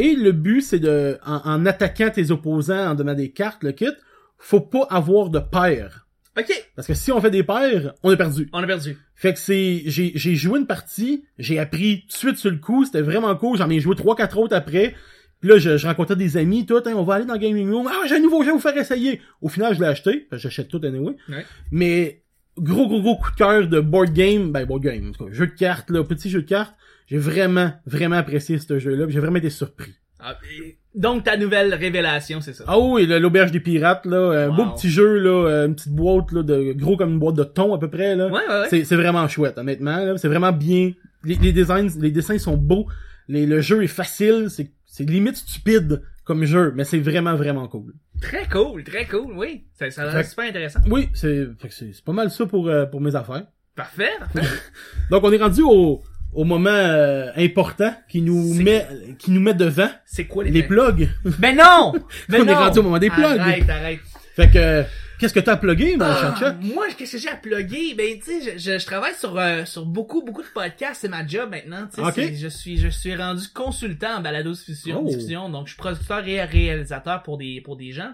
Et 0.00 0.14
le 0.16 0.32
but, 0.32 0.62
c'est 0.62 0.78
de, 0.78 1.18
en, 1.26 1.40
en 1.44 1.66
attaquant 1.66 2.10
tes 2.10 2.30
opposants, 2.30 2.90
en 2.90 2.94
donnant 2.94 3.14
des 3.14 3.30
cartes, 3.32 3.62
le 3.62 3.72
kit, 3.72 3.90
faut 4.38 4.60
pas 4.60 4.86
avoir 4.88 5.28
de 5.28 5.38
paire. 5.38 6.06
Ok, 6.38 6.50
Parce 6.76 6.86
que 6.86 6.94
si 6.94 7.10
on 7.12 7.20
fait 7.20 7.30
des 7.30 7.42
paires, 7.42 7.92
on 8.02 8.10
est 8.10 8.16
perdu. 8.16 8.48
on 8.52 8.62
a 8.62 8.66
perdu. 8.66 8.96
Fait 9.14 9.34
que 9.34 9.38
c'est, 9.38 9.82
j'ai, 9.86 10.12
j'ai 10.14 10.36
joué 10.36 10.60
une 10.60 10.66
partie, 10.66 11.24
j'ai 11.38 11.58
appris 11.58 12.02
tout 12.02 12.06
de 12.08 12.12
suite 12.12 12.36
sur 12.36 12.50
le 12.50 12.56
coup, 12.56 12.84
c'était 12.84 13.02
vraiment 13.02 13.34
cool, 13.36 13.58
j'en 13.58 13.68
ai 13.68 13.80
joué 13.80 13.94
trois, 13.96 14.16
quatre 14.16 14.38
autres 14.38 14.54
après. 14.56 14.94
Puis 15.40 15.50
là, 15.50 15.58
je, 15.58 15.76
je 15.76 15.86
rencontrais 15.86 16.16
des 16.16 16.36
amis, 16.36 16.64
tout, 16.66 16.76
hein, 16.76 16.92
on 16.94 17.02
va 17.02 17.14
aller 17.14 17.24
dans 17.24 17.36
Gaming 17.36 17.70
Room, 17.70 17.88
ah, 17.90 18.06
j'ai 18.06 18.16
un 18.16 18.20
nouveau 18.20 18.42
jeu 18.42 18.50
à 18.50 18.52
vous 18.54 18.60
faire 18.60 18.76
essayer. 18.76 19.20
Au 19.42 19.48
final, 19.48 19.74
je 19.74 19.80
l'ai 19.80 19.86
acheté, 19.86 20.28
j'achète 20.32 20.68
tout 20.68 20.80
anyway. 20.84 21.16
Ouais. 21.28 21.44
Mais, 21.72 22.22
gros, 22.58 22.86
gros, 22.88 23.00
gros 23.00 23.16
coup 23.16 23.30
de 23.30 23.36
cœur 23.36 23.66
de 23.68 23.80
board 23.80 24.12
game, 24.12 24.52
ben, 24.52 24.64
board 24.66 24.82
game, 24.82 25.08
en 25.08 25.12
tout 25.12 25.24
cas, 25.26 25.32
jeu 25.32 25.46
de 25.46 25.52
cartes, 25.52 25.90
là, 25.90 26.02
petit 26.04 26.30
jeu 26.30 26.42
de 26.42 26.46
cartes. 26.48 26.74
J'ai 27.06 27.18
vraiment, 27.18 27.72
vraiment 27.86 28.16
apprécié 28.16 28.58
ce 28.58 28.78
jeu-là, 28.78 29.06
j'ai 29.08 29.18
vraiment 29.20 29.36
été 29.38 29.50
surpris. 29.50 29.92
Ah, 30.20 30.36
et- 30.58 30.76
donc 30.94 31.24
ta 31.24 31.36
nouvelle 31.36 31.72
révélation, 31.74 32.40
c'est 32.40 32.52
ça? 32.52 32.64
Ah 32.66 32.78
oui, 32.78 33.06
l'auberge 33.06 33.52
des 33.52 33.60
pirates, 33.60 34.04
là, 34.06 34.44
un 34.44 34.48
Wow. 34.48 34.56
beau 34.56 34.66
petit 34.74 34.90
jeu, 34.90 35.18
là, 35.18 35.30
euh, 35.48 35.66
une 35.66 35.74
petite 35.74 35.92
boîte, 35.94 36.30
là, 36.32 36.42
de, 36.42 36.72
gros 36.72 36.96
comme 36.96 37.12
une 37.12 37.18
boîte 37.18 37.36
de 37.36 37.44
thon, 37.44 37.74
à 37.74 37.78
peu 37.78 37.88
près, 37.88 38.14
là. 38.16 38.26
Ouais, 38.26 38.32
ouais, 38.48 38.60
ouais. 38.70 38.84
C'est, 38.84 38.96
vraiment 38.96 39.26
chouette, 39.28 39.56
honnêtement. 39.58 39.96
là. 40.04 40.18
C'est 40.18 40.28
vraiment 40.28 40.52
bien. 40.52 40.92
Les, 41.24 41.36
les 41.36 41.52
designs, 41.52 41.88
les 42.00 42.10
dessins 42.10 42.38
sont 42.38 42.56
beaux. 42.56 42.86
Les, 43.28 43.46
le 43.46 43.60
jeu 43.60 43.82
est 43.82 43.88
facile. 43.88 44.46
C'est, 44.50 44.70
c'est 44.84 45.04
limite 45.08 45.36
stupide 45.36 46.02
comme 46.24 46.44
jeu, 46.44 46.72
mais 46.76 46.84
c'est 46.84 46.98
vraiment, 46.98 47.34
vraiment 47.34 47.66
cool. 47.68 47.92
Très 48.20 48.46
cool, 48.48 48.84
très 48.84 49.06
cool, 49.06 49.32
oui. 49.36 49.64
Ça, 49.72 49.90
ça 49.90 50.02
a 50.02 50.14
l'air 50.14 50.26
super 50.26 50.44
intéressant. 50.48 50.80
Oui, 50.88 51.08
c'est, 51.14 51.48
c'est, 51.70 52.04
pas 52.04 52.12
mal 52.12 52.30
ça 52.30 52.46
pour, 52.46 52.68
euh, 52.68 52.86
pour 52.86 53.00
mes 53.00 53.14
affaires. 53.14 53.44
Parfait, 53.74 54.10
parfait. 54.18 54.48
Donc, 55.10 55.24
on 55.24 55.32
est 55.32 55.38
rendu 55.38 55.62
au, 55.62 56.02
au 56.32 56.44
moment 56.44 56.70
euh, 56.70 57.30
important 57.36 57.94
qui 58.08 58.20
nous 58.22 58.54
met, 58.54 58.86
qui 59.18 59.30
nous 59.30 59.40
met 59.40 59.54
devant 59.54 59.88
C'est 60.04 60.26
quoi 60.26 60.44
les, 60.44 60.50
les 60.50 60.62
plugs? 60.62 61.08
Mais 61.38 61.54
non! 61.54 61.94
Mais 62.28 62.38
On 62.40 62.42
est 62.42 62.52
non! 62.52 62.54
rendu 62.58 62.78
au 62.78 62.82
moment 62.82 62.98
des 62.98 63.10
plugs. 63.10 63.38
Arrête, 63.38 63.68
arrête. 63.70 64.00
Fait 64.36 64.50
que, 64.50 64.58
euh, 64.58 64.82
qu'est-ce 65.20 65.34
que 65.34 65.38
t'as 65.40 65.56
plugué, 65.56 65.96
mon 65.96 66.06
Ah, 66.06 66.56
moi, 66.60 66.86
qu'est-ce 66.96 67.12
que 67.12 67.18
j'ai 67.18 67.28
à 67.28 67.36
plugger? 67.36 67.94
Ben, 67.94 68.18
tu 68.18 68.24
sais, 68.40 68.58
je, 68.58 68.58
je, 68.58 68.78
je 68.78 68.86
travaille 68.86 69.14
sur, 69.14 69.38
euh, 69.38 69.64
sur 69.64 69.86
beaucoup, 69.86 70.22
beaucoup 70.24 70.42
de 70.42 70.48
podcasts. 70.48 71.02
C'est 71.02 71.08
ma 71.08 71.24
job 71.26 71.50
maintenant. 71.50 71.86
Tu 71.86 71.96
sais, 71.96 72.02
Ok. 72.02 72.12
c'est- 72.14 72.34
je 72.36 72.48
suis, 72.48 72.78
je 72.78 72.88
suis 72.88 73.14
rendu 73.14 73.46
consultant 73.54 74.16
en 74.16 74.20
balado 74.20 74.50
diffusion, 74.52 75.02
Oh. 75.04 75.08
diffusion. 75.08 75.48
Donc, 75.48 75.66
je 75.68 75.74
suis 75.74 75.78
producteur 75.78 76.26
et 76.26 76.42
réalisateur 76.44 77.22
pour 77.22 77.38
des, 77.38 77.60
pour 77.60 77.76
des 77.76 77.92
gens. 77.92 78.12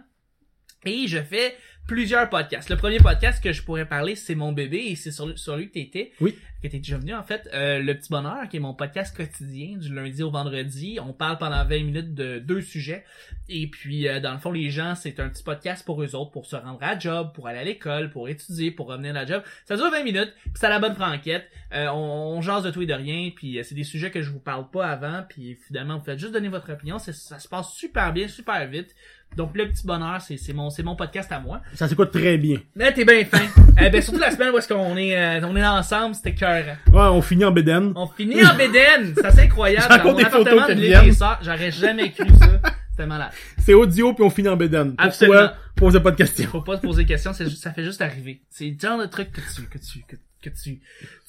Et 0.84 1.08
je 1.08 1.18
fais 1.22 1.56
plusieurs 1.86 2.28
podcasts. 2.28 2.68
Le 2.68 2.76
premier 2.76 2.98
podcast 2.98 3.42
que 3.42 3.52
je 3.52 3.62
pourrais 3.62 3.86
parler, 3.86 4.16
c'est 4.16 4.34
mon 4.34 4.52
bébé 4.52 4.78
et 4.88 4.96
c'est 4.96 5.12
sur, 5.12 5.38
sur 5.38 5.56
lui 5.56 5.68
que 5.68 5.74
t'étais. 5.74 6.12
Oui. 6.20 6.36
Que 6.62 6.68
t'es 6.68 6.78
déjà 6.78 6.98
venu, 6.98 7.14
en 7.14 7.22
fait. 7.22 7.48
Euh, 7.52 7.78
le 7.78 7.94
petit 7.94 8.10
bonheur, 8.10 8.48
qui 8.48 8.56
est 8.56 8.60
mon 8.60 8.74
podcast 8.74 9.16
quotidien 9.16 9.76
du 9.76 9.94
lundi 9.94 10.22
au 10.22 10.30
vendredi. 10.30 10.98
On 11.00 11.12
parle 11.12 11.38
pendant 11.38 11.64
20 11.64 11.84
minutes 11.84 12.14
de 12.14 12.38
deux 12.38 12.60
sujets. 12.60 13.04
Et 13.48 13.68
puis, 13.68 14.08
euh, 14.08 14.18
dans 14.18 14.32
le 14.32 14.38
fond, 14.38 14.50
les 14.50 14.70
gens, 14.70 14.94
c'est 14.94 15.20
un 15.20 15.28
petit 15.28 15.42
podcast 15.42 15.84
pour 15.84 16.02
eux 16.02 16.14
autres, 16.16 16.30
pour 16.32 16.46
se 16.46 16.56
rendre 16.56 16.78
à 16.82 16.94
la 16.94 16.98
job, 16.98 17.32
pour 17.34 17.46
aller 17.46 17.58
à 17.58 17.64
l'école, 17.64 18.10
pour 18.10 18.28
étudier, 18.28 18.70
pour 18.70 18.88
revenir 18.88 19.10
à 19.10 19.20
la 19.20 19.26
job. 19.26 19.42
Ça 19.66 19.76
dure 19.76 19.90
20 19.90 20.02
minutes, 20.02 20.32
puis 20.42 20.52
c'est 20.56 20.66
à 20.66 20.70
la 20.70 20.80
bonne 20.80 20.94
franquette. 20.94 21.48
Euh, 21.72 21.88
on, 21.88 22.36
on 22.36 22.40
jase 22.40 22.64
de 22.64 22.70
tout 22.70 22.82
et 22.82 22.86
de 22.86 22.94
rien, 22.94 23.30
puis 23.34 23.58
euh, 23.58 23.62
c'est 23.62 23.74
des 23.74 23.84
sujets 23.84 24.10
que 24.10 24.22
je 24.22 24.30
vous 24.30 24.40
parle 24.40 24.68
pas 24.70 24.86
avant, 24.88 25.22
puis 25.28 25.56
finalement, 25.66 25.98
vous 25.98 26.04
faites 26.04 26.18
juste 26.18 26.32
donner 26.32 26.48
votre 26.48 26.72
opinion. 26.72 26.98
Ça 26.98 27.12
se 27.12 27.48
passe 27.48 27.72
super 27.74 28.12
bien, 28.12 28.26
super 28.26 28.66
vite. 28.66 28.94
Donc, 29.36 29.50
le 29.54 29.68
petit 29.68 29.86
bonheur, 29.86 30.20
c'est 30.22 30.38
c'est 30.38 30.52
mon, 30.54 30.70
c'est 30.70 30.82
mon 30.82 30.96
podcast 30.96 31.30
à 31.30 31.38
moi. 31.40 31.60
Ça 31.74 31.88
s'écoute 31.88 32.10
très 32.10 32.38
bien. 32.38 32.58
Mais 32.74 32.92
t'es 32.92 33.04
bien 33.04 33.24
fin. 33.24 33.42
eh 33.82 33.90
ben, 33.90 34.00
surtout 34.00 34.18
la 34.18 34.30
semaine 34.30 34.50
où 34.54 34.58
est-ce 34.58 34.68
qu'on 34.68 34.96
est, 34.96 35.16
euh, 35.16 35.46
on 35.46 35.54
est 35.56 35.66
ensemble, 35.66 36.14
c'était 36.14 36.34
cœur. 36.34 36.64
Ouais, 36.90 37.00
on 37.00 37.20
finit 37.20 37.44
en 37.44 37.52
bédaine. 37.52 37.92
On 37.96 38.06
finit 38.06 38.44
en 38.44 38.54
Bédène! 38.56 39.14
Ça 39.20 39.30
c'est 39.30 39.42
incroyable. 39.42 39.94
Dans 39.94 40.04
mon 40.04 40.16
des 40.16 40.24
appartement 40.24 40.66
de 40.68 40.72
l'île 40.72 41.12
j'aurais 41.42 41.70
jamais 41.70 42.12
cru 42.12 42.28
ça. 42.38 42.60
C'était 42.90 43.06
malade. 43.06 43.30
C'est 43.58 43.74
audio 43.74 44.14
puis 44.14 44.24
on 44.24 44.30
finit 44.30 44.48
en 44.48 44.56
bédaine. 44.56 44.94
Absolument. 44.96 45.38
Pourquoi? 45.40 45.56
Posez 45.76 46.00
pas 46.00 46.10
de 46.12 46.16
questions. 46.16 46.48
Faut 46.48 46.62
pas 46.62 46.76
se 46.76 46.80
poser 46.80 47.02
de 47.02 47.08
questions, 47.08 47.34
c'est 47.34 47.44
juste- 47.44 47.62
ça 47.62 47.72
fait 47.72 47.84
juste 47.84 48.00
arriver. 48.00 48.40
C'est 48.48 48.70
le 48.70 48.76
genre 48.80 48.98
de 48.98 49.04
truc 49.04 49.30
que 49.32 49.42
tu, 49.42 49.62
que 49.68 49.76
tu, 49.76 50.02
que, 50.08 50.16
que 50.42 50.48
tu, 50.48 50.80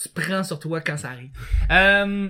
tu 0.01 0.09
prends 0.15 0.43
sur 0.45 0.59
toi 0.59 0.79
quand 0.79 0.95
ça 0.95 1.09
arrive. 1.09 1.31
Euh, 1.69 2.29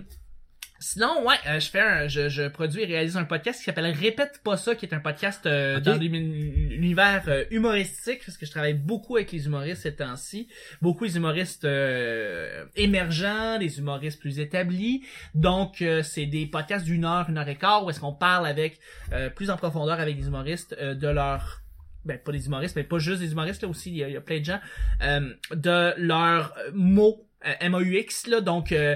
sinon, 0.80 1.26
ouais, 1.26 1.36
euh, 1.48 1.60
je 1.60 1.70
fais 1.70 1.80
un, 1.80 2.08
je, 2.08 2.30
je 2.30 2.48
produis 2.48 2.84
et 2.84 2.86
réalise 2.86 3.18
un 3.18 3.24
podcast 3.24 3.60
qui 3.60 3.66
s'appelle 3.66 3.86
Répète 3.88 4.42
pas 4.44 4.58
ça, 4.58 4.76
qui 4.76 4.86
est 4.86 4.94
un 4.94 5.00
podcast 5.00 5.46
euh, 5.46 5.80
dans 5.80 5.96
l'uni- 5.96 6.68
l'univers 6.70 7.24
euh, 7.28 7.46
humoristique, 7.52 8.22
parce 8.26 8.38
que 8.38 8.46
je 8.46 8.52
travaille 8.52 8.74
beaucoup 8.74 9.16
avec 9.16 9.32
les 9.32 9.46
humoristes 9.46 9.84
ces 9.84 9.96
temps-ci. 9.96 10.48
Beaucoup 10.82 11.04
les 11.06 11.16
humoristes 11.18 11.66
euh, 11.66 12.66
émergents, 12.76 13.58
des 13.60 13.80
humoristes 13.80 14.20
plus 14.20 14.40
établis. 14.40 15.04
Donc, 15.34 15.82
euh, 15.82 16.04
c'est 16.04 16.26
des 16.26 16.46
podcasts 16.46 16.86
d'une 16.86 17.06
heure, 17.06 17.30
une 17.30 17.38
heure 17.38 17.48
et 17.50 17.56
quart, 17.56 17.86
où 17.86 17.90
est-ce 17.90 18.00
qu'on 18.00 18.14
parle 18.14 18.48
avec 18.48 18.80
euh, 19.14 19.30
plus 19.30 19.50
en 19.50 19.58
profondeur 19.58 20.00
avec 20.00 20.16
les 20.18 20.28
humoristes 20.28 20.76
euh, 20.80 20.94
de 20.94 21.08
leur 21.08 21.62
ben 22.06 22.18
pas 22.18 22.32
des 22.32 22.46
humoristes, 22.46 22.78
mais 22.78 22.86
pas 22.86 23.00
juste 23.00 23.20
des 23.20 23.34
humoristes 23.34 23.64
là 23.64 23.68
aussi, 23.68 23.90
il 23.92 23.98
y 23.98 24.04
a, 24.04 24.08
il 24.08 24.14
y 24.14 24.18
a 24.18 24.22
plein 24.22 24.40
de 24.40 24.46
gens 24.46 24.60
euh, 25.04 25.34
de 25.54 25.94
leurs 25.98 26.54
mots 26.74 27.28
euh, 27.46 27.70
MAUX 27.70 28.28
là, 28.28 28.40
donc 28.40 28.72
euh, 28.72 28.96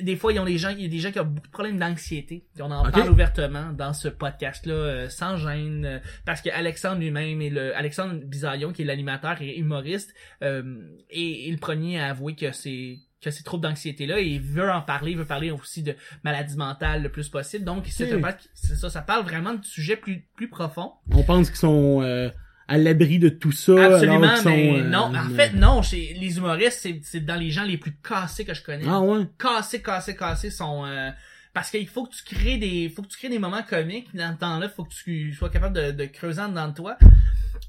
des 0.00 0.16
fois, 0.16 0.32
ils 0.32 0.38
ont 0.38 0.44
des 0.44 0.58
gens, 0.58 0.70
il 0.70 0.82
y 0.82 0.84
a 0.86 0.88
des 0.88 0.98
gens 0.98 1.10
qui 1.12 1.20
ont 1.20 1.24
beaucoup 1.24 1.46
de 1.46 1.52
problèmes 1.52 1.78
d'anxiété. 1.78 2.46
Et 2.58 2.62
On 2.62 2.70
en 2.70 2.82
parle 2.90 3.10
ouvertement 3.10 3.72
dans 3.72 3.92
ce 3.92 4.08
podcast-là, 4.08 4.74
euh, 4.74 5.08
sans 5.08 5.36
gêne, 5.36 5.84
euh, 5.84 5.98
parce 6.24 6.40
que 6.42 6.50
Alexandre 6.50 7.00
lui-même 7.00 7.40
et 7.42 7.50
le 7.50 7.76
Alexandre 7.76 8.14
Bisaillon, 8.24 8.72
qui 8.72 8.82
est 8.82 8.84
l'animateur 8.84 9.40
et 9.42 9.56
humoriste, 9.58 10.14
euh, 10.42 10.62
est, 11.10 11.48
est 11.48 11.50
le 11.50 11.58
premier 11.58 12.00
à 12.00 12.10
avouer 12.10 12.34
que 12.34 12.52
c'est 12.52 12.98
que 13.20 13.32
ces 13.32 13.42
troubles 13.42 13.64
d'anxiété-là, 13.64 14.20
et 14.20 14.26
il 14.26 14.40
veut 14.40 14.70
en 14.70 14.80
parler, 14.80 15.10
il 15.10 15.18
veut 15.18 15.24
parler 15.24 15.50
aussi 15.50 15.82
de 15.82 15.96
maladie 16.22 16.56
mentale 16.56 17.02
le 17.02 17.08
plus 17.08 17.28
possible. 17.28 17.64
Donc, 17.64 17.84
podcast- 18.20 18.48
c'est 18.54 18.76
ça, 18.76 18.90
ça 18.90 19.02
parle 19.02 19.24
vraiment 19.24 19.54
de 19.54 19.64
sujets 19.64 19.96
plus 19.96 20.24
plus 20.36 20.48
profonds. 20.48 20.92
On 21.10 21.24
pense 21.24 21.48
qu'ils 21.48 21.58
sont 21.58 22.00
euh, 22.02 22.30
à 22.68 22.78
l'abri 22.78 23.18
de 23.18 23.28
tout 23.30 23.50
ça. 23.52 23.72
Absolument, 23.94 24.36
sont, 24.36 24.50
mais 24.50 24.80
euh, 24.80 24.84
non. 24.84 25.12
En 25.14 25.30
fait, 25.30 25.52
non. 25.54 25.82
Chez 25.82 26.14
les 26.20 26.36
humoristes, 26.36 26.78
c'est, 26.82 27.00
c'est 27.02 27.24
dans 27.24 27.34
les 27.36 27.50
gens 27.50 27.64
les 27.64 27.78
plus 27.78 27.96
cassés 27.96 28.44
que 28.44 28.54
je 28.54 28.62
connais. 28.62 28.84
Ah 28.86 29.00
ouais? 29.00 29.24
Cassés, 29.38 29.82
cassés, 29.82 30.14
cassés 30.14 30.50
sont... 30.50 30.84
euh, 30.84 31.10
parce 31.54 31.70
qu'il 31.70 31.88
faut 31.88 32.04
que 32.06 32.14
tu 32.14 32.22
crées 32.34 32.58
des, 32.58 32.88
faut 32.94 33.02
que 33.02 33.08
tu 33.08 33.16
crées 33.18 33.30
des 33.30 33.38
moments 33.38 33.62
comiques. 33.62 34.14
Dans 34.14 34.32
ce 34.34 34.38
temps-là, 34.38 34.68
faut 34.68 34.84
que 34.84 34.94
tu 34.94 35.32
sois 35.32 35.48
capable 35.50 35.74
de, 35.74 35.90
de 35.90 36.04
creuser 36.04 36.42
en 36.42 36.48
dedans 36.50 36.68
de 36.68 36.74
toi. 36.74 36.98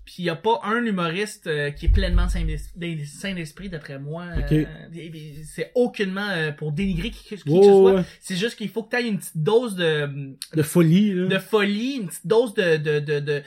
Puis 0.06 0.16
il 0.20 0.26
y 0.26 0.30
a 0.30 0.36
pas 0.36 0.60
un 0.64 0.84
humoriste 0.84 1.48
euh, 1.48 1.72
qui 1.72 1.86
est 1.86 1.90
pleinement 1.90 2.28
sain 2.30 2.44
d'es- 2.44 3.06
sain 3.06 3.34
d'esprit, 3.34 3.70
d'après 3.70 4.00
moi. 4.00 4.26
Euh, 4.52 4.66
et 4.94 5.34
c'est 5.46 5.72
aucunement 5.76 6.28
euh, 6.30 6.52
pour 6.52 6.72
dénigrer 6.72 7.10
qui, 7.12 7.24
qui 7.24 7.30
que 7.36 7.38
ce 7.38 7.44
soit. 7.46 7.94
ouais. 7.94 8.02
C'est 8.20 8.36
juste 8.36 8.58
qu'il 8.58 8.70
faut 8.70 8.84
que 8.84 8.96
tu 8.96 9.02
aies 9.02 9.08
une 9.08 9.18
petite 9.20 9.38
dose 9.38 9.76
de, 9.76 10.36
De 10.54 10.62
folie, 10.64 11.14
là. 11.14 11.28
de 11.28 11.38
folie, 11.40 11.98
une 12.02 12.08
petite 12.08 12.28
dose 12.28 12.54
de, 12.54 12.78
de, 12.78 13.00
de, 13.00 13.20
de 13.20 13.44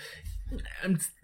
une 0.87 0.97
petite, 0.97 1.11
euh, 1.21 1.22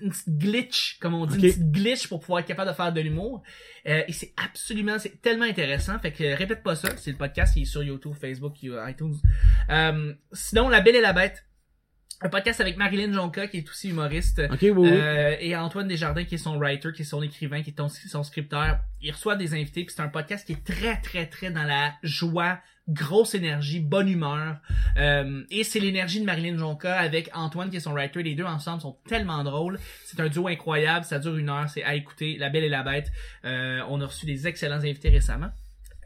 une 0.00 0.10
petite 0.10 0.38
glitch, 0.38 0.98
comme 1.00 1.14
on 1.14 1.26
dit, 1.26 1.36
Ok. 1.36 1.42
une 1.42 1.50
petite 1.50 1.70
glitch 1.72 2.06
pour 2.08 2.20
pouvoir 2.20 2.40
être 2.40 2.46
capable 2.46 2.70
de 2.70 2.74
faire 2.76 2.92
de 2.92 3.00
l'humour. 3.00 3.42
Euh, 3.86 4.02
et 4.08 4.12
c'est 4.12 4.32
absolument, 4.36 4.98
c'est 4.98 5.20
tellement 5.20 5.44
intéressant. 5.44 5.98
Fait 5.98 6.12
que 6.12 6.34
répète 6.36 6.62
pas 6.62 6.74
ça. 6.76 6.88
C'est 6.96 7.10
le 7.12 7.16
podcast 7.18 7.54
qui 7.54 7.62
est 7.62 7.66
sur 7.66 7.82
YouTube, 7.82 8.14
Facebook, 8.20 8.54
iTunes. 8.62 9.14
Euh, 9.70 10.14
sinon, 10.32 10.68
La 10.68 10.80
Belle 10.80 10.96
et 10.96 11.00
la 11.00 11.12
Bête. 11.12 11.44
Un 12.24 12.30
podcast 12.30 12.58
avec 12.62 12.78
Marilyn 12.78 13.12
Jonca, 13.12 13.46
qui 13.48 13.58
est 13.58 13.68
aussi 13.68 13.90
humoriste. 13.90 14.40
Ok, 14.50 14.58
oui, 14.62 14.70
oui. 14.70 14.88
Euh, 14.90 15.36
et 15.40 15.54
Antoine 15.54 15.86
Desjardins 15.86 16.24
qui 16.24 16.36
est 16.36 16.38
son 16.38 16.56
writer, 16.58 16.88
qui 16.96 17.02
est 17.02 17.04
son 17.04 17.22
écrivain, 17.22 17.62
qui 17.62 17.68
est 17.68 17.74
ton- 17.74 17.90
son 17.90 18.22
scripteur. 18.22 18.78
Il 19.02 19.10
reçoit 19.12 19.36
des 19.36 19.52
invités, 19.52 19.84
puis 19.84 19.94
c'est 19.94 20.00
un 20.02 20.08
podcast 20.08 20.46
qui 20.46 20.54
est 20.54 20.64
très 20.64 20.98
très 21.02 21.26
très 21.26 21.50
dans 21.50 21.64
la 21.64 21.92
joie, 22.02 22.60
grosse 22.88 23.34
énergie, 23.34 23.78
bonne 23.78 24.08
humeur. 24.08 24.56
Euh, 24.96 25.42
et 25.50 25.64
c'est 25.64 25.80
l'énergie 25.80 26.18
de 26.18 26.24
Marilyn 26.24 26.56
Jonca 26.56 26.96
avec 26.98 27.28
Antoine 27.34 27.68
qui 27.68 27.76
est 27.76 27.80
son 27.80 27.92
writer. 27.92 28.22
Les 28.22 28.34
deux 28.34 28.44
ensemble 28.44 28.80
sont 28.80 28.96
tellement 29.06 29.44
drôles. 29.44 29.78
C'est 30.06 30.18
un 30.20 30.28
duo 30.30 30.48
incroyable, 30.48 31.04
ça 31.04 31.18
dure 31.18 31.36
une 31.36 31.50
heure, 31.50 31.68
c'est 31.68 31.84
à 31.84 31.94
écouter. 31.94 32.38
La 32.38 32.48
Belle 32.48 32.64
et 32.64 32.70
la 32.70 32.82
Bête. 32.82 33.12
Euh, 33.44 33.80
on 33.90 34.00
a 34.00 34.06
reçu 34.06 34.24
des 34.24 34.46
excellents 34.48 34.76
invités 34.76 35.10
récemment. 35.10 35.50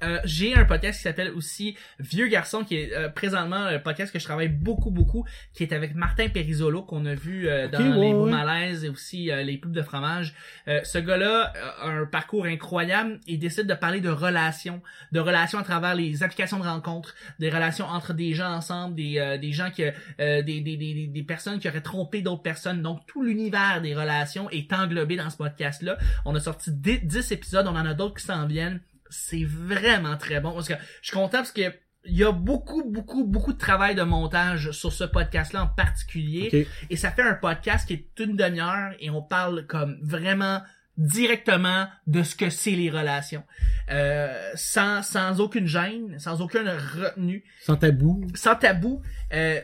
Euh, 0.03 0.19
j'ai 0.25 0.55
un 0.55 0.65
podcast 0.65 0.99
qui 0.99 1.03
s'appelle 1.03 1.31
aussi 1.31 1.77
Vieux 1.99 2.29
Garçon, 2.29 2.65
qui 2.65 2.77
est 2.77 2.93
euh, 2.95 3.09
présentement 3.09 3.57
un 3.57 3.79
podcast 3.79 4.13
que 4.13 4.19
je 4.19 4.25
travaille 4.25 4.49
beaucoup, 4.49 4.91
beaucoup, 4.91 5.25
qui 5.55 5.63
est 5.63 5.73
avec 5.73 5.95
Martin 5.95 6.29
Perisolo, 6.29 6.83
qu'on 6.83 7.05
a 7.07 7.15
vu 7.15 7.49
euh, 7.49 7.69
dans 7.69 7.79
ouais, 7.79 8.07
Les 8.07 8.13
Beaux 8.13 8.25
ouais. 8.27 8.31
Malaises 8.31 8.85
et 8.85 8.89
aussi 8.89 9.31
euh, 9.31 9.43
Les 9.43 9.59
Pubs 9.59 9.73
de 9.73 9.83
fromage. 9.83 10.35
Euh, 10.69 10.81
ce 10.85 10.99
gars-là 10.99 11.53
a 11.83 11.89
un 11.89 12.07
parcours 12.07 12.47
incroyable. 12.47 13.21
Il 13.27 13.39
décide 13.39 13.67
de 13.67 13.75
parler 13.75 14.01
de 14.01 14.09
relations, 14.11 14.83
de 15.13 15.21
relations 15.21 15.59
à 15.59 15.63
travers 15.63 15.95
les 15.95 16.23
applications 16.23 16.59
de 16.59 16.65
rencontres, 16.65 17.15
des 17.39 17.51
relations 17.51 17.87
entre 17.87 18.13
des 18.15 18.35
gens 18.35 18.51
ensemble, 18.53 18.95
des, 18.95 19.19
euh, 19.19 19.39
des 19.39 19.53
gens 19.53 19.71
qui, 19.71 19.83
euh, 19.85 20.43
des, 20.43 20.61
des, 20.61 20.77
des, 20.77 21.07
des- 21.07 21.23
personnes 21.23 21.59
qui 21.59 21.69
auraient 21.69 21.81
trompé 21.81 22.23
d'autres 22.23 22.43
personnes. 22.43 22.81
Donc, 22.83 23.01
tout 23.07 23.23
l'univers 23.23 23.81
des 23.83 23.95
relations 23.95 24.49
est 24.51 24.73
englobé 24.73 25.17
dans 25.17 25.29
ce 25.31 25.37
podcast-là. 25.37 25.99
On 26.25 26.35
a 26.35 26.41
sorti 26.41 26.71
10 26.73 27.01
10 27.05 27.33
épisodes, 27.33 27.67
on 27.67 27.77
en 27.77 27.85
a 27.87 27.95
d'autres 27.95 28.15
qui 28.21 28.25
s'en 28.25 28.47
viennent 28.47 28.81
c'est 29.11 29.45
vraiment 29.45 30.17
très 30.17 30.41
bon 30.41 30.53
parce 30.53 30.69
que 30.69 30.75
je 31.03 31.09
suis 31.09 31.17
content 31.17 31.39
parce 31.39 31.53
que 31.53 31.73
il 32.05 32.17
y 32.17 32.25
a 32.25 32.33
beaucoup, 32.33 32.85
beaucoup, 32.91 33.25
beaucoup 33.25 33.53
de 33.53 33.59
travail 33.59 33.95
de 33.95 34.03
montage 34.03 34.71
sur 34.71 34.93
ce 34.93 35.05
podcast-là 35.05 35.65
en 35.65 35.67
particulier. 35.67 36.49
Ok. 36.67 36.87
Et 36.91 36.97
ça 36.97 37.11
fait 37.11 37.23
un 37.23 37.35
podcast 37.35 37.87
qui 37.87 37.95
est 37.95 38.21
une 38.21 38.35
demi-heure 38.37 38.93
et 39.01 39.11
on 39.11 39.21
parle 39.21 39.67
comme 39.67 39.99
vraiment 40.03 40.63
directement 40.97 41.87
de 42.07 42.23
ce 42.23 42.35
que 42.35 42.51
c'est 42.51 42.71
les 42.73 42.91
relations. 42.91 43.45
Euh, 43.91 44.51
sans, 44.55 45.03
sans 45.03 45.41
aucune 45.41 45.67
gêne, 45.67 46.19
sans 46.19 46.41
aucune 46.41 46.69
retenue, 46.69 47.45
Sans 47.61 47.77
tabou. 47.77 48.27
sans 48.35 48.55
tabou. 48.57 49.03
Euh, 49.33 49.61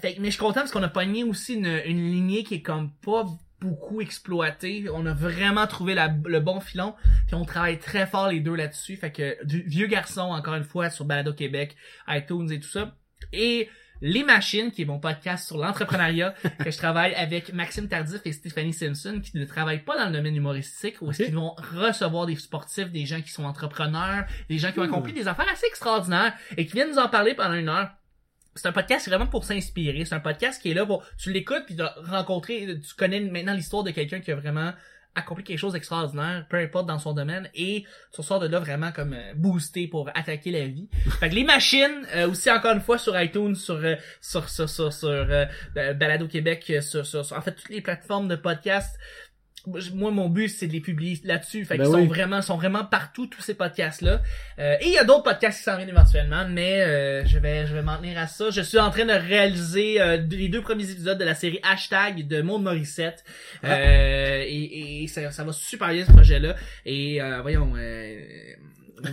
fait 0.00 0.16
mais 0.18 0.26
je 0.26 0.30
suis 0.30 0.38
content 0.40 0.60
parce 0.60 0.70
qu'on 0.72 0.82
a 0.82 0.88
pogné 0.88 1.24
aussi 1.24 1.54
une, 1.54 1.80
une 1.84 2.10
lignée 2.10 2.44
qui 2.44 2.54
est 2.54 2.62
comme 2.62 2.92
pas 3.04 3.26
beaucoup 3.60 4.00
exploitée. 4.00 4.86
On 4.92 5.04
a 5.06 5.12
vraiment 5.12 5.66
trouvé 5.66 5.94
la- 5.94 6.14
le 6.26 6.40
bon 6.40 6.60
filon. 6.60 6.94
Puis 7.26 7.34
on 7.34 7.44
travaille 7.44 7.78
très 7.78 8.06
fort 8.06 8.28
les 8.28 8.40
deux 8.40 8.54
là-dessus. 8.54 8.96
Fait 8.96 9.12
que 9.12 9.44
du 9.44 9.62
vieux 9.62 9.86
garçon, 9.86 10.22
encore 10.22 10.54
une 10.54 10.64
fois, 10.64 10.90
sur 10.90 11.04
Balado 11.04 11.32
Québec, 11.32 11.76
iTunes 12.08 12.50
et 12.50 12.60
tout 12.60 12.68
ça. 12.68 12.94
Et 13.32 13.68
Les 14.02 14.24
Machines, 14.24 14.70
qui 14.72 14.80
est 14.80 14.84
mon 14.86 14.98
podcast 14.98 15.46
sur 15.46 15.58
l'entrepreneuriat, 15.58 16.34
que 16.64 16.70
je 16.70 16.76
travaille 16.78 17.12
avec 17.16 17.52
Maxime 17.52 17.86
Tardif 17.86 18.22
et 18.24 18.32
Stéphanie 18.32 18.72
Simpson, 18.72 19.20
qui 19.22 19.36
ne 19.36 19.44
travaillent 19.44 19.84
pas 19.84 19.98
dans 19.98 20.06
le 20.06 20.12
domaine 20.16 20.34
humoristique, 20.34 21.02
où 21.02 21.10
est-ce 21.10 21.20
Ok. 21.22 21.26
qu'ils 21.28 21.36
vont 21.36 21.54
recevoir 21.78 22.24
des 22.24 22.36
sportifs, 22.36 22.90
des 22.90 23.04
gens 23.04 23.20
qui 23.20 23.28
sont 23.30 23.44
entrepreneurs, 23.44 24.24
des 24.48 24.56
gens 24.56 24.72
qui 24.72 24.78
ont 24.78 24.84
accompli 24.84 25.12
des 25.12 25.28
affaires 25.28 25.48
assez 25.52 25.66
extraordinaires 25.66 26.32
et 26.56 26.64
qui 26.64 26.72
viennent 26.72 26.88
nous 26.92 26.98
en 26.98 27.08
parler 27.10 27.34
pendant 27.34 27.52
une 27.56 27.68
heure. 27.68 27.90
C'est 28.54 28.68
un 28.68 28.72
podcast 28.72 29.08
vraiment 29.08 29.26
pour 29.26 29.44
s'inspirer. 29.44 30.04
C'est 30.04 30.14
un 30.14 30.20
podcast 30.20 30.60
qui 30.60 30.70
est 30.70 30.74
là 30.74 30.84
pour, 30.86 31.04
tu 31.18 31.32
l'écoutes 31.32 31.64
puis 31.66 31.76
tu 31.76 31.82
as 31.82 31.94
rencontré, 32.04 32.66
tu 32.80 32.94
connais 32.94 33.20
maintenant 33.20 33.54
l'histoire 33.54 33.82
de 33.84 33.90
quelqu'un 33.90 34.20
qui 34.20 34.32
a 34.32 34.36
vraiment 34.36 34.72
accompli 35.16 35.42
quelque 35.42 35.58
chose 35.58 35.72
d'extraordinaire, 35.72 36.46
peu 36.48 36.56
importe 36.58 36.86
dans 36.86 37.00
son 37.00 37.12
domaine, 37.12 37.50
et 37.54 37.84
tu 38.14 38.22
sors 38.22 38.38
de 38.38 38.46
là 38.46 38.60
vraiment 38.60 38.92
comme 38.92 39.12
euh, 39.12 39.34
boosté 39.34 39.88
pour 39.88 40.08
attaquer 40.14 40.52
la 40.52 40.66
vie. 40.68 40.88
Fait 41.18 41.28
que 41.28 41.34
les 41.34 41.42
machines, 41.42 42.06
euh, 42.14 42.30
aussi 42.30 42.48
encore 42.48 42.72
une 42.74 42.80
fois 42.80 42.96
sur 42.96 43.20
iTunes, 43.20 43.56
sur 43.56 43.74
euh, 43.74 43.96
sur 44.20 44.48
sur 44.48 44.68
sur, 44.68 44.92
sur 44.92 45.08
euh, 45.08 45.46
euh, 45.76 45.94
Balado 45.94 46.28
Québec, 46.28 46.64
euh, 46.70 46.80
sur, 46.80 47.04
sur, 47.04 47.24
sur- 47.24 47.36
en 47.36 47.40
fait 47.40 47.52
toutes 47.56 47.70
les 47.70 47.80
plateformes 47.80 48.28
de 48.28 48.36
podcast. 48.36 48.96
Moi, 49.66 50.10
mon 50.10 50.28
but, 50.28 50.48
c'est 50.48 50.66
de 50.66 50.72
les 50.72 50.80
publier 50.80 51.20
là-dessus. 51.24 51.64
Fait 51.64 51.76
Ben 51.76 51.84
qu'ils 51.84 51.94
oui. 51.94 52.02
sont 52.02 52.08
vraiment, 52.08 52.42
sont 52.42 52.56
vraiment 52.56 52.84
partout, 52.84 53.26
tous 53.26 53.42
ces 53.42 53.54
podcasts-là. 53.54 54.22
Euh, 54.58 54.76
et 54.80 54.86
il 54.86 54.92
y 54.92 54.98
a 54.98 55.04
d'autres 55.04 55.22
podcasts 55.24 55.58
qui 55.58 55.64
s'en 55.64 55.76
viennent 55.76 55.88
éventuellement, 55.88 56.46
mais 56.48 56.80
euh, 56.82 57.24
je 57.26 57.38
vais, 57.38 57.66
je 57.66 57.74
vais 57.74 57.82
m'en 57.82 57.98
tenir 57.98 58.18
à 58.18 58.26
ça. 58.26 58.50
Je 58.50 58.62
suis 58.62 58.78
en 58.78 58.90
train 58.90 59.04
de 59.04 59.12
réaliser 59.12 60.00
euh, 60.00 60.16
les 60.30 60.48
deux 60.48 60.62
premiers 60.62 60.90
épisodes 60.90 61.18
de 61.18 61.24
la 61.24 61.34
série 61.34 61.60
Hashtag 61.62 62.26
de 62.26 62.42
Monde 62.42 62.62
Morissette. 62.62 63.24
Euh, 63.64 64.42
et 64.46 65.02
et 65.02 65.06
ça, 65.08 65.30
ça 65.30 65.44
va 65.44 65.52
super 65.52 65.88
bien 65.88 66.04
ce 66.04 66.12
projet-là. 66.12 66.56
Et 66.86 67.20
euh, 67.20 67.40
voyons, 67.42 67.72
euh, 67.76 68.20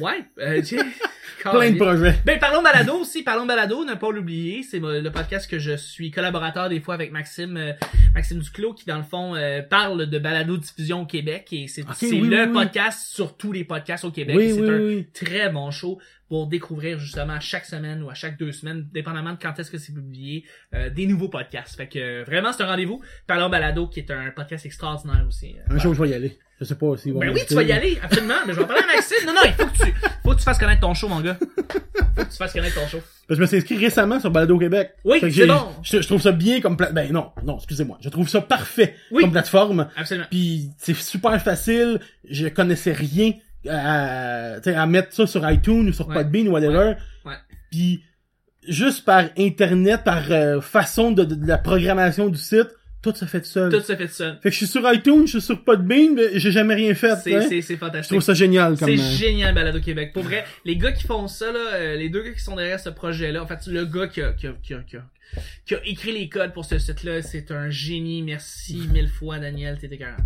ouais, 0.01 0.25
euh, 0.39 0.61
Plein 1.41 1.71
de 1.71 1.77
projets. 1.77 2.15
ben, 2.25 2.39
parlons 2.39 2.61
balado 2.61 2.93
aussi, 2.95 3.23
parlons 3.23 3.45
balado, 3.45 3.85
ne 3.85 3.93
pas 3.93 4.11
l'oublier. 4.11 4.63
C'est 4.63 4.83
euh, 4.83 5.01
le 5.01 5.11
podcast 5.11 5.49
que 5.49 5.59
je 5.59 5.75
suis 5.75 6.11
collaborateur 6.11 6.69
des 6.69 6.79
fois 6.79 6.95
avec 6.95 7.11
Maxime, 7.11 7.57
euh, 7.57 7.73
Maxime 8.15 8.39
Duclos, 8.39 8.73
qui 8.73 8.85
dans 8.85 8.97
le 8.97 9.03
fond 9.03 9.35
euh, 9.35 9.61
parle 9.61 10.07
de 10.07 10.19
balado 10.19 10.57
diffusion 10.57 11.01
au 11.01 11.05
Québec 11.05 11.47
et 11.51 11.67
c'est 11.67 11.83
Ok, 11.83 11.95
c'est 11.95 12.11
oui, 12.11 12.27
le 12.27 12.43
oui, 12.43 12.47
oui. 12.47 12.53
podcast 12.53 13.07
sur 13.13 13.37
tous 13.37 13.51
les 13.51 13.63
podcasts 13.63 14.05
au 14.05 14.11
Québec. 14.11 14.37
C'est 14.39 14.69
un 14.69 15.03
très 15.13 15.49
bon 15.49 15.71
show 15.71 15.99
pour 16.29 16.47
découvrir 16.47 16.99
justement 16.99 17.33
à 17.33 17.39
chaque 17.39 17.65
semaine 17.65 18.03
ou 18.03 18.09
à 18.09 18.13
chaque 18.13 18.37
deux 18.37 18.51
semaines, 18.51 18.87
dépendamment 18.93 19.33
de 19.33 19.37
quand 19.41 19.57
est-ce 19.59 19.71
que 19.71 19.77
c'est 19.77 19.93
publié, 19.93 20.43
euh, 20.73 20.89
des 20.89 21.05
nouveaux 21.05 21.29
podcasts. 21.29 21.75
Fait 21.77 21.87
que 21.87 21.99
euh, 21.99 22.23
vraiment 22.25 22.51
c'est 22.53 22.63
un 22.63 22.67
rendez-vous. 22.67 23.01
Parlons 23.27 23.49
balado 23.49 23.87
qui 23.87 23.99
est 24.01 24.11
un 24.11 24.31
podcast 24.31 24.65
extraordinaire 24.65 25.25
aussi. 25.27 25.55
Un 25.69 25.77
jour, 25.77 25.93
je 25.93 26.03
vais 26.03 26.09
y 26.09 26.13
aller. 26.13 26.37
Je 26.59 26.65
sais 26.65 26.73
pas 26.75 26.87
vont 26.87 26.95
ben 27.19 27.29
oui, 27.31 27.41
tu 27.47 27.53
vas 27.53 27.61
y 27.61 27.71
aller, 27.71 27.99
absolument. 28.01 28.33
Mais 28.47 28.53
je 28.53 28.59
vais 28.59 28.65
parler 28.65 28.81
à 28.81 28.95
Maxime. 28.95 29.17
Non, 29.27 29.33
non, 29.33 29.41
il 29.45 29.53
faut 29.53 29.67
que 29.67 29.77
tu, 29.77 29.93
faut 30.23 30.31
que 30.31 30.37
tu 30.37 30.43
fasses 30.43 30.57
connaître 30.57 30.81
ton 30.81 30.95
show, 30.95 31.07
mon 31.07 31.21
gars. 31.21 31.37
Faut 31.39 32.23
que 32.23 32.31
tu 32.31 32.35
fasses 32.37 32.51
connaître 32.51 32.73
ton 32.81 32.87
show. 32.87 32.97
Parce 32.97 33.27
que 33.27 33.35
je 33.35 33.41
me 33.41 33.45
suis 33.45 33.57
inscrit 33.57 33.77
récemment 33.77 34.19
sur 34.19 34.31
Balado 34.31 34.57
Québec. 34.57 34.93
Oui, 35.05 35.19
c'est 35.21 35.45
bon. 35.45 35.67
Je, 35.83 36.01
je 36.01 36.07
trouve 36.07 36.19
ça 36.19 36.31
bien 36.31 36.59
comme 36.59 36.75
pla- 36.75 36.91
Ben 36.91 37.11
non, 37.13 37.29
non, 37.43 37.57
excusez-moi. 37.57 37.99
Je 38.01 38.09
trouve 38.09 38.27
ça 38.27 38.41
parfait 38.41 38.95
Oui. 39.11 39.21
comme 39.21 39.31
plateforme. 39.33 39.87
Absolument. 39.95 40.25
Puis 40.31 40.71
c'est 40.79 40.95
super 40.95 41.39
facile. 41.43 41.99
Je 42.27 42.47
connaissais 42.47 42.91
rien 42.91 43.33
à, 43.69 44.85
mettre 44.85 45.13
ça 45.13 45.27
sur 45.27 45.49
iTunes 45.49 45.89
ou 45.89 45.93
sur 45.93 46.07
Ouais. 46.07 46.15
Podbean 46.15 46.47
ou 46.47 46.51
whatever. 46.51 46.93
Ouais. 47.25 47.33
Puis 47.71 48.03
juste 48.67 49.05
par 49.05 49.25
internet, 49.37 50.03
par 50.03 50.31
euh, 50.31 50.61
façon 50.61 51.11
de, 51.11 51.23
de- 51.23 51.35
de 51.35 51.47
la 51.47 51.57
programmation 51.57 52.27
du 52.29 52.37
site, 52.37 52.67
tout 53.01 53.13
se 53.15 53.25
fait 53.25 53.45
seul. 53.45 53.71
Tout 53.71 53.79
se 53.79 53.95
fait 53.95 54.07
seul. 54.11 54.33
Fait 54.41 54.49
que 54.49 54.53
je 54.53 54.57
suis 54.57 54.67
sur 54.67 54.91
iTunes, 54.91 55.21
je 55.27 55.31
suis 55.37 55.41
sur 55.41 55.63
Podbean, 55.63 56.15
mais 56.15 56.39
j'ai 56.39 56.51
jamais 56.51 56.73
rien 56.75 56.93
fait. 56.95 57.15
C'est, 57.23 57.35
hein. 57.35 57.45
c'est, 57.47 57.61
c'est 57.61 57.75
Je 57.75 57.79
fantastique. 57.79 58.09
trouve 58.09 58.21
ça 58.23 58.33
génial 58.33 58.77
comme. 58.77 58.87
C'est 58.89 58.97
génial, 58.97 59.53
Balado 59.53 59.79
Québec. 59.79 60.11
Pour 60.13 60.23
vrai, 60.23 60.43
les 60.65 60.75
gars 60.77 60.91
qui 60.91 61.05
font 61.05 61.27
ça, 61.27 61.51
là, 61.51 61.59
euh, 61.75 61.95
les 61.95 62.09
deux 62.09 62.23
gars 62.23 62.31
qui 62.33 62.41
sont 62.41 62.55
derrière 62.55 62.79
ce 62.79 62.89
projet-là, 62.89 63.41
en 63.43 63.47
fait, 63.47 63.65
le 63.67 63.85
gars 63.85 64.07
qui 64.07 64.21
a, 64.21 64.33
qui 64.33 64.47
a, 64.47 64.53
qui 64.61 64.73
a, 64.73 64.79
qui 64.79 64.97
a, 64.97 65.03
qui 65.65 65.75
a 65.75 65.79
écrit 65.85 66.11
les 66.11 66.27
codes 66.27 66.53
pour 66.53 66.65
ce 66.65 66.79
site-là, 66.79 67.21
c'est 67.21 67.51
un 67.51 67.69
génie. 67.69 68.23
Merci 68.23 68.87
mille 68.91 69.09
fois, 69.09 69.37
Daniel, 69.39 69.77
t'es 69.79 69.87
écœurant. 69.87 70.17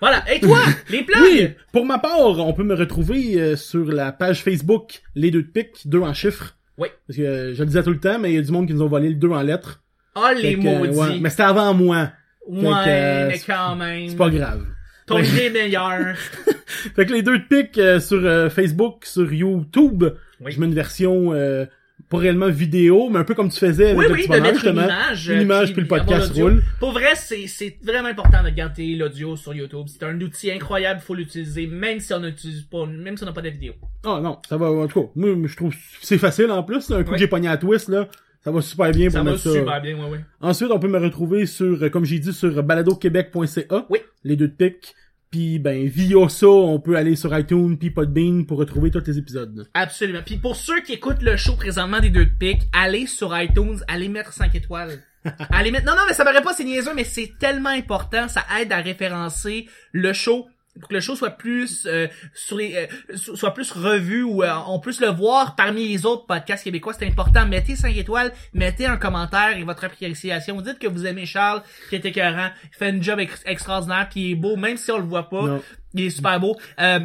Voilà. 0.00 0.22
Et 0.32 0.40
toi, 0.40 0.58
les 0.90 1.02
plugs! 1.02 1.18
Oui, 1.22 1.48
pour 1.72 1.84
ma 1.86 1.98
part, 1.98 2.18
on 2.38 2.52
peut 2.52 2.62
me 2.64 2.74
retrouver 2.74 3.40
euh, 3.40 3.56
sur 3.56 3.86
la 3.90 4.12
page 4.12 4.42
Facebook 4.42 5.00
Les 5.14 5.30
Deux 5.30 5.42
de 5.42 5.48
Pique, 5.48 5.86
deux 5.86 6.00
en 6.00 6.14
chiffres. 6.14 6.54
Oui. 6.76 6.88
Parce 7.06 7.16
que 7.16 7.22
euh, 7.22 7.54
je 7.54 7.60
le 7.60 7.66
disais 7.66 7.82
tout 7.82 7.90
le 7.90 7.98
temps, 8.00 8.18
mais 8.18 8.30
il 8.32 8.36
y 8.36 8.38
a 8.38 8.42
du 8.42 8.52
monde 8.52 8.66
qui 8.68 8.74
nous 8.74 8.82
ont 8.82 8.88
volé 8.88 9.08
le 9.08 9.14
deux 9.16 9.30
en 9.30 9.42
lettres. 9.42 9.82
Ah, 10.14 10.32
les 10.34 10.56
que, 10.58 10.66
euh, 10.66 10.78
maudits. 10.78 10.96
ouais, 10.98 11.18
Mais 11.20 11.30
c'était 11.30 11.42
avant 11.44 11.74
moi. 11.74 12.10
Ouais, 12.46 12.62
que, 12.62 12.88
euh, 12.88 13.28
mais 13.28 13.38
c'est- 13.38 13.52
quand 13.52 13.76
même. 13.76 14.08
C'est 14.08 14.16
pas 14.16 14.30
grave. 14.30 14.64
Ton 15.06 15.18
idée 15.18 15.44
est 15.46 15.50
meilleure. 15.50 16.16
Fait 16.94 17.06
que 17.06 17.12
les 17.12 17.22
deux 17.22 17.38
de 17.38 17.44
pique 17.44 17.78
euh, 17.78 17.98
sur 17.98 18.24
euh, 18.24 18.48
Facebook, 18.50 19.04
sur 19.06 19.32
YouTube, 19.32 20.04
Oui. 20.40 20.52
je 20.52 20.60
mets 20.60 20.66
une 20.66 20.74
version 20.74 21.32
euh, 21.32 21.64
pas 22.08 22.18
réellement 22.18 22.48
vidéo, 22.48 23.08
mais 23.10 23.18
un 23.18 23.24
peu 23.24 23.34
comme 23.34 23.50
tu 23.50 23.58
faisais 23.58 23.90
avec 23.90 23.98
Oui, 23.98 24.04
le 24.06 24.12
oui, 24.12 24.18
petit 24.20 24.28
de 24.28 24.32
bonheur, 24.34 24.52
mettre 24.52 24.64
une 24.66 24.72
justement. 24.72 24.84
image. 24.86 25.28
Une 25.28 25.42
image, 25.42 25.72
puis 25.72 25.82
le 25.82 25.88
podcast 25.88 26.32
roule. 26.34 26.62
Pour 26.80 26.92
vrai, 26.92 27.14
c'est, 27.14 27.46
c'est 27.46 27.76
vraiment 27.82 28.08
important 28.08 28.42
de 28.42 28.50
garder 28.50 28.94
l'audio 28.96 29.36
sur 29.36 29.52
YouTube. 29.54 29.86
C'est 29.88 30.02
un 30.04 30.18
outil 30.20 30.50
incroyable, 30.50 31.00
faut 31.00 31.14
l'utiliser, 31.14 31.66
même 31.66 32.00
si 32.00 32.12
on 32.14 32.20
n'utilise 32.20 32.62
pas, 32.62 32.86
même 32.86 33.16
si 33.16 33.22
on 33.24 33.26
n'a 33.26 33.32
pas 33.32 33.42
de 33.42 33.50
vidéo. 33.50 33.74
Ah 34.04 34.20
non, 34.22 34.38
ça 34.48 34.56
va, 34.56 34.70
en 34.70 34.86
tout 34.86 35.02
cas, 35.02 35.08
moi, 35.16 35.34
je 35.46 35.56
trouve 35.56 35.72
que 35.74 35.78
c'est 36.00 36.18
facile 36.18 36.50
en 36.50 36.62
plus. 36.62 36.88
là. 36.88 36.96
Un 36.98 37.04
coup 37.04 37.12
Oui. 37.12 37.18
j'ai 37.18 37.26
pogné 37.28 37.48
à 37.48 37.56
twist, 37.56 37.88
là, 37.88 38.08
ça 38.42 38.50
va 38.50 38.62
super 38.62 38.90
bien 38.92 39.06
pour 39.06 39.12
Ça 39.12 39.22
va 39.22 39.30
mettre 39.32 39.42
ça. 39.42 39.52
super 39.52 39.82
bien, 39.82 39.96
ouais, 39.98 40.10
ouais. 40.10 40.20
Ensuite, 40.40 40.70
on 40.70 40.78
peut 40.78 40.88
me 40.88 40.98
retrouver 40.98 41.44
sur, 41.46 41.90
comme 41.90 42.04
j'ai 42.04 42.18
dit, 42.20 42.32
sur 42.32 42.62
baladoquebec.ca. 42.62 43.86
Oui. 43.90 43.98
Les 44.24 44.36
deux 44.36 44.48
de 44.48 44.52
pique. 44.52 44.94
Puis, 45.30 45.58
ben, 45.58 45.86
via 45.86 46.28
ça, 46.28 46.48
on 46.48 46.80
peut 46.80 46.96
aller 46.96 47.14
sur 47.14 47.36
iTunes 47.36 47.76
puis 47.76 47.90
Podbean 47.90 48.44
pour 48.46 48.58
retrouver 48.58 48.90
tous 48.90 49.04
les 49.06 49.18
épisodes. 49.18 49.68
Absolument. 49.74 50.22
Puis 50.24 50.38
pour 50.38 50.56
ceux 50.56 50.80
qui 50.80 50.94
écoutent 50.94 51.22
le 51.22 51.36
show 51.36 51.54
présentement 51.54 52.00
des 52.00 52.10
deux 52.10 52.24
de 52.24 52.30
pique, 52.38 52.62
allez 52.72 53.06
sur 53.06 53.38
iTunes, 53.38 53.80
allez 53.88 54.08
mettre 54.08 54.32
5 54.32 54.54
étoiles. 54.54 55.02
allez 55.50 55.70
mettre... 55.70 55.84
Non, 55.84 55.92
non, 55.92 56.02
mais 56.08 56.14
ça 56.14 56.24
paraît 56.24 56.42
pas, 56.42 56.54
c'est 56.54 56.64
niaiseux, 56.64 56.94
mais 56.94 57.04
c'est 57.04 57.32
tellement 57.38 57.68
important. 57.68 58.28
Ça 58.28 58.44
aide 58.58 58.72
à 58.72 58.78
référencer 58.78 59.66
le 59.92 60.12
show 60.14 60.46
pour 60.80 60.88
que 60.88 60.94
le 60.94 61.00
show 61.00 61.16
soit 61.16 61.30
plus 61.30 61.86
euh, 61.86 62.06
sur 62.34 62.56
les 62.58 62.74
euh, 62.76 63.16
so- 63.16 63.36
soit 63.36 63.52
plus 63.54 63.70
revu 63.72 64.22
ou 64.22 64.42
euh, 64.42 64.52
on 64.66 64.78
puisse 64.80 65.00
le 65.00 65.08
voir 65.08 65.56
parmi 65.56 65.88
les 65.88 66.06
autres 66.06 66.26
podcasts 66.26 66.64
québécois 66.64 66.92
c'est 66.98 67.06
important 67.06 67.46
mettez 67.46 67.76
5 67.76 67.96
étoiles 67.96 68.32
mettez 68.54 68.86
un 68.86 68.96
commentaire 68.96 69.56
et 69.56 69.62
votre 69.64 69.84
appréciation 69.84 70.60
dites 70.60 70.78
que 70.78 70.86
vous 70.88 71.06
aimez 71.06 71.26
Charles 71.26 71.62
qui 71.88 71.96
est 71.96 72.04
écœurant 72.04 72.50
il 72.64 72.76
fait 72.76 72.88
un 72.88 73.00
job 73.02 73.18
ex- 73.20 73.42
extraordinaire 73.46 74.08
qui 74.08 74.32
est 74.32 74.34
beau 74.34 74.56
même 74.56 74.76
si 74.76 74.90
on 74.90 74.98
le 74.98 75.04
voit 75.04 75.28
pas 75.28 75.42
Non. 75.46 75.62
il 75.94 76.04
est 76.06 76.10
super 76.10 76.38
beau. 76.38 76.56
Euh, 76.80 77.00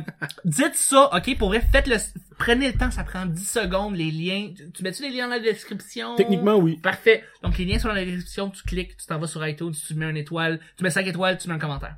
dites 0.45 0.75
ça, 0.75 1.09
ok, 1.15 1.37
pour 1.37 1.47
vrai, 1.47 1.61
faites 1.71 1.87
le, 1.87 1.95
prenez 2.37 2.67
le 2.71 2.77
temps, 2.77 2.91
ça 2.91 3.03
prend 3.05 3.25
10 3.25 3.43
secondes, 3.49 3.95
les 3.95 4.11
liens. 4.11 4.49
Tu- 4.55 4.69
Tu 4.71 4.83
mets-tu 4.83 5.03
les 5.03 5.09
liens 5.09 5.25
dans 5.27 5.35
la 5.35 5.39
description? 5.39 6.15
Techniquement, 6.15 6.55
oui. 6.57 6.77
Parfait. 6.81 7.23
Donc, 7.41 7.57
les 7.57 7.63
liens 7.65 7.79
sont 7.79 7.87
dans 7.87 7.93
la 7.93 8.03
description, 8.03 8.49
tu 8.49 8.61
cliques, 8.63 8.97
tu 8.97 9.05
t'en 9.07 9.17
vas 9.19 9.27
sur 9.27 9.45
iTunes, 9.47 9.71
tu 9.87 9.93
mets 9.95 10.09
une 10.09 10.17
étoile, 10.17 10.59
tu 10.77 10.83
mets 10.83 10.89
5 10.89 11.07
étoiles, 11.07 11.37
tu 11.37 11.47
mets 11.47 11.53
un 11.55 11.59
commentaire. 11.59 11.95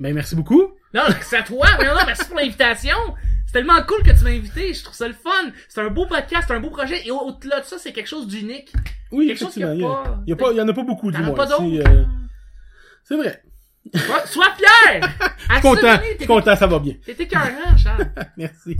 Ben, 0.00 0.14
merci 0.14 0.34
beaucoup. 0.36 0.62
Non, 0.94 1.02
c'est 1.22 1.38
à 1.38 1.42
toi, 1.42 1.66
mais 1.78 1.86
non, 1.86 1.94
merci 2.06 2.24
pour 2.26 2.36
l'invitation. 2.36 2.96
C'est 3.46 3.52
tellement 3.52 3.80
cool 3.86 4.02
que 4.02 4.10
tu 4.16 4.24
m'as 4.24 4.30
invité, 4.30 4.74
je 4.74 4.82
trouve 4.82 4.96
ça 4.96 5.06
le 5.08 5.14
fun. 5.14 5.30
C'est 5.68 5.80
un 5.80 5.88
beau 5.88 6.06
podcast, 6.06 6.44
c'est 6.48 6.54
un 6.54 6.60
beau 6.60 6.70
projet, 6.70 7.06
et 7.06 7.10
au- 7.10 7.20
au-delà 7.20 7.60
de 7.60 7.64
ça, 7.64 7.76
c'est 7.78 7.92
quelque 7.92 8.08
chose 8.08 8.26
d'unique. 8.26 8.72
Oui, 9.12 9.28
Quelque 9.28 9.38
chose 9.38 9.52
qu'il 9.52 9.62
y 9.62 9.64
a 9.64 9.68
pas- 9.68 10.18
Il 10.26 10.30
y 10.30 10.32
a, 10.32 10.36
pas, 10.36 10.50
il 10.52 10.56
y 10.56 10.60
en 10.60 10.68
a 10.68 10.72
pas 10.72 10.82
beaucoup, 10.82 11.10
du 11.12 11.18
moins. 11.18 11.30
pas 11.34 11.46
d'autres? 11.46 11.62
C'est, 11.64 11.88
euh, 11.88 12.04
c'est 13.04 13.16
vrai. 13.16 13.42
Sois, 14.26 14.46
fier! 14.56 15.00
Je 15.48 15.52
suis 15.54 15.62
content. 15.62 15.98
Content, 16.26 16.56
ça 16.56 16.66
va 16.66 16.78
bien. 16.80 16.94
T'es 17.04 17.12
écœurant, 17.12 17.76
Charles. 17.76 18.10
Merci. 18.36 18.76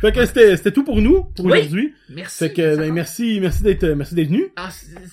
Fait 0.00 0.10
que 0.12 0.26
c'était, 0.26 0.56
c'était 0.56 0.72
tout 0.72 0.82
pour 0.84 1.00
nous, 1.00 1.22
pour 1.36 1.44
Oui. 1.44 1.52
aujourd'hui. 1.58 1.94
Merci. 2.08 2.38
Fait 2.38 2.52
que, 2.52 2.76
ben, 2.76 2.92
merci, 2.92 3.38
merci 3.40 3.62
d'être, 3.62 3.84
merci 3.86 4.14
d'être 4.16 4.26
venu. 4.28 4.46
Ah, 4.56 4.68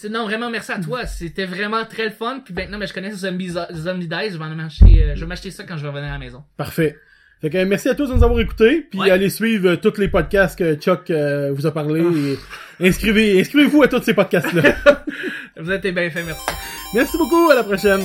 non, 0.10 0.24
vraiment, 0.26 0.50
merci 0.50 0.72
à 0.72 0.80
toi. 0.80 1.06
C'était 1.06 1.46
vraiment 1.46 1.86
très 1.86 2.06
le 2.06 2.12
fun. 2.12 2.42
Puis 2.44 2.54
maintenant, 2.56 2.80
ben, 2.80 2.88
je 2.88 2.94
connais 2.94 3.12
Zombie, 3.12 3.50
Zombie 3.74 4.08
Dice. 4.08 4.34
Je 4.34 4.38
vais 4.38 4.56
m'acheter, 4.56 5.04
euh, 5.04 5.16
je 5.16 5.20
vais 5.22 5.28
m'acheter 5.28 5.52
ça 5.52 5.64
quand 5.64 5.78
je 5.78 5.84
vais 5.84 5.90
revenir 5.90 6.10
à 6.10 6.14
la 6.14 6.18
maison. 6.20 6.44
Parfait. 6.58 6.98
Fait 7.42 7.50
que 7.50 7.64
merci 7.64 7.88
à 7.88 7.96
tous 7.96 8.08
de 8.08 8.14
nous 8.16 8.24
avoir 8.24 8.40
écoutés, 8.42 8.82
puis 8.90 9.00
Ouais. 9.00 9.12
allez 9.12 9.30
suivre 9.30 9.70
euh, 9.70 9.76
tous 9.78 9.98
les 9.98 10.10
podcasts 10.10 10.58
que 10.60 10.76
Chuck 10.76 11.10
euh, 11.10 11.54
vous 11.54 11.66
a 11.68 11.72
parlé 11.72 12.02
et 12.80 12.86
inscrivez, 12.88 13.40
inscrivez-vous 13.40 13.82
à 13.84 13.88
tous 13.88 14.02
ces 14.04 14.14
podcasts-là. 14.14 14.76
Vous 15.62 15.72
êtes 15.72 15.82
bien 15.88 16.10
fait, 16.10 16.24
merci. 16.24 16.42
merci 16.94 17.18
beaucoup, 17.18 17.50
à 17.50 17.56
la 17.56 17.64
prochaine. 17.64 18.02